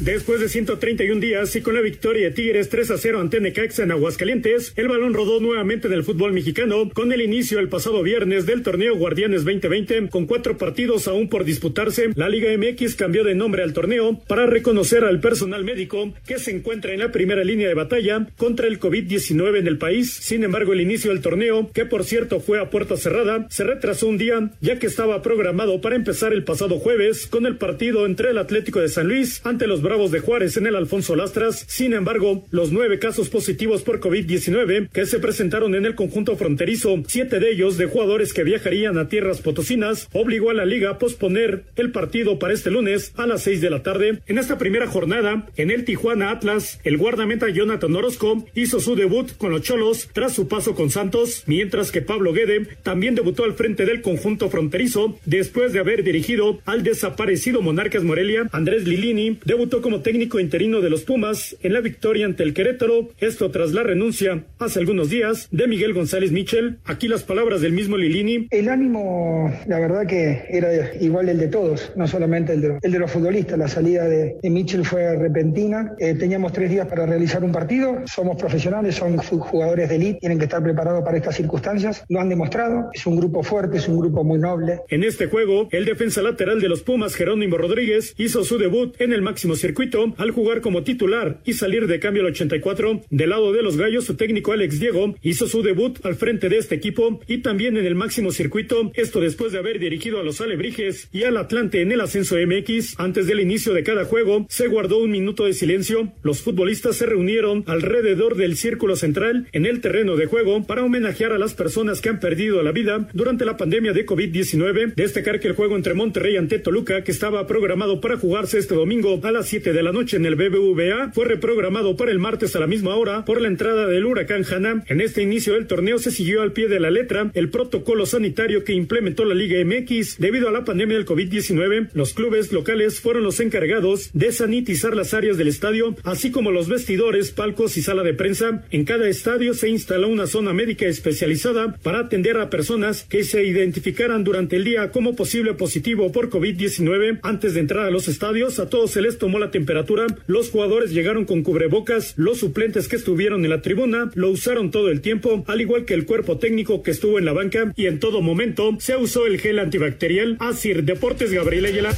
Después 0.00 0.40
de 0.40 0.50
131 0.50 1.20
días 1.20 1.56
y 1.56 1.62
con 1.62 1.74
la 1.74 1.80
victoria 1.80 2.28
de 2.28 2.30
Tigres 2.30 2.68
3 2.68 2.90
a 2.90 2.98
0 2.98 3.18
ante 3.18 3.40
Necaxa 3.40 3.82
en 3.82 3.92
Aguascalientes, 3.92 4.74
el 4.76 4.88
balón 4.88 5.14
rodó 5.14 5.40
nuevamente 5.40 5.88
en 5.88 5.94
el 5.94 6.04
fútbol 6.04 6.34
mexicano 6.34 6.90
con 6.92 7.12
el 7.12 7.22
inicio 7.22 7.58
el 7.58 7.70
pasado 7.70 8.02
viernes 8.02 8.44
del 8.44 8.62
torneo 8.62 8.94
Guardianes 8.96 9.44
2020 9.44 10.10
con 10.10 10.26
cuatro 10.26 10.58
partidos 10.58 11.08
aún 11.08 11.28
por 11.28 11.44
disputarse. 11.44 12.10
La 12.14 12.28
Liga 12.28 12.50
MX 12.56 12.94
cambió 12.94 13.24
de 13.24 13.34
nombre 13.34 13.62
al 13.62 13.72
torneo 13.72 14.20
para 14.28 14.46
reconocer 14.46 15.02
al 15.02 15.20
personal 15.20 15.64
médico 15.64 16.12
que 16.26 16.38
se 16.38 16.50
encuentra 16.50 16.92
en 16.92 17.00
la 17.00 17.10
primera 17.10 17.42
línea 17.42 17.68
de 17.68 17.74
batalla 17.74 18.28
contra 18.36 18.66
el 18.66 18.78
COVID-19 18.78 19.58
en 19.58 19.66
el 19.66 19.78
país. 19.78 20.12
Sin 20.12 20.44
embargo, 20.44 20.74
el 20.74 20.82
inicio 20.82 21.10
del 21.10 21.22
torneo, 21.22 21.70
que 21.72 21.86
por 21.86 22.04
cierto 22.04 22.40
fue 22.40 22.60
a 22.60 22.68
puerta 22.68 22.98
cerrada, 22.98 23.46
se 23.48 23.64
retrasó 23.64 24.08
un 24.08 24.18
día 24.18 24.50
ya 24.60 24.78
que 24.78 24.86
estaba 24.86 25.22
programado 25.22 25.80
para 25.80 25.96
empezar 25.96 26.34
el 26.34 26.44
pasado 26.44 26.78
jueves 26.78 27.26
con 27.26 27.46
el 27.46 27.56
partido 27.56 28.04
entre 28.04 28.30
el 28.30 28.38
Atlético 28.38 28.80
de 28.80 28.88
San 28.88 29.08
Luis 29.08 29.40
ante 29.44 29.66
los 29.66 29.82
Bravos 29.86 30.10
de 30.10 30.18
Juárez 30.18 30.56
en 30.56 30.66
el 30.66 30.74
Alfonso 30.74 31.14
Lastras. 31.14 31.64
Sin 31.68 31.92
embargo, 31.92 32.44
los 32.50 32.72
nueve 32.72 32.98
casos 32.98 33.28
positivos 33.28 33.82
por 33.82 34.00
COVID-19 34.00 34.88
que 34.90 35.06
se 35.06 35.20
presentaron 35.20 35.76
en 35.76 35.86
el 35.86 35.94
conjunto 35.94 36.36
fronterizo, 36.36 37.04
siete 37.06 37.38
de 37.38 37.52
ellos 37.52 37.78
de 37.78 37.86
jugadores 37.86 38.32
que 38.32 38.42
viajarían 38.42 38.98
a 38.98 39.06
tierras 39.06 39.40
potosinas, 39.40 40.08
obligó 40.12 40.50
a 40.50 40.54
la 40.54 40.64
liga 40.64 40.90
a 40.90 40.98
posponer 40.98 41.66
el 41.76 41.92
partido 41.92 42.40
para 42.40 42.52
este 42.52 42.72
lunes 42.72 43.12
a 43.14 43.28
las 43.28 43.44
seis 43.44 43.60
de 43.60 43.70
la 43.70 43.84
tarde. 43.84 44.18
En 44.26 44.38
esta 44.38 44.58
primera 44.58 44.88
jornada, 44.88 45.46
en 45.56 45.70
el 45.70 45.84
Tijuana 45.84 46.32
Atlas, 46.32 46.80
el 46.82 46.96
guardameta 46.96 47.48
Jonathan 47.48 47.94
Orozco 47.94 48.44
hizo 48.56 48.80
su 48.80 48.96
debut 48.96 49.36
con 49.36 49.52
los 49.52 49.62
Cholos 49.62 50.08
tras 50.12 50.34
su 50.34 50.48
paso 50.48 50.74
con 50.74 50.90
Santos, 50.90 51.44
mientras 51.46 51.92
que 51.92 52.02
Pablo 52.02 52.32
Guede 52.32 52.66
también 52.82 53.14
debutó 53.14 53.44
al 53.44 53.54
frente 53.54 53.86
del 53.86 54.02
conjunto 54.02 54.50
fronterizo 54.50 55.16
después 55.26 55.72
de 55.72 55.78
haber 55.78 56.02
dirigido 56.02 56.58
al 56.64 56.82
desaparecido 56.82 57.62
Monarcas 57.62 58.02
Morelia. 58.02 58.48
Andrés 58.50 58.84
Lilini 58.84 59.38
debutó 59.44 59.75
como 59.82 60.00
técnico 60.00 60.40
interino 60.40 60.80
de 60.80 60.90
los 60.90 61.04
Pumas 61.04 61.56
en 61.62 61.72
la 61.72 61.80
victoria 61.80 62.26
ante 62.26 62.42
el 62.42 62.54
Querétaro, 62.54 63.08
esto 63.18 63.50
tras 63.50 63.72
la 63.72 63.82
renuncia 63.82 64.44
hace 64.58 64.80
algunos 64.80 65.10
días 65.10 65.48
de 65.50 65.66
Miguel 65.66 65.92
González 65.94 66.32
Michel. 66.32 66.78
Aquí 66.84 67.08
las 67.08 67.22
palabras 67.22 67.60
del 67.60 67.72
mismo 67.72 67.96
Lilini. 67.96 68.48
El 68.50 68.68
ánimo, 68.68 69.52
la 69.66 69.78
verdad 69.78 70.06
que 70.06 70.44
era 70.50 70.94
igual 71.00 71.28
el 71.28 71.38
de 71.38 71.48
todos, 71.48 71.92
no 71.96 72.06
solamente 72.06 72.52
el 72.52 72.60
de, 72.60 72.78
el 72.82 72.92
de 72.92 72.98
los 72.98 73.10
futbolistas. 73.10 73.58
La 73.58 73.68
salida 73.68 74.08
de, 74.08 74.36
de 74.42 74.50
Mitchell 74.50 74.84
fue 74.84 75.16
repentina. 75.16 75.94
Eh, 75.98 76.14
teníamos 76.14 76.52
tres 76.52 76.70
días 76.70 76.86
para 76.86 77.06
realizar 77.06 77.42
un 77.44 77.52
partido. 77.52 78.02
Somos 78.06 78.36
profesionales, 78.36 78.94
son 78.94 79.16
jugadores 79.16 79.88
de 79.88 79.96
elite, 79.96 80.18
tienen 80.20 80.38
que 80.38 80.44
estar 80.44 80.62
preparados 80.62 81.04
para 81.04 81.16
estas 81.16 81.36
circunstancias. 81.36 82.04
Lo 82.08 82.20
han 82.20 82.28
demostrado. 82.28 82.90
Es 82.92 83.06
un 83.06 83.16
grupo 83.16 83.42
fuerte, 83.42 83.78
es 83.78 83.88
un 83.88 83.98
grupo 83.98 84.24
muy 84.24 84.38
noble. 84.38 84.80
En 84.88 85.04
este 85.04 85.26
juego, 85.26 85.68
el 85.72 85.84
defensa 85.84 86.22
lateral 86.22 86.60
de 86.60 86.68
los 86.68 86.82
Pumas, 86.82 87.14
Jerónimo 87.14 87.56
Rodríguez, 87.56 88.14
hizo 88.16 88.44
su 88.44 88.58
debut 88.58 88.94
en 89.00 89.12
el 89.12 89.22
máximo 89.22 89.56
circuito 89.66 90.14
al 90.16 90.30
jugar 90.30 90.60
como 90.60 90.84
titular 90.84 91.40
y 91.44 91.54
salir 91.54 91.88
de 91.88 91.98
cambio 91.98 92.22
al 92.22 92.28
84. 92.28 93.02
Del 93.10 93.30
lado 93.30 93.52
de 93.52 93.62
los 93.62 93.76
Gallos, 93.76 94.04
su 94.04 94.14
técnico 94.14 94.52
Alex 94.52 94.78
Diego 94.78 95.16
hizo 95.22 95.48
su 95.48 95.62
debut 95.62 95.98
al 96.06 96.14
frente 96.14 96.48
de 96.48 96.58
este 96.58 96.76
equipo 96.76 97.20
y 97.26 97.38
también 97.38 97.76
en 97.76 97.84
el 97.84 97.96
máximo 97.96 98.30
circuito, 98.30 98.92
esto 98.94 99.20
después 99.20 99.50
de 99.50 99.58
haber 99.58 99.80
dirigido 99.80 100.20
a 100.20 100.22
los 100.22 100.40
Alebrijes 100.40 101.08
y 101.12 101.24
al 101.24 101.36
Atlante 101.36 101.80
en 101.80 101.90
el 101.90 102.00
ascenso 102.00 102.36
MX. 102.36 102.94
Antes 102.98 103.26
del 103.26 103.40
inicio 103.40 103.72
de 103.72 103.82
cada 103.82 104.04
juego, 104.04 104.46
se 104.48 104.68
guardó 104.68 104.98
un 104.98 105.10
minuto 105.10 105.46
de 105.46 105.52
silencio. 105.52 106.12
Los 106.22 106.42
futbolistas 106.42 106.94
se 106.94 107.06
reunieron 107.06 107.64
alrededor 107.66 108.36
del 108.36 108.56
círculo 108.56 108.94
central 108.94 109.48
en 109.52 109.66
el 109.66 109.80
terreno 109.80 110.14
de 110.14 110.26
juego 110.26 110.64
para 110.64 110.84
homenajear 110.84 111.32
a 111.32 111.38
las 111.38 111.54
personas 111.54 112.00
que 112.00 112.10
han 112.10 112.20
perdido 112.20 112.62
la 112.62 112.70
vida 112.70 113.08
durante 113.14 113.44
la 113.44 113.56
pandemia 113.56 113.92
de 113.92 114.06
COVID-19. 114.06 114.94
Destacar 114.94 115.40
que 115.40 115.48
el 115.48 115.54
juego 115.54 115.74
entre 115.74 115.94
Monterrey 115.94 116.36
ante 116.36 116.60
Toluca, 116.60 117.02
que 117.02 117.10
estaba 117.10 117.48
programado 117.48 118.00
para 118.00 118.16
jugarse 118.16 118.58
este 118.58 118.76
domingo 118.76 119.18
a 119.24 119.32
las 119.32 119.48
7 119.56 119.72
de 119.72 119.82
la 119.82 119.90
noche 119.90 120.18
en 120.18 120.26
el 120.26 120.34
BBVA, 120.34 121.12
fue 121.14 121.24
reprogramado 121.24 121.96
para 121.96 122.10
el 122.10 122.18
martes 122.18 122.54
a 122.54 122.60
la 122.60 122.66
misma 122.66 122.94
hora 122.94 123.24
por 123.24 123.40
la 123.40 123.48
entrada 123.48 123.86
del 123.86 124.04
huracán 124.04 124.44
Hanna. 124.44 124.84
En 124.86 125.00
este 125.00 125.22
inicio 125.22 125.54
del 125.54 125.66
torneo 125.66 125.98
se 125.98 126.10
siguió 126.10 126.42
al 126.42 126.52
pie 126.52 126.68
de 126.68 126.78
la 126.78 126.90
letra 126.90 127.30
el 127.32 127.48
protocolo 127.48 128.04
sanitario 128.04 128.64
que 128.64 128.74
implementó 128.74 129.24
la 129.24 129.34
Liga 129.34 129.56
MX 129.64 130.18
debido 130.18 130.50
a 130.50 130.52
la 130.52 130.66
pandemia 130.66 130.98
del 130.98 131.06
COVID-19. 131.06 131.88
Los 131.94 132.12
clubes 132.12 132.52
locales 132.52 133.00
fueron 133.00 133.22
los 133.22 133.40
encargados 133.40 134.10
de 134.12 134.30
sanitizar 134.30 134.94
las 134.94 135.14
áreas 135.14 135.38
del 135.38 135.48
estadio, 135.48 135.96
así 136.02 136.30
como 136.30 136.50
los 136.50 136.68
vestidores, 136.68 137.30
palcos 137.30 137.78
y 137.78 137.82
sala 137.82 138.02
de 138.02 138.12
prensa. 138.12 138.62
En 138.70 138.84
cada 138.84 139.08
estadio 139.08 139.54
se 139.54 139.70
instaló 139.70 140.08
una 140.08 140.26
zona 140.26 140.52
médica 140.52 140.84
especializada 140.84 141.78
para 141.82 142.00
atender 142.00 142.36
a 142.36 142.50
personas 142.50 143.04
que 143.04 143.24
se 143.24 143.42
identificaran 143.46 144.22
durante 144.22 144.56
el 144.56 144.64
día 144.64 144.90
como 144.90 145.16
posible 145.16 145.54
positivo 145.54 146.12
por 146.12 146.28
COVID-19. 146.28 147.20
Antes 147.22 147.54
de 147.54 147.60
entrar 147.60 147.86
a 147.86 147.90
los 147.90 148.06
estadios, 148.06 148.58
a 148.58 148.68
todos 148.68 148.90
se 148.90 149.00
les 149.00 149.16
tomó 149.16 149.38
la 149.38 149.45
temperatura. 149.50 150.06
Los 150.26 150.50
jugadores 150.50 150.92
llegaron 150.92 151.24
con 151.24 151.42
cubrebocas. 151.42 152.14
Los 152.16 152.38
suplentes 152.38 152.88
que 152.88 152.96
estuvieron 152.96 153.44
en 153.44 153.50
la 153.50 153.62
tribuna 153.62 154.10
lo 154.14 154.30
usaron 154.30 154.70
todo 154.70 154.90
el 154.90 155.00
tiempo, 155.00 155.44
al 155.46 155.60
igual 155.60 155.84
que 155.84 155.94
el 155.94 156.06
cuerpo 156.06 156.38
técnico 156.38 156.82
que 156.82 156.90
estuvo 156.90 157.18
en 157.18 157.24
la 157.24 157.32
banca. 157.32 157.72
Y 157.76 157.86
en 157.86 158.00
todo 158.00 158.22
momento 158.22 158.76
se 158.78 158.96
usó 158.96 159.26
el 159.26 159.40
gel 159.40 159.58
antibacterial. 159.58 160.36
Asir 160.40 160.84
Deportes 160.84 161.32
Gabriel 161.32 161.66
Ayala. 161.66 161.94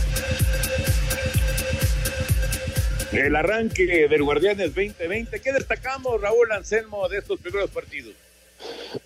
El 3.12 3.34
arranque 3.34 4.08
del 4.08 4.22
Guardianes 4.22 4.74
2020. 4.74 5.40
¿Qué 5.40 5.52
destacamos, 5.52 6.20
Raúl 6.20 6.52
Anselmo, 6.52 7.08
de 7.08 7.18
estos 7.18 7.40
primeros 7.40 7.70
partidos? 7.70 8.12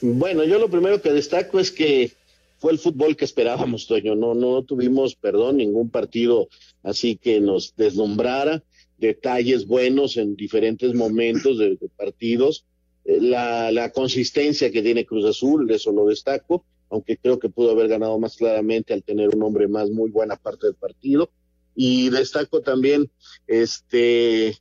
Bueno, 0.00 0.44
yo 0.44 0.58
lo 0.58 0.68
primero 0.68 1.00
que 1.00 1.12
destaco 1.12 1.60
es 1.60 1.70
que 1.70 2.12
fue 2.58 2.72
el 2.72 2.78
fútbol 2.78 3.16
que 3.16 3.24
esperábamos, 3.24 3.86
Toño. 3.86 4.14
No, 4.14 4.34
no 4.34 4.62
tuvimos, 4.62 5.14
perdón, 5.14 5.56
ningún 5.58 5.90
partido 5.90 6.48
así 6.82 7.16
que 7.16 7.40
nos 7.40 7.74
deslumbrara. 7.76 8.62
Detalles 8.98 9.66
buenos 9.66 10.16
en 10.16 10.36
diferentes 10.36 10.94
momentos 10.94 11.58
de, 11.58 11.78
partidos. 11.96 12.64
Eh, 13.04 13.18
La, 13.20 13.72
la 13.72 13.90
consistencia 13.90 14.70
que 14.70 14.82
tiene 14.82 15.06
Cruz 15.06 15.24
Azul, 15.24 15.70
eso 15.70 15.92
lo 15.92 16.06
destaco, 16.06 16.64
aunque 16.90 17.16
creo 17.16 17.38
que 17.38 17.48
pudo 17.48 17.72
haber 17.72 17.88
ganado 17.88 18.18
más 18.18 18.36
claramente 18.36 18.92
al 18.92 19.02
tener 19.02 19.34
un 19.34 19.42
hombre 19.42 19.66
más 19.66 19.90
muy 19.90 20.10
buena 20.10 20.36
parte 20.36 20.66
del 20.66 20.76
partido. 20.76 21.30
Y 21.74 22.10
destaco 22.10 22.60
también 22.60 23.10
este 23.46 24.58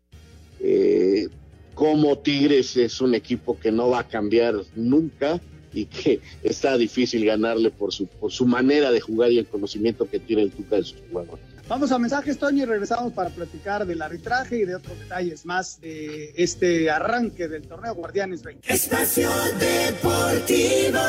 eh, 0.59 1.27
como 1.73 2.19
Tigres 2.19 2.77
es 2.77 3.01
un 3.01 3.15
equipo 3.15 3.59
que 3.59 3.71
no 3.71 3.89
va 3.89 3.99
a 3.99 4.07
cambiar 4.07 4.55
nunca 4.75 5.41
y 5.73 5.85
que 5.85 6.19
está 6.43 6.77
difícil 6.77 7.25
ganarle 7.25 7.71
por 7.71 7.93
su, 7.93 8.05
por 8.05 8.31
su 8.31 8.45
manera 8.45 8.91
de 8.91 9.01
jugar 9.01 9.31
y 9.31 9.39
el 9.39 9.47
conocimiento 9.47 10.09
que 10.09 10.19
tiene 10.19 10.43
el 10.43 10.51
Tuca 10.51 10.75
de 10.75 10.83
sus 10.83 10.99
jugadores. 11.09 11.43
Vamos 11.67 11.91
a 11.91 11.99
mensajes, 11.99 12.37
Toño, 12.37 12.63
y 12.63 12.65
regresamos 12.65 13.13
para 13.13 13.29
platicar 13.29 13.85
del 13.85 14.01
arbitraje 14.01 14.57
y 14.57 14.65
de 14.65 14.75
otros 14.75 14.99
detalles 14.99 15.45
más 15.45 15.79
de 15.81 16.33
este 16.35 16.89
arranque 16.89 17.47
del 17.47 17.63
torneo 17.63 17.95
Guardianes 17.95 18.43
20. 18.43 18.73
Espacio 18.73 19.29
Deportivo. 19.59 20.99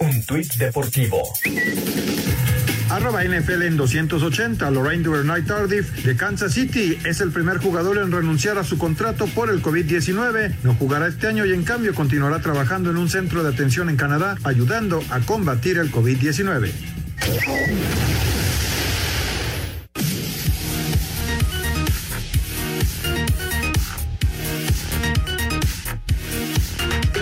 Un 0.00 0.24
tuit 0.26 0.52
deportivo. 0.54 1.22
Arroba 2.90 3.22
NFL 3.22 3.62
en 3.62 3.76
280, 3.76 4.68
Lorraine 4.72 5.04
Duvernay 5.04 5.42
Tardif 5.42 6.04
de 6.04 6.16
Kansas 6.16 6.54
City 6.54 6.98
es 7.04 7.20
el 7.20 7.30
primer 7.30 7.58
jugador 7.58 7.98
en 7.98 8.10
renunciar 8.10 8.58
a 8.58 8.64
su 8.64 8.78
contrato 8.78 9.26
por 9.28 9.48
el 9.48 9.62
COVID-19. 9.62 10.56
No 10.64 10.74
jugará 10.74 11.06
este 11.06 11.28
año 11.28 11.46
y 11.46 11.52
en 11.52 11.62
cambio 11.62 11.94
continuará 11.94 12.40
trabajando 12.40 12.90
en 12.90 12.96
un 12.96 13.08
centro 13.08 13.44
de 13.44 13.50
atención 13.50 13.90
en 13.90 13.96
Canadá, 13.96 14.36
ayudando 14.42 15.04
a 15.10 15.20
combatir 15.20 15.78
el 15.78 15.92
COVID-19. 15.92 16.99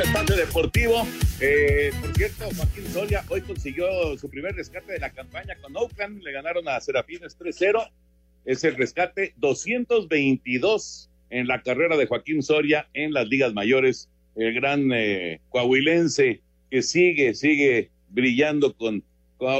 Espacio 0.03 0.37
deportivo. 0.37 1.07
Eh, 1.41 1.91
por 2.01 2.15
cierto, 2.15 2.45
Joaquín 2.57 2.85
Soria 2.93 3.25
hoy 3.29 3.41
consiguió 3.43 4.17
su 4.17 4.29
primer 4.31 4.55
rescate 4.55 4.93
de 4.93 4.99
la 4.99 5.11
campaña 5.11 5.57
con 5.61 5.77
Oakland. 5.77 6.23
Le 6.23 6.33
ganaron 6.33 6.69
a 6.69 6.81
Serafines 6.81 7.37
3-0. 7.39 7.91
Es 8.45 8.65
el 8.65 8.77
rescate 8.77 9.35
222 9.37 11.11
en 11.31 11.47
la 11.47 11.63
carrera 11.63 11.97
de 11.97 12.07
Joaquín 12.07 12.43
Soria 12.43 12.89
en 12.95 13.13
las 13.13 13.29
ligas 13.29 13.53
mayores. 13.53 14.09
El 14.37 14.55
gran 14.55 14.91
eh, 14.93 15.41
coahuilense 15.51 16.41
que 16.71 16.83
sigue, 16.83 17.35
sigue 17.35 17.91
brillando 18.09 18.75
con- 18.77 19.03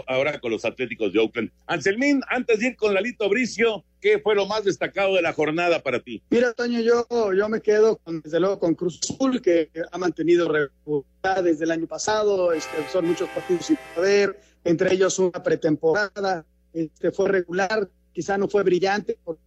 ahora 0.07 0.41
con 0.41 0.51
los 0.51 0.65
Atléticos 0.65 1.13
de 1.13 1.19
Oakland. 1.19 1.51
Anselmín, 1.67 2.23
antes 2.29 2.61
de 2.61 2.69
ir 2.69 2.77
con 2.77 2.95
Lalito 2.95 3.29
Bricio, 3.29 3.85
¿qué 4.01 4.19
fue 4.19 4.35
lo 4.35 4.47
más 4.47 4.65
destacado 4.65 5.15
de 5.15 5.23
la 5.23 5.33
jornada 5.33 5.83
para 5.83 6.01
ti? 6.01 6.23
Mira, 6.31 6.53
Toño, 6.53 6.81
yo, 6.81 7.07
yo 7.33 7.49
me 7.49 7.61
quedo 7.61 7.99
con, 7.99 8.21
desde 8.21 8.41
luego 8.41 8.59
con 8.59 8.75
Cruz 8.75 9.01
Azul, 9.03 9.41
que 9.41 9.71
ha 9.91 9.99
mantenido 9.99 10.49
regularidad 10.49 11.45
desde 11.45 11.65
el 11.65 11.71
año 11.71 11.87
pasado. 11.87 12.53
Este, 12.53 12.77
son 12.93 13.07
muchos 13.07 13.29
partidos 13.31 13.67
sin 13.67 13.79
perder, 13.95 14.41
entre 14.65 14.95
ellos 14.95 15.19
una 15.19 15.43
pretemporada. 15.43 16.45
Este, 16.73 17.13
fue 17.13 17.29
regular, 17.29 17.89
quizá 18.13 18.37
no 18.39 18.49
fue 18.49 18.63
brillante, 18.63 19.19
por 19.25 19.39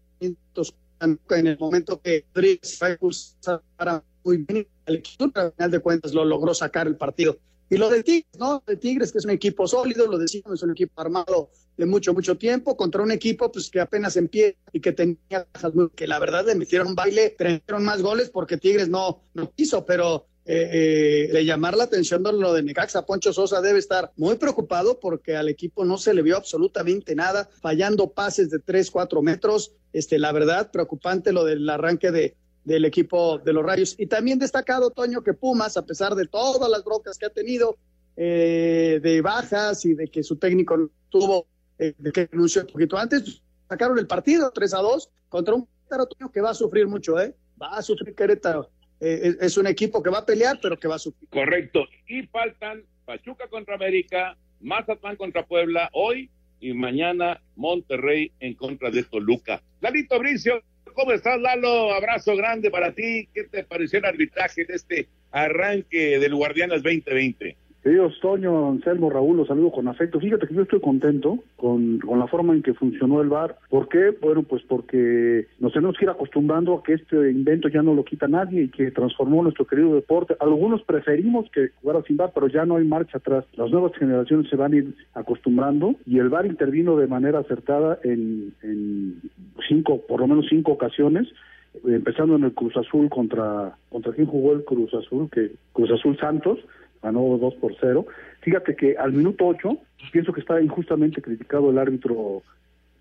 en 1.01 1.47
el 1.47 1.57
momento 1.57 1.99
que 1.99 2.25
Rodríguez 2.33 2.79
para 3.75 4.03
muy 4.23 4.37
bien 4.37 4.67
al 4.85 5.01
final 5.03 5.71
de 5.71 5.79
cuentas 5.79 6.13
lo 6.13 6.25
logró 6.25 6.53
sacar 6.53 6.87
el 6.87 6.95
partido. 6.95 7.37
Y 7.71 7.77
lo 7.77 7.89
de 7.89 8.03
Tigres, 8.03 8.37
¿no? 8.37 8.61
De 8.67 8.75
Tigres, 8.75 9.13
que 9.13 9.19
es 9.19 9.23
un 9.23 9.31
equipo 9.31 9.65
sólido, 9.65 10.05
lo 10.05 10.17
decimos, 10.17 10.55
es 10.55 10.61
un 10.61 10.71
equipo 10.71 10.99
armado 10.99 11.51
de 11.77 11.85
mucho, 11.85 12.13
mucho 12.13 12.37
tiempo, 12.37 12.75
contra 12.75 13.01
un 13.01 13.11
equipo 13.11 13.49
pues 13.49 13.69
que 13.69 13.79
apenas 13.79 14.17
empieza 14.17 14.57
y 14.73 14.81
que 14.81 14.91
tenía 14.91 15.47
que 15.95 16.05
la 16.05 16.19
verdad 16.19 16.45
le 16.45 16.55
metieron 16.55 16.89
un 16.89 16.95
baile, 16.95 17.33
trajeron 17.37 17.85
más 17.85 18.01
goles 18.01 18.29
porque 18.29 18.57
Tigres 18.57 18.89
no, 18.89 19.23
no 19.33 19.49
quiso, 19.51 19.85
pero 19.85 20.27
eh, 20.43 21.29
eh, 21.29 21.29
de 21.31 21.45
llamar 21.45 21.77
la 21.77 21.85
atención 21.85 22.23
de 22.23 22.33
lo 22.33 22.51
de 22.51 22.61
Necaxa, 22.61 23.05
Poncho 23.05 23.31
Sosa 23.31 23.61
debe 23.61 23.79
estar 23.79 24.11
muy 24.17 24.35
preocupado 24.35 24.99
porque 24.99 25.37
al 25.37 25.47
equipo 25.47 25.85
no 25.85 25.97
se 25.97 26.13
le 26.13 26.23
vio 26.23 26.35
absolutamente 26.35 27.15
nada, 27.15 27.47
fallando 27.61 28.11
pases 28.11 28.49
de 28.49 28.59
3, 28.59 28.91
4 28.91 29.21
metros, 29.21 29.71
este, 29.93 30.19
la 30.19 30.33
verdad, 30.33 30.71
preocupante 30.71 31.31
lo 31.31 31.45
del 31.45 31.69
arranque 31.69 32.11
de, 32.11 32.35
del 32.63 32.85
equipo 32.85 33.39
de 33.39 33.53
los 33.53 33.65
Rayos. 33.65 33.95
Y 33.97 34.07
también 34.07 34.39
destacado, 34.39 34.89
Toño, 34.91 35.23
que 35.23 35.33
Pumas, 35.33 35.77
a 35.77 35.85
pesar 35.85 36.15
de 36.15 36.27
todas 36.27 36.69
las 36.69 36.83
brocas 36.83 37.17
que 37.17 37.25
ha 37.25 37.29
tenido, 37.29 37.77
eh, 38.15 38.99
de 39.01 39.21
bajas 39.21 39.85
y 39.85 39.93
de 39.93 40.07
que 40.07 40.23
su 40.23 40.35
técnico 40.37 40.89
tuvo, 41.09 41.47
eh, 41.79 41.93
de 41.97 42.11
que 42.11 42.27
renunció 42.27 42.61
un 42.61 42.67
poquito 42.67 42.97
antes, 42.97 43.41
sacaron 43.67 43.97
el 43.97 44.07
partido 44.07 44.51
3 44.51 44.73
a 44.73 44.77
2 44.79 45.09
contra 45.29 45.55
un 45.55 45.65
Querétaro, 45.65 46.05
Toño, 46.05 46.31
que 46.31 46.41
va 46.41 46.51
a 46.51 46.53
sufrir 46.53 46.87
mucho, 46.87 47.19
¿eh? 47.19 47.35
Va 47.61 47.77
a 47.77 47.81
sufrir 47.81 48.15
Querétaro. 48.15 48.69
Eh, 48.99 49.21
es, 49.23 49.37
es 49.41 49.57
un 49.57 49.67
equipo 49.67 50.03
que 50.03 50.09
va 50.09 50.19
a 50.19 50.25
pelear, 50.25 50.59
pero 50.61 50.77
que 50.77 50.87
va 50.87 50.95
a 50.95 50.99
sufrir. 50.99 51.29
Correcto. 51.29 51.85
Y 52.07 52.23
faltan 52.27 52.83
Pachuca 53.05 53.47
contra 53.49 53.75
América, 53.75 54.37
Mazatlán 54.59 55.15
contra 55.15 55.45
Puebla 55.45 55.89
hoy 55.93 56.29
y 56.59 56.73
mañana 56.73 57.41
Monterrey 57.55 58.31
en 58.39 58.53
contra 58.53 58.91
de 58.91 59.03
Toluca. 59.03 59.61
Lalito 59.81 60.19
Bricio, 60.19 60.61
¿cómo 60.93 61.11
estás, 61.11 61.39
Lalo? 61.39 61.93
Abrazo 61.93 62.35
grande 62.35 62.69
para 62.69 62.91
ti. 62.93 63.27
¿Qué 63.33 63.43
te 63.45 63.63
pareció 63.63 63.99
el 63.99 64.05
arbitraje 64.05 64.65
de 64.65 64.75
este 64.75 65.07
arranque 65.31 66.19
del 66.19 66.35
Guardianes 66.35 66.83
2020? 66.83 67.55
Queridos 67.83 68.19
Toño, 68.21 68.69
Anselmo, 68.69 69.09
Raúl, 69.09 69.37
los 69.37 69.47
saludo 69.47 69.71
con 69.71 69.87
afecto. 69.87 70.19
Fíjate 70.19 70.47
que 70.47 70.53
yo 70.53 70.61
estoy 70.61 70.79
contento 70.79 71.39
con, 71.55 71.97
con 71.97 72.19
la 72.19 72.27
forma 72.27 72.53
en 72.53 72.61
que 72.61 72.75
funcionó 72.75 73.21
el 73.21 73.29
VAR. 73.29 73.57
¿Por 73.69 73.89
qué? 73.89 74.15
Bueno, 74.21 74.43
pues 74.43 74.61
porque 74.67 75.47
nos 75.59 75.73
tenemos 75.73 75.97
que 75.97 76.05
ir 76.05 76.11
acostumbrando 76.11 76.75
a 76.75 76.83
que 76.83 76.93
este 76.93 77.31
invento 77.31 77.69
ya 77.69 77.81
no 77.81 77.95
lo 77.95 78.05
quita 78.05 78.27
nadie 78.27 78.63
y 78.63 78.69
que 78.69 78.91
transformó 78.91 79.41
nuestro 79.41 79.65
querido 79.65 79.95
deporte. 79.95 80.35
Algunos 80.39 80.83
preferimos 80.83 81.49
que 81.49 81.69
jugara 81.81 82.03
sin 82.03 82.17
VAR, 82.17 82.31
pero 82.35 82.47
ya 82.49 82.67
no 82.67 82.75
hay 82.75 82.85
marcha 82.85 83.17
atrás. 83.17 83.45
Las 83.55 83.71
nuevas 83.71 83.93
generaciones 83.97 84.47
se 84.47 84.55
van 84.55 84.73
a 84.73 84.77
ir 84.77 84.95
acostumbrando 85.15 85.95
y 86.05 86.19
el 86.19 86.29
VAR 86.29 86.45
intervino 86.45 86.97
de 86.97 87.07
manera 87.07 87.39
acertada 87.39 87.97
en, 88.03 88.53
en 88.61 89.21
cinco, 89.67 90.01
por 90.07 90.19
lo 90.19 90.27
menos 90.27 90.45
cinco 90.49 90.73
ocasiones 90.73 91.27
empezando 91.87 92.35
en 92.35 92.43
el 92.43 92.53
Cruz 92.53 92.75
Azul 92.75 93.09
contra 93.09 93.77
contra 93.89 94.11
quién 94.11 94.27
jugó 94.27 94.51
el 94.51 94.65
Cruz 94.65 94.93
Azul 94.93 95.29
que 95.31 95.51
Cruz 95.71 95.89
Azul 95.89 96.17
Santos 96.17 96.59
ganó 97.01 97.37
2 97.37 97.55
por 97.55 97.75
0 97.79 98.05
fíjate 98.41 98.75
que 98.75 98.97
al 98.97 99.13
minuto 99.13 99.47
8 99.47 99.77
pienso 100.11 100.33
que 100.33 100.41
está 100.41 100.61
injustamente 100.61 101.21
criticado 101.21 101.69
el 101.69 101.77
árbitro 101.77 102.43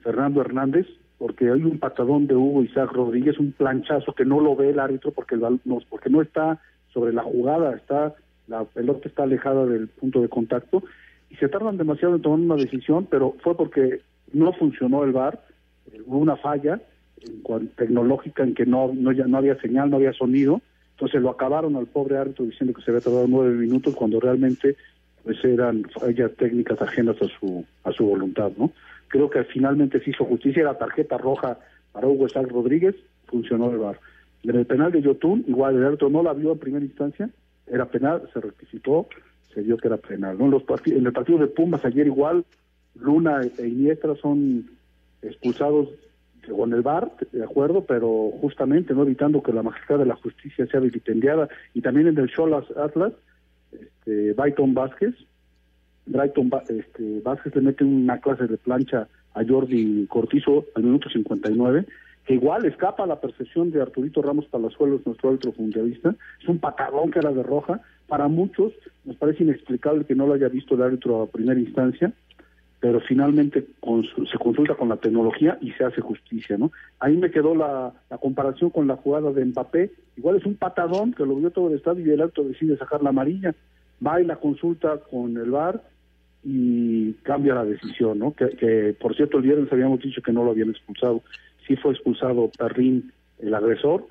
Fernando 0.03 0.41
Hernández 0.41 0.87
porque 1.19 1.51
hay 1.51 1.63
un 1.63 1.79
patadón 1.79 2.27
de 2.27 2.35
Hugo 2.35 2.63
Isaac 2.63 2.93
Rodríguez 2.93 3.39
un 3.39 3.53
planchazo 3.53 4.15
que 4.15 4.25
no 4.25 4.41
lo 4.41 4.57
ve 4.57 4.71
el 4.71 4.81
árbitro 4.81 5.13
porque 5.13 5.37
no, 5.37 5.81
porque 5.89 6.11
no 6.11 6.23
está 6.23 6.61
sobre 6.93 7.13
la 7.13 7.23
jugada 7.23 7.75
está 7.77 8.15
la 8.49 8.65
pelota 8.65 9.09
está 9.09 9.25
alejada 9.25 9.67
del 9.67 9.89
punto 9.89 10.21
de 10.21 10.29
contacto 10.29 10.83
y 11.31 11.37
se 11.37 11.49
tardan 11.49 11.77
demasiado 11.77 12.17
en 12.17 12.23
tomar 12.23 12.41
una 12.41 12.57
decisión 12.57 13.07
pero 13.11 13.37
fue 13.43 13.57
porque 13.57 14.01
no 14.33 14.53
funcionó 14.53 15.05
el 15.05 15.13
VAR 15.13 15.41
hubo 16.07 16.19
una 16.19 16.37
falla 16.37 16.81
en 17.23 17.69
tecnológica 17.69 18.43
en 18.43 18.55
que 18.55 18.67
no, 18.67 18.93
no, 18.95 19.13
ya 19.13 19.27
no 19.27 19.39
había 19.39 19.61
señal, 19.61 19.91
no 19.91 19.97
había 19.97 20.13
sonido. 20.13 20.61
Entonces 21.01 21.23
lo 21.23 21.31
acabaron 21.31 21.77
al 21.77 21.87
pobre 21.87 22.19
árbitro 22.19 22.45
diciendo 22.45 22.75
que 22.75 22.83
se 22.83 22.91
había 22.91 23.01
tardado 23.01 23.27
nueve 23.27 23.55
minutos 23.55 23.97
cuando 23.97 24.21
realmente 24.21 24.77
pues 25.25 25.43
eran 25.43 25.85
fallas 25.99 26.31
técnicas 26.37 26.81
ajenas 26.83 27.17
a 27.23 27.27
su 27.27 27.65
a 27.85 27.93
su 27.93 28.05
voluntad, 28.05 28.53
¿no? 28.59 28.71
Creo 29.09 29.31
que 29.31 29.43
finalmente 29.45 29.99
se 30.05 30.11
hizo 30.11 30.27
justicia, 30.27 30.63
la 30.63 30.77
tarjeta 30.77 31.17
roja 31.17 31.59
para 31.93 32.07
Hugo 32.07 32.27
Isaac 32.27 32.49
Rodríguez, 32.51 32.97
funcionó 33.29 33.71
el 33.71 33.79
VAR. 33.79 33.99
En 34.43 34.57
el 34.57 34.67
penal 34.67 34.93
de 34.93 35.01
Yotun, 35.01 35.43
igual 35.49 35.77
el 35.77 35.87
árbitro 35.87 36.11
no 36.11 36.23
la 36.23 36.35
vio 36.35 36.53
en 36.53 36.59
primera 36.59 36.85
instancia, 36.85 37.31
era 37.67 37.87
penal, 37.87 38.29
se 38.35 38.41
rectificó, 38.41 39.09
se 39.55 39.63
vio 39.63 39.79
que 39.79 39.89
era 39.89 39.97
penal, 39.97 40.37
¿no? 40.37 40.45
En, 40.45 40.51
los 40.51 40.65
en 40.85 41.07
el 41.07 41.13
partido 41.15 41.39
de 41.39 41.47
Pumas 41.47 41.83
ayer 41.87 42.09
igual, 42.09 42.45
Luna 42.95 43.41
e 43.57 43.67
Iniestra 43.67 44.15
son 44.17 44.69
expulsados 45.23 45.89
con 46.49 46.73
el 46.73 46.83
VAR, 46.83 47.11
de 47.33 47.45
acuerdo, 47.45 47.85
pero 47.85 48.31
justamente 48.41 48.95
no 48.95 49.03
evitando 49.03 49.43
que 49.43 49.53
la 49.53 49.63
majestad 49.63 49.99
de 49.99 50.07
la 50.07 50.17
justicia 50.17 50.67
sea 50.67 50.81
vilipendiada. 50.81 51.49
Y 51.75 51.81
también 51.81 52.09
en 52.09 52.19
el 52.19 52.31
Cholas 52.31 52.65
Atlas, 52.77 53.13
este, 53.73 54.33
Brighton 54.33 54.75
Vázquez, 54.75 55.15
Brighton 56.07 56.51
este, 56.69 57.21
Vázquez 57.21 57.55
le 57.55 57.63
mete 57.63 57.85
una 57.85 58.19
clase 58.19 58.47
de 58.47 58.57
plancha 58.57 59.09
a 59.35 59.45
Jordi 59.47 60.07
Cortizo 60.09 60.67
al 60.75 60.83
minuto 60.83 61.09
59, 61.09 61.87
que 62.27 62.35
igual 62.35 62.65
escapa 62.65 63.05
a 63.05 63.07
la 63.07 63.21
percepción 63.21 63.71
de 63.71 63.81
Arturito 63.81 64.23
Ramos 64.23 64.47
Palazuelos, 64.47 65.07
nuestro 65.07 65.31
árbitro 65.31 65.55
mundialista. 65.57 66.15
Es 66.41 66.49
un 66.49 66.59
patadón 66.59 67.11
que 67.11 67.21
era 67.21 67.33
de 67.33 67.43
roja. 67.43 67.81
Para 68.09 68.29
muchos 68.29 68.73
nos 69.05 69.17
parece 69.17 69.45
inexplicable 69.45 70.05
que 70.05 70.15
no 70.15 70.27
lo 70.27 70.35
haya 70.35 70.49
visto 70.49 70.75
el 70.75 70.83
árbitro 70.83 71.23
a 71.23 71.27
primera 71.27 71.59
instancia. 71.59 72.13
Pero 72.81 72.99
finalmente 73.01 73.67
se 74.31 74.39
consulta 74.39 74.75
con 74.75 74.89
la 74.89 74.97
tecnología 74.97 75.59
y 75.61 75.71
se 75.73 75.85
hace 75.85 76.01
justicia, 76.01 76.57
¿no? 76.57 76.73
Ahí 76.99 77.17
me 77.17 77.31
quedó 77.31 77.55
la, 77.55 77.93
comparación 78.21 78.71
con 78.71 78.87
la 78.87 78.97
jugada 78.97 79.33
de 79.33 79.45
Mbappé, 79.45 79.93
igual 80.17 80.37
es 80.37 80.47
un 80.47 80.55
patadón 80.55 81.13
que 81.13 81.27
lo 81.27 81.37
vio 81.37 81.51
todo 81.51 81.69
el 81.69 81.77
estadio 81.77 82.07
y 82.07 82.11
el 82.11 82.23
alto 82.23 82.43
decide 82.43 82.79
sacar 82.79 83.03
la 83.03 83.11
amarilla, 83.11 83.55
va 84.05 84.21
y 84.21 84.25
la 84.25 84.37
consulta 84.37 84.99
con 85.11 85.37
el 85.37 85.51
VAR 85.51 85.83
y 86.43 87.13
cambia 87.23 87.55
la 87.55 87.67
decisión, 87.67 88.19
¿no? 88.19 88.33
Que, 88.33 88.97
por 88.99 89.15
cierto 89.15 89.37
el 89.37 89.43
viernes 89.43 89.71
habíamos 89.71 90.01
dicho 90.01 90.23
que 90.23 90.33
no 90.33 90.43
lo 90.43 90.53
habían 90.53 90.71
expulsado, 90.71 91.23
sí 91.67 91.77
fue 91.77 91.93
expulsado 91.93 92.51
Perrin, 92.59 93.13
el 93.41 93.55
agresor, 93.55 94.07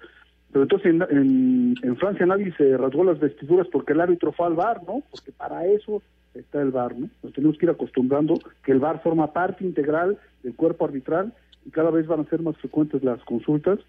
pero 0.52 0.64
entonces 0.64 0.94
en, 1.10 1.76
en, 1.82 1.98
Francia 1.98 2.26
nadie 2.28 2.54
se 2.56 2.78
rasgó 2.78 3.04
las 3.04 3.20
vestiduras 3.20 3.68
porque 3.72 3.94
el 3.94 4.02
árbitro 4.02 4.32
fue 4.32 4.46
al 4.46 4.54
VAR, 4.54 4.84
¿no? 4.84 5.02
Porque 5.10 5.32
para 5.32 5.66
eso 5.66 6.04
está 6.40 6.62
el 6.62 6.72
VAR, 6.72 6.98
¿no? 6.98 7.10
Nos 7.24 7.34
tenemos 7.34 7.58
que 7.58 7.66
ir 7.66 7.70
acostumbrando 7.70 8.40
que 8.64 8.72
el 8.72 8.80
VAR 8.80 9.02
forma 9.02 9.34
parte 9.34 9.64
integral 9.64 10.18
del 10.44 10.56
cuerpo 10.56 10.86
arbitral 10.86 11.34
y 11.66 11.72
cada 11.72 11.92
vez 11.92 12.08
van 12.08 12.22
a 12.22 12.30
ser 12.30 12.42
más 12.42 12.58
frecuentes 12.58 13.04
las 13.04 13.24
consultas. 13.24 13.80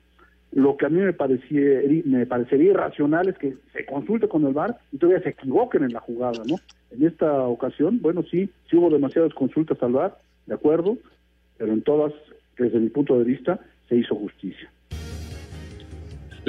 Lo 0.53 0.77
que 0.77 0.87
a 0.87 0.89
mí 0.89 1.01
me, 1.01 1.13
parecía, 1.13 1.81
me 2.05 2.27
parecería 2.27 2.71
irracional 2.71 3.29
es 3.29 3.39
que 3.39 3.57
se 3.73 3.87
consulte 3.87 4.29
con 4.29 4.45
el 4.47 4.53
VAR 4.53 4.79
y 4.93 4.99
todavía 4.99 5.23
se 5.23 5.31
equivoquen 5.31 5.85
en 5.85 5.93
la 5.93 6.01
jugada, 6.01 6.43
¿no? 6.47 6.57
En 6.91 7.07
esta 7.07 7.43
ocasión, 7.45 8.01
bueno, 8.03 8.25
sí, 8.25 8.51
sí 8.69 8.77
hubo 8.77 8.91
demasiadas 8.91 9.33
consultas 9.33 9.81
al 9.83 9.93
VAR, 9.93 10.19
de 10.47 10.55
acuerdo, 10.55 10.99
pero 11.57 11.73
en 11.73 11.83
todas, 11.83 12.13
desde 12.59 12.81
mi 12.81 12.89
punto 12.89 13.17
de 13.17 13.25
vista, 13.25 13.61
se 13.89 13.97
hizo 13.97 14.17
justicia. 14.17 14.71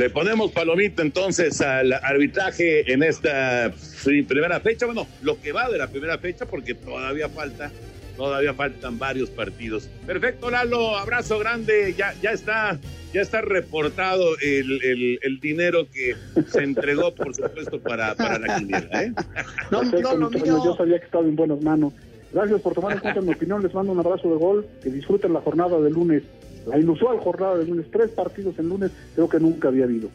Le 0.01 0.09
ponemos 0.09 0.51
palomita 0.51 1.03
entonces 1.03 1.61
al 1.61 1.93
arbitraje 1.93 2.91
en 2.91 3.03
esta 3.03 3.71
primera 4.03 4.59
fecha. 4.59 4.87
Bueno, 4.87 5.05
lo 5.21 5.39
que 5.39 5.51
va 5.51 5.69
de 5.69 5.77
la 5.77 5.89
primera 5.89 6.17
fecha, 6.17 6.47
porque 6.47 6.73
todavía 6.73 7.29
falta, 7.29 7.71
todavía 8.17 8.55
faltan 8.55 8.97
varios 8.97 9.29
partidos. 9.29 9.91
Perfecto, 10.07 10.49
Lalo, 10.49 10.97
abrazo 10.97 11.37
grande. 11.37 11.93
Ya, 11.95 12.15
ya 12.19 12.31
está, 12.31 12.79
ya 13.13 13.21
está 13.21 13.41
reportado 13.41 14.39
el, 14.41 15.19
el, 15.21 15.39
dinero 15.39 15.87
que 15.93 16.15
se 16.47 16.63
entregó, 16.63 17.13
por 17.13 17.35
supuesto, 17.35 17.79
para, 17.79 18.15
para 18.15 18.39
la 18.39 18.57
quiniela. 18.57 19.03
¿eh? 19.03 19.13
No, 19.69 19.83
no, 19.83 20.17
no, 20.17 20.31
yo 20.65 20.75
sabía 20.75 20.97
que 20.97 21.05
estaba 21.05 21.25
en 21.25 21.35
buenas 21.35 21.61
manos. 21.61 21.93
Gracias 22.33 22.59
por 22.61 22.73
tomar 22.73 22.93
en 22.93 22.99
cuenta 23.01 23.21
mi 23.21 23.33
opinión. 23.33 23.61
Les 23.61 23.71
mando 23.71 23.91
un 23.91 23.99
abrazo 23.99 24.31
de 24.31 24.35
gol. 24.35 24.65
Que 24.81 24.89
disfruten 24.89 25.31
la 25.31 25.41
jornada 25.41 25.79
de 25.79 25.91
lunes 25.91 26.23
la 26.65 26.79
inusual 26.79 27.17
jornada 27.19 27.57
de 27.57 27.65
lunes, 27.65 27.85
tres 27.91 28.09
partidos 28.09 28.57
en 28.59 28.69
lunes, 28.69 28.91
creo 29.15 29.29
que 29.29 29.39
nunca 29.39 29.67
había 29.69 29.85
habido. 29.85 30.09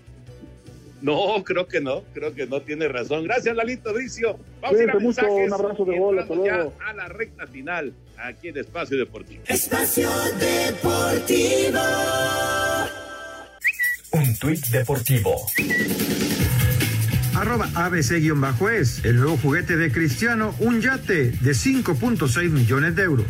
No, 1.02 1.42
creo 1.44 1.66
que 1.66 1.80
no, 1.80 2.02
creo 2.14 2.34
que 2.34 2.46
no 2.46 2.62
tiene 2.62 2.88
razón. 2.88 3.24
Gracias, 3.24 3.54
Lalito 3.54 3.92
Bricio. 3.92 4.38
Vamos 4.60 4.80
a 4.80 4.82
ir 4.82 4.90
a 4.90 4.98
mucho, 4.98 5.32
un 5.32 5.52
abrazo 5.52 5.84
de 5.84 5.98
gol, 5.98 6.18
hasta 6.18 6.34
luego. 6.34 6.72
a 6.84 6.92
la 6.94 7.08
recta 7.08 7.46
final, 7.46 7.92
aquí 8.16 8.48
en 8.48 8.58
Espacio 8.58 8.98
Deportivo. 8.98 9.42
Espacio 9.46 10.08
Deportivo. 10.40 11.80
Un 14.12 14.36
tuit 14.38 14.66
deportivo. 14.68 15.34
Arroba 17.34 17.68
ABC-es, 17.74 19.04
el 19.04 19.16
nuevo 19.16 19.36
juguete 19.36 19.76
de 19.76 19.92
Cristiano, 19.92 20.54
un 20.58 20.80
yate 20.80 21.32
de 21.32 21.50
5.6 21.50 22.48
millones 22.48 22.96
de 22.96 23.02
euros. 23.02 23.26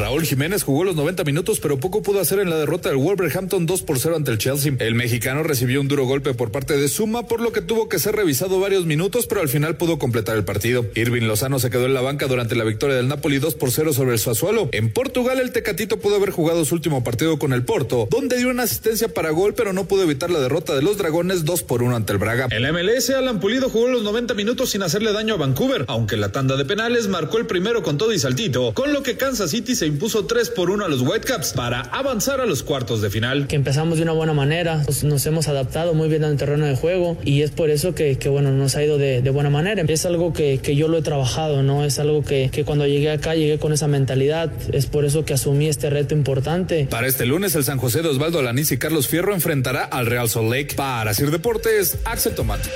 Raúl 0.00 0.24
Jiménez 0.24 0.62
jugó 0.62 0.82
los 0.84 0.96
90 0.96 1.24
minutos, 1.24 1.60
pero 1.60 1.78
poco 1.78 2.00
pudo 2.00 2.20
hacer 2.20 2.38
en 2.38 2.48
la 2.48 2.56
derrota 2.56 2.88
del 2.88 2.96
Wolverhampton 2.96 3.66
2 3.66 3.82
por 3.82 3.98
0 3.98 4.16
ante 4.16 4.30
el 4.30 4.38
Chelsea. 4.38 4.72
El 4.78 4.94
mexicano 4.94 5.42
recibió 5.42 5.78
un 5.78 5.88
duro 5.88 6.06
golpe 6.06 6.32
por 6.32 6.50
parte 6.50 6.78
de 6.78 6.88
Suma, 6.88 7.28
por 7.28 7.42
lo 7.42 7.52
que 7.52 7.60
tuvo 7.60 7.90
que 7.90 7.98
ser 7.98 8.16
revisado 8.16 8.58
varios 8.60 8.86
minutos, 8.86 9.26
pero 9.26 9.42
al 9.42 9.50
final 9.50 9.76
pudo 9.76 9.98
completar 9.98 10.38
el 10.38 10.44
partido. 10.44 10.86
Irving 10.94 11.24
Lozano 11.24 11.58
se 11.58 11.68
quedó 11.68 11.84
en 11.84 11.92
la 11.92 12.00
banca 12.00 12.28
durante 12.28 12.54
la 12.54 12.64
victoria 12.64 12.96
del 12.96 13.08
Napoli 13.08 13.40
2 13.40 13.56
por 13.56 13.72
0 13.72 13.92
sobre 13.92 14.12
el 14.12 14.18
Sassuolo. 14.18 14.70
En 14.72 14.90
Portugal, 14.90 15.38
el 15.38 15.52
Tecatito 15.52 15.98
pudo 15.98 16.16
haber 16.16 16.30
jugado 16.30 16.64
su 16.64 16.74
último 16.74 17.04
partido 17.04 17.38
con 17.38 17.52
el 17.52 17.62
Porto, 17.62 18.08
donde 18.10 18.38
dio 18.38 18.48
una 18.48 18.62
asistencia 18.62 19.12
para 19.12 19.28
gol, 19.32 19.52
pero 19.52 19.74
no 19.74 19.84
pudo 19.84 20.04
evitar 20.04 20.30
la 20.30 20.40
derrota 20.40 20.74
de 20.74 20.80
los 20.80 20.96
Dragones 20.96 21.44
2 21.44 21.62
por 21.64 21.82
1 21.82 21.94
ante 21.94 22.14
el 22.14 22.18
Braga. 22.18 22.48
El 22.50 22.72
MLS, 22.72 23.10
Alan 23.10 23.38
Pulido 23.38 23.68
jugó 23.68 23.88
los 23.88 24.02
90 24.02 24.32
minutos 24.32 24.70
sin 24.70 24.82
hacerle 24.82 25.12
daño 25.12 25.34
a 25.34 25.36
Vancouver, 25.36 25.84
aunque 25.88 26.16
la 26.16 26.32
tanda 26.32 26.56
de 26.56 26.64
penales 26.64 27.06
marcó 27.08 27.36
el 27.36 27.44
primero 27.44 27.82
con 27.82 27.98
todo 27.98 28.14
y 28.14 28.18
saltito, 28.18 28.72
con 28.72 28.94
lo 28.94 29.02
que 29.02 29.18
Kansas 29.18 29.50
City 29.50 29.74
se 29.74 29.89
impuso 29.90 30.26
3 30.26 30.50
por 30.50 30.70
uno 30.70 30.84
a 30.84 30.88
los 30.88 31.02
Whitecaps 31.02 31.52
para 31.52 31.82
avanzar 31.82 32.40
a 32.40 32.46
los 32.46 32.62
cuartos 32.62 33.02
de 33.02 33.10
final. 33.10 33.46
Que 33.46 33.56
empezamos 33.56 33.98
de 33.98 34.04
una 34.04 34.12
buena 34.12 34.32
manera, 34.32 34.84
nos, 35.02 35.26
hemos 35.26 35.48
adaptado 35.48 35.94
muy 35.94 36.08
bien 36.08 36.24
al 36.24 36.36
terreno 36.36 36.66
de 36.66 36.76
juego 36.76 37.18
y 37.24 37.42
es 37.42 37.50
por 37.50 37.70
eso 37.70 37.94
que, 37.94 38.16
bueno, 38.28 38.50
nos 38.52 38.76
ha 38.76 38.82
ido 38.82 38.98
de, 38.98 39.28
buena 39.30 39.50
manera. 39.50 39.82
Es 39.86 40.06
algo 40.06 40.32
que, 40.32 40.58
yo 40.74 40.88
lo 40.88 40.98
he 40.98 41.02
trabajado, 41.02 41.62
¿no? 41.62 41.84
Es 41.84 41.98
algo 41.98 42.24
que, 42.24 42.50
que 42.50 42.64
cuando 42.64 42.86
llegué 42.86 43.10
acá 43.10 43.34
llegué 43.34 43.58
con 43.58 43.72
esa 43.72 43.88
mentalidad. 43.88 44.50
Es 44.72 44.86
por 44.86 45.04
eso 45.04 45.24
que 45.24 45.34
asumí 45.34 45.68
este 45.68 45.90
reto 45.90 46.14
importante. 46.14 46.86
Para 46.90 47.06
este 47.06 47.26
lunes, 47.26 47.54
el 47.54 47.64
San 47.64 47.78
José 47.78 48.02
de 48.02 48.08
Osvaldo 48.08 48.38
Alaniz 48.38 48.72
y 48.72 48.78
Carlos 48.78 49.08
Fierro 49.08 49.34
enfrentará 49.34 49.84
al 49.84 50.06
Real 50.06 50.28
Salt 50.28 50.50
Lake. 50.50 50.74
Para 50.76 51.14
Sir 51.14 51.30
Deportes, 51.30 51.98
Axel 52.04 52.34
Tomate. 52.34 52.70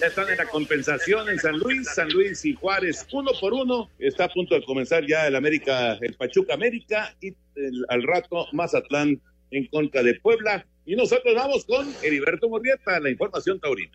Ya 0.00 0.06
están 0.06 0.30
en 0.30 0.38
la 0.38 0.46
compensación 0.46 1.28
en 1.28 1.38
San 1.38 1.58
Luis, 1.58 1.88
San 1.94 2.08
Luis 2.08 2.44
y 2.44 2.54
Juárez, 2.54 3.06
uno 3.12 3.32
por 3.38 3.52
uno. 3.52 3.90
Está 3.98 4.24
a 4.24 4.28
punto 4.28 4.54
de 4.54 4.64
comenzar 4.64 5.06
ya 5.06 5.26
el 5.26 5.36
América, 5.36 5.98
el 6.00 6.14
Pachuca 6.14 6.54
América 6.54 7.14
y 7.20 7.34
al 7.88 8.02
rato 8.02 8.46
Mazatlán 8.52 9.20
en 9.50 9.66
contra 9.66 10.02
de 10.02 10.14
Puebla. 10.14 10.66
Y 10.86 10.96
nosotros 10.96 11.34
vamos 11.34 11.66
con 11.66 11.86
Heriberto 12.02 12.48
Morrieta, 12.48 12.98
la 12.98 13.10
información 13.10 13.60
taurina. 13.60 13.92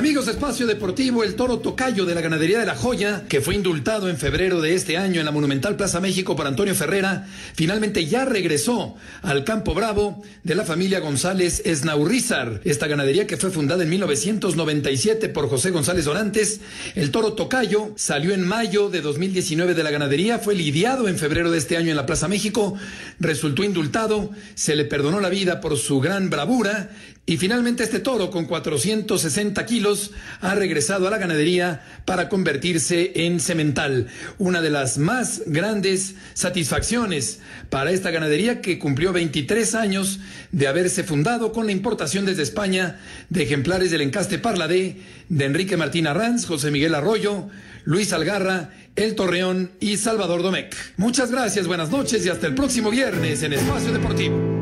Amigos 0.00 0.24
de 0.24 0.32
Espacio 0.32 0.66
Deportivo, 0.66 1.24
el 1.24 1.34
toro 1.34 1.58
tocayo 1.58 2.06
de 2.06 2.14
la 2.14 2.22
ganadería 2.22 2.58
de 2.58 2.64
la 2.64 2.74
Joya, 2.74 3.26
que 3.28 3.42
fue 3.42 3.54
indultado 3.54 4.08
en 4.08 4.16
febrero 4.16 4.62
de 4.62 4.74
este 4.74 4.96
año 4.96 5.20
en 5.20 5.26
la 5.26 5.30
Monumental 5.30 5.76
Plaza 5.76 6.00
México 6.00 6.34
por 6.34 6.46
Antonio 6.46 6.74
Ferrera, 6.74 7.26
finalmente 7.54 8.06
ya 8.06 8.24
regresó 8.24 8.94
al 9.20 9.44
Campo 9.44 9.74
Bravo 9.74 10.22
de 10.42 10.54
la 10.54 10.64
familia 10.64 11.00
González 11.00 11.60
Esnaurrizar. 11.66 12.62
Esta 12.64 12.86
ganadería 12.86 13.26
que 13.26 13.36
fue 13.36 13.50
fundada 13.50 13.82
en 13.82 13.90
1997 13.90 15.28
por 15.28 15.50
José 15.50 15.70
González 15.70 16.06
Dorantes. 16.06 16.62
El 16.94 17.10
toro 17.10 17.34
tocayo 17.34 17.92
salió 17.96 18.32
en 18.32 18.48
mayo 18.48 18.88
de 18.88 19.02
2019 19.02 19.74
de 19.74 19.82
la 19.82 19.90
ganadería, 19.90 20.38
fue 20.38 20.54
lidiado 20.54 21.08
en 21.08 21.18
febrero 21.18 21.50
de 21.50 21.58
este 21.58 21.76
año 21.76 21.90
en 21.90 21.96
la 21.96 22.06
Plaza 22.06 22.26
México, 22.26 22.74
resultó 23.18 23.64
indultado, 23.64 24.30
se 24.54 24.76
le 24.76 24.86
perdonó 24.86 25.20
la 25.20 25.28
vida 25.28 25.60
por 25.60 25.76
su 25.76 26.00
gran 26.00 26.30
bravura 26.30 26.88
y 27.30 27.36
finalmente 27.36 27.84
este 27.84 28.00
toro 28.00 28.28
con 28.28 28.46
460 28.46 29.64
kilos 29.64 30.10
ha 30.40 30.56
regresado 30.56 31.06
a 31.06 31.12
la 31.12 31.18
ganadería 31.18 31.80
para 32.04 32.28
convertirse 32.28 33.12
en 33.24 33.38
semental. 33.38 34.08
Una 34.38 34.60
de 34.60 34.70
las 34.70 34.98
más 34.98 35.42
grandes 35.46 36.16
satisfacciones 36.34 37.38
para 37.68 37.92
esta 37.92 38.10
ganadería 38.10 38.60
que 38.60 38.80
cumplió 38.80 39.12
23 39.12 39.76
años 39.76 40.18
de 40.50 40.66
haberse 40.66 41.04
fundado 41.04 41.52
con 41.52 41.66
la 41.66 41.72
importación 41.72 42.26
desde 42.26 42.42
España 42.42 42.98
de 43.28 43.44
ejemplares 43.44 43.92
del 43.92 44.00
encaste 44.00 44.40
Parladé 44.40 44.96
de 45.28 45.44
Enrique 45.44 45.76
Martín 45.76 46.08
Arranz, 46.08 46.46
José 46.46 46.72
Miguel 46.72 46.96
Arroyo, 46.96 47.48
Luis 47.84 48.12
Algarra, 48.12 48.70
El 48.96 49.14
Torreón 49.14 49.70
y 49.78 49.98
Salvador 49.98 50.42
Domecq. 50.42 50.74
Muchas 50.96 51.30
gracias, 51.30 51.68
buenas 51.68 51.90
noches 51.90 52.26
y 52.26 52.28
hasta 52.28 52.48
el 52.48 52.56
próximo 52.56 52.90
viernes 52.90 53.44
en 53.44 53.52
Espacio 53.52 53.92
Deportivo. 53.92 54.59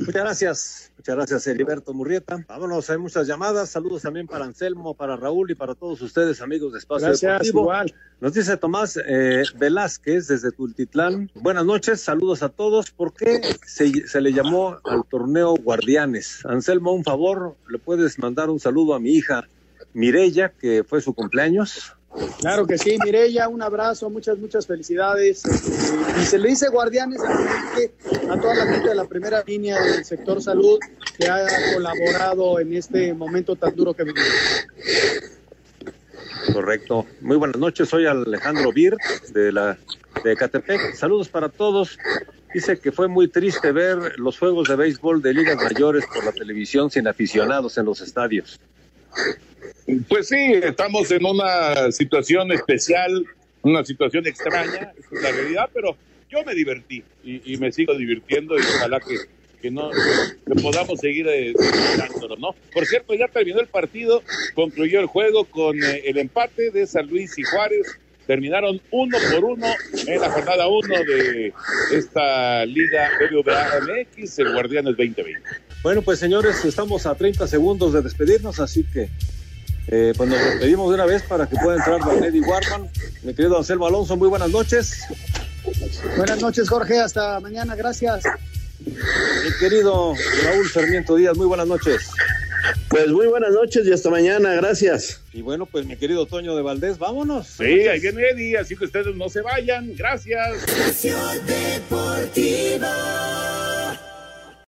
Muchas 0.00 0.14
gracias, 0.14 0.92
muchas 0.96 1.14
gracias 1.14 1.46
Heriberto 1.46 1.92
Murrieta. 1.92 2.42
Vámonos, 2.48 2.88
hay 2.88 2.96
muchas 2.96 3.26
llamadas. 3.26 3.68
Saludos 3.68 4.00
también 4.00 4.26
para 4.26 4.46
Anselmo, 4.46 4.94
para 4.94 5.14
Raúl 5.14 5.50
y 5.50 5.54
para 5.54 5.74
todos 5.74 6.00
ustedes, 6.00 6.40
amigos 6.40 6.72
de 6.72 6.78
Espacio 6.78 7.08
gracias, 7.08 7.30
Deportivo. 7.30 7.60
Igual. 7.60 7.94
Nos 8.20 8.32
dice 8.32 8.56
Tomás 8.56 8.98
eh, 9.06 9.42
Velázquez 9.56 10.26
desde 10.28 10.52
Tultitlán. 10.52 11.30
Buenas 11.34 11.66
noches, 11.66 12.00
saludos 12.00 12.42
a 12.42 12.48
todos. 12.48 12.90
¿Por 12.90 13.12
qué 13.12 13.42
se, 13.66 14.08
se, 14.08 14.20
le 14.22 14.32
llamó 14.32 14.78
al 14.84 15.04
torneo 15.04 15.54
Guardianes? 15.54 16.46
Anselmo, 16.46 16.92
un 16.92 17.04
favor, 17.04 17.56
¿le 17.68 17.78
puedes 17.78 18.18
mandar 18.18 18.48
un 18.48 18.58
saludo 18.58 18.94
a 18.94 19.00
mi 19.00 19.10
hija 19.10 19.48
Mirella, 19.92 20.48
que 20.48 20.82
fue 20.82 21.02
su 21.02 21.12
cumpleaños? 21.12 21.94
Claro 22.40 22.66
que 22.66 22.76
sí, 22.76 22.96
Mireya, 23.04 23.48
un 23.48 23.62
abrazo, 23.62 24.10
muchas, 24.10 24.38
muchas 24.38 24.66
felicidades. 24.66 25.42
Y 26.20 26.24
se 26.24 26.38
le 26.38 26.48
dice 26.48 26.68
guardianes 26.68 27.20
a, 27.20 28.40
toda 28.40 28.54
la 28.54 28.66
gente 28.66 28.88
de 28.88 28.94
la 28.94 29.04
primera 29.04 29.44
línea 29.46 29.80
del 29.80 30.04
sector 30.04 30.42
salud 30.42 30.78
que 31.16 31.28
ha 31.28 31.46
colaborado 31.74 32.58
en 32.58 32.74
este 32.74 33.14
momento 33.14 33.54
tan 33.54 33.76
duro 33.76 33.94
que 33.94 34.04
vivimos. 34.04 34.28
Correcto. 36.52 37.06
Muy 37.20 37.36
buenas 37.36 37.58
noches, 37.58 37.88
soy 37.88 38.06
Alejandro 38.06 38.72
Bir 38.72 38.96
de 39.32 39.52
la 39.52 39.78
de 40.24 40.36
Catepec. 40.36 40.94
Saludos 40.94 41.28
para 41.28 41.48
todos. 41.48 41.96
Dice 42.52 42.80
que 42.80 42.90
fue 42.90 43.06
muy 43.06 43.28
triste 43.28 43.70
ver 43.70 44.18
los 44.18 44.36
juegos 44.36 44.68
de 44.68 44.74
béisbol 44.74 45.22
de 45.22 45.32
ligas 45.32 45.56
mayores 45.56 46.04
por 46.12 46.24
la 46.24 46.32
televisión 46.32 46.90
sin 46.90 47.06
aficionados 47.06 47.78
en 47.78 47.86
los 47.86 48.00
estadios. 48.00 48.58
Pues 50.08 50.28
sí, 50.28 50.52
estamos 50.62 51.10
en 51.10 51.24
una 51.24 51.90
situación 51.92 52.52
especial, 52.52 53.24
una 53.62 53.84
situación 53.84 54.26
extraña, 54.26 54.92
es 54.98 55.22
la 55.22 55.32
realidad, 55.32 55.70
pero 55.72 55.96
yo 56.30 56.44
me 56.44 56.54
divertí 56.54 57.02
y, 57.24 57.56
me 57.56 57.72
sigo 57.72 57.94
divirtiendo 57.94 58.56
y 58.56 58.62
ojalá 58.62 59.00
que, 59.00 59.16
que 59.60 59.70
no 59.70 59.90
podamos 60.62 61.00
seguir 61.00 61.26
eh, 61.28 61.52
¿no? 62.38 62.54
Por 62.72 62.86
cierto, 62.86 63.14
ya 63.14 63.26
terminó 63.28 63.60
el 63.60 63.66
partido, 63.66 64.22
concluyó 64.54 65.00
el 65.00 65.06
juego 65.06 65.44
con 65.44 65.82
eh, 65.82 66.02
el 66.04 66.18
empate 66.18 66.70
de 66.70 66.86
San 66.86 67.08
Luis 67.08 67.38
y 67.38 67.42
Juárez. 67.42 67.98
Terminaron 68.26 68.80
uno 68.92 69.18
por 69.32 69.44
uno 69.44 69.66
en 70.06 70.20
la 70.20 70.30
jornada 70.30 70.68
uno 70.68 70.94
de 71.02 71.52
esta 71.92 72.64
Liga 72.64 73.10
MX, 73.18 74.38
el 74.38 74.52
Guardianes 74.52 74.96
2020. 74.96 75.42
Bueno, 75.82 76.02
pues 76.02 76.20
señores, 76.20 76.64
estamos 76.64 77.06
a 77.06 77.14
30 77.16 77.48
segundos 77.48 77.92
de 77.92 78.02
despedirnos, 78.02 78.60
así 78.60 78.84
que 78.84 79.08
eh, 79.92 80.12
pues 80.16 80.30
nos 80.30 80.38
despedimos 80.38 80.88
de 80.88 80.94
una 80.94 81.04
vez 81.04 81.22
para 81.24 81.48
que 81.48 81.56
pueda 81.56 81.76
entrar 81.76 82.00
Don 82.00 82.22
Eddie 82.22 82.42
Warman. 82.42 82.88
Mi 83.22 83.34
querido 83.34 83.58
Anselmo 83.58 83.86
Alonso, 83.86 84.16
muy 84.16 84.28
buenas 84.28 84.50
noches. 84.50 85.02
Buenas 86.16 86.40
noches, 86.40 86.68
Jorge. 86.68 87.00
Hasta 87.00 87.40
mañana. 87.40 87.74
Gracias. 87.74 88.22
Mi 88.84 89.58
querido 89.58 90.14
Raúl 90.44 90.70
Sarmiento 90.72 91.16
Díaz, 91.16 91.36
muy 91.36 91.46
buenas 91.46 91.66
noches. 91.66 92.10
Pues 92.88 93.08
muy 93.08 93.26
buenas 93.26 93.50
noches 93.50 93.86
y 93.86 93.92
hasta 93.92 94.10
mañana, 94.10 94.54
gracias. 94.54 95.20
Y 95.32 95.42
bueno, 95.42 95.66
pues 95.66 95.86
mi 95.86 95.96
querido 95.96 96.26
Toño 96.26 96.54
de 96.56 96.62
Valdés, 96.62 96.98
vámonos. 96.98 97.46
Sí, 97.46 97.64
ahí 97.64 98.00
viene 98.00 98.22
Eddie, 98.30 98.58
así 98.58 98.76
que 98.76 98.84
ustedes 98.84 99.14
no 99.16 99.28
se 99.28 99.42
vayan, 99.42 99.94
gracias. 99.96 100.66
Deportiva. 101.46 102.90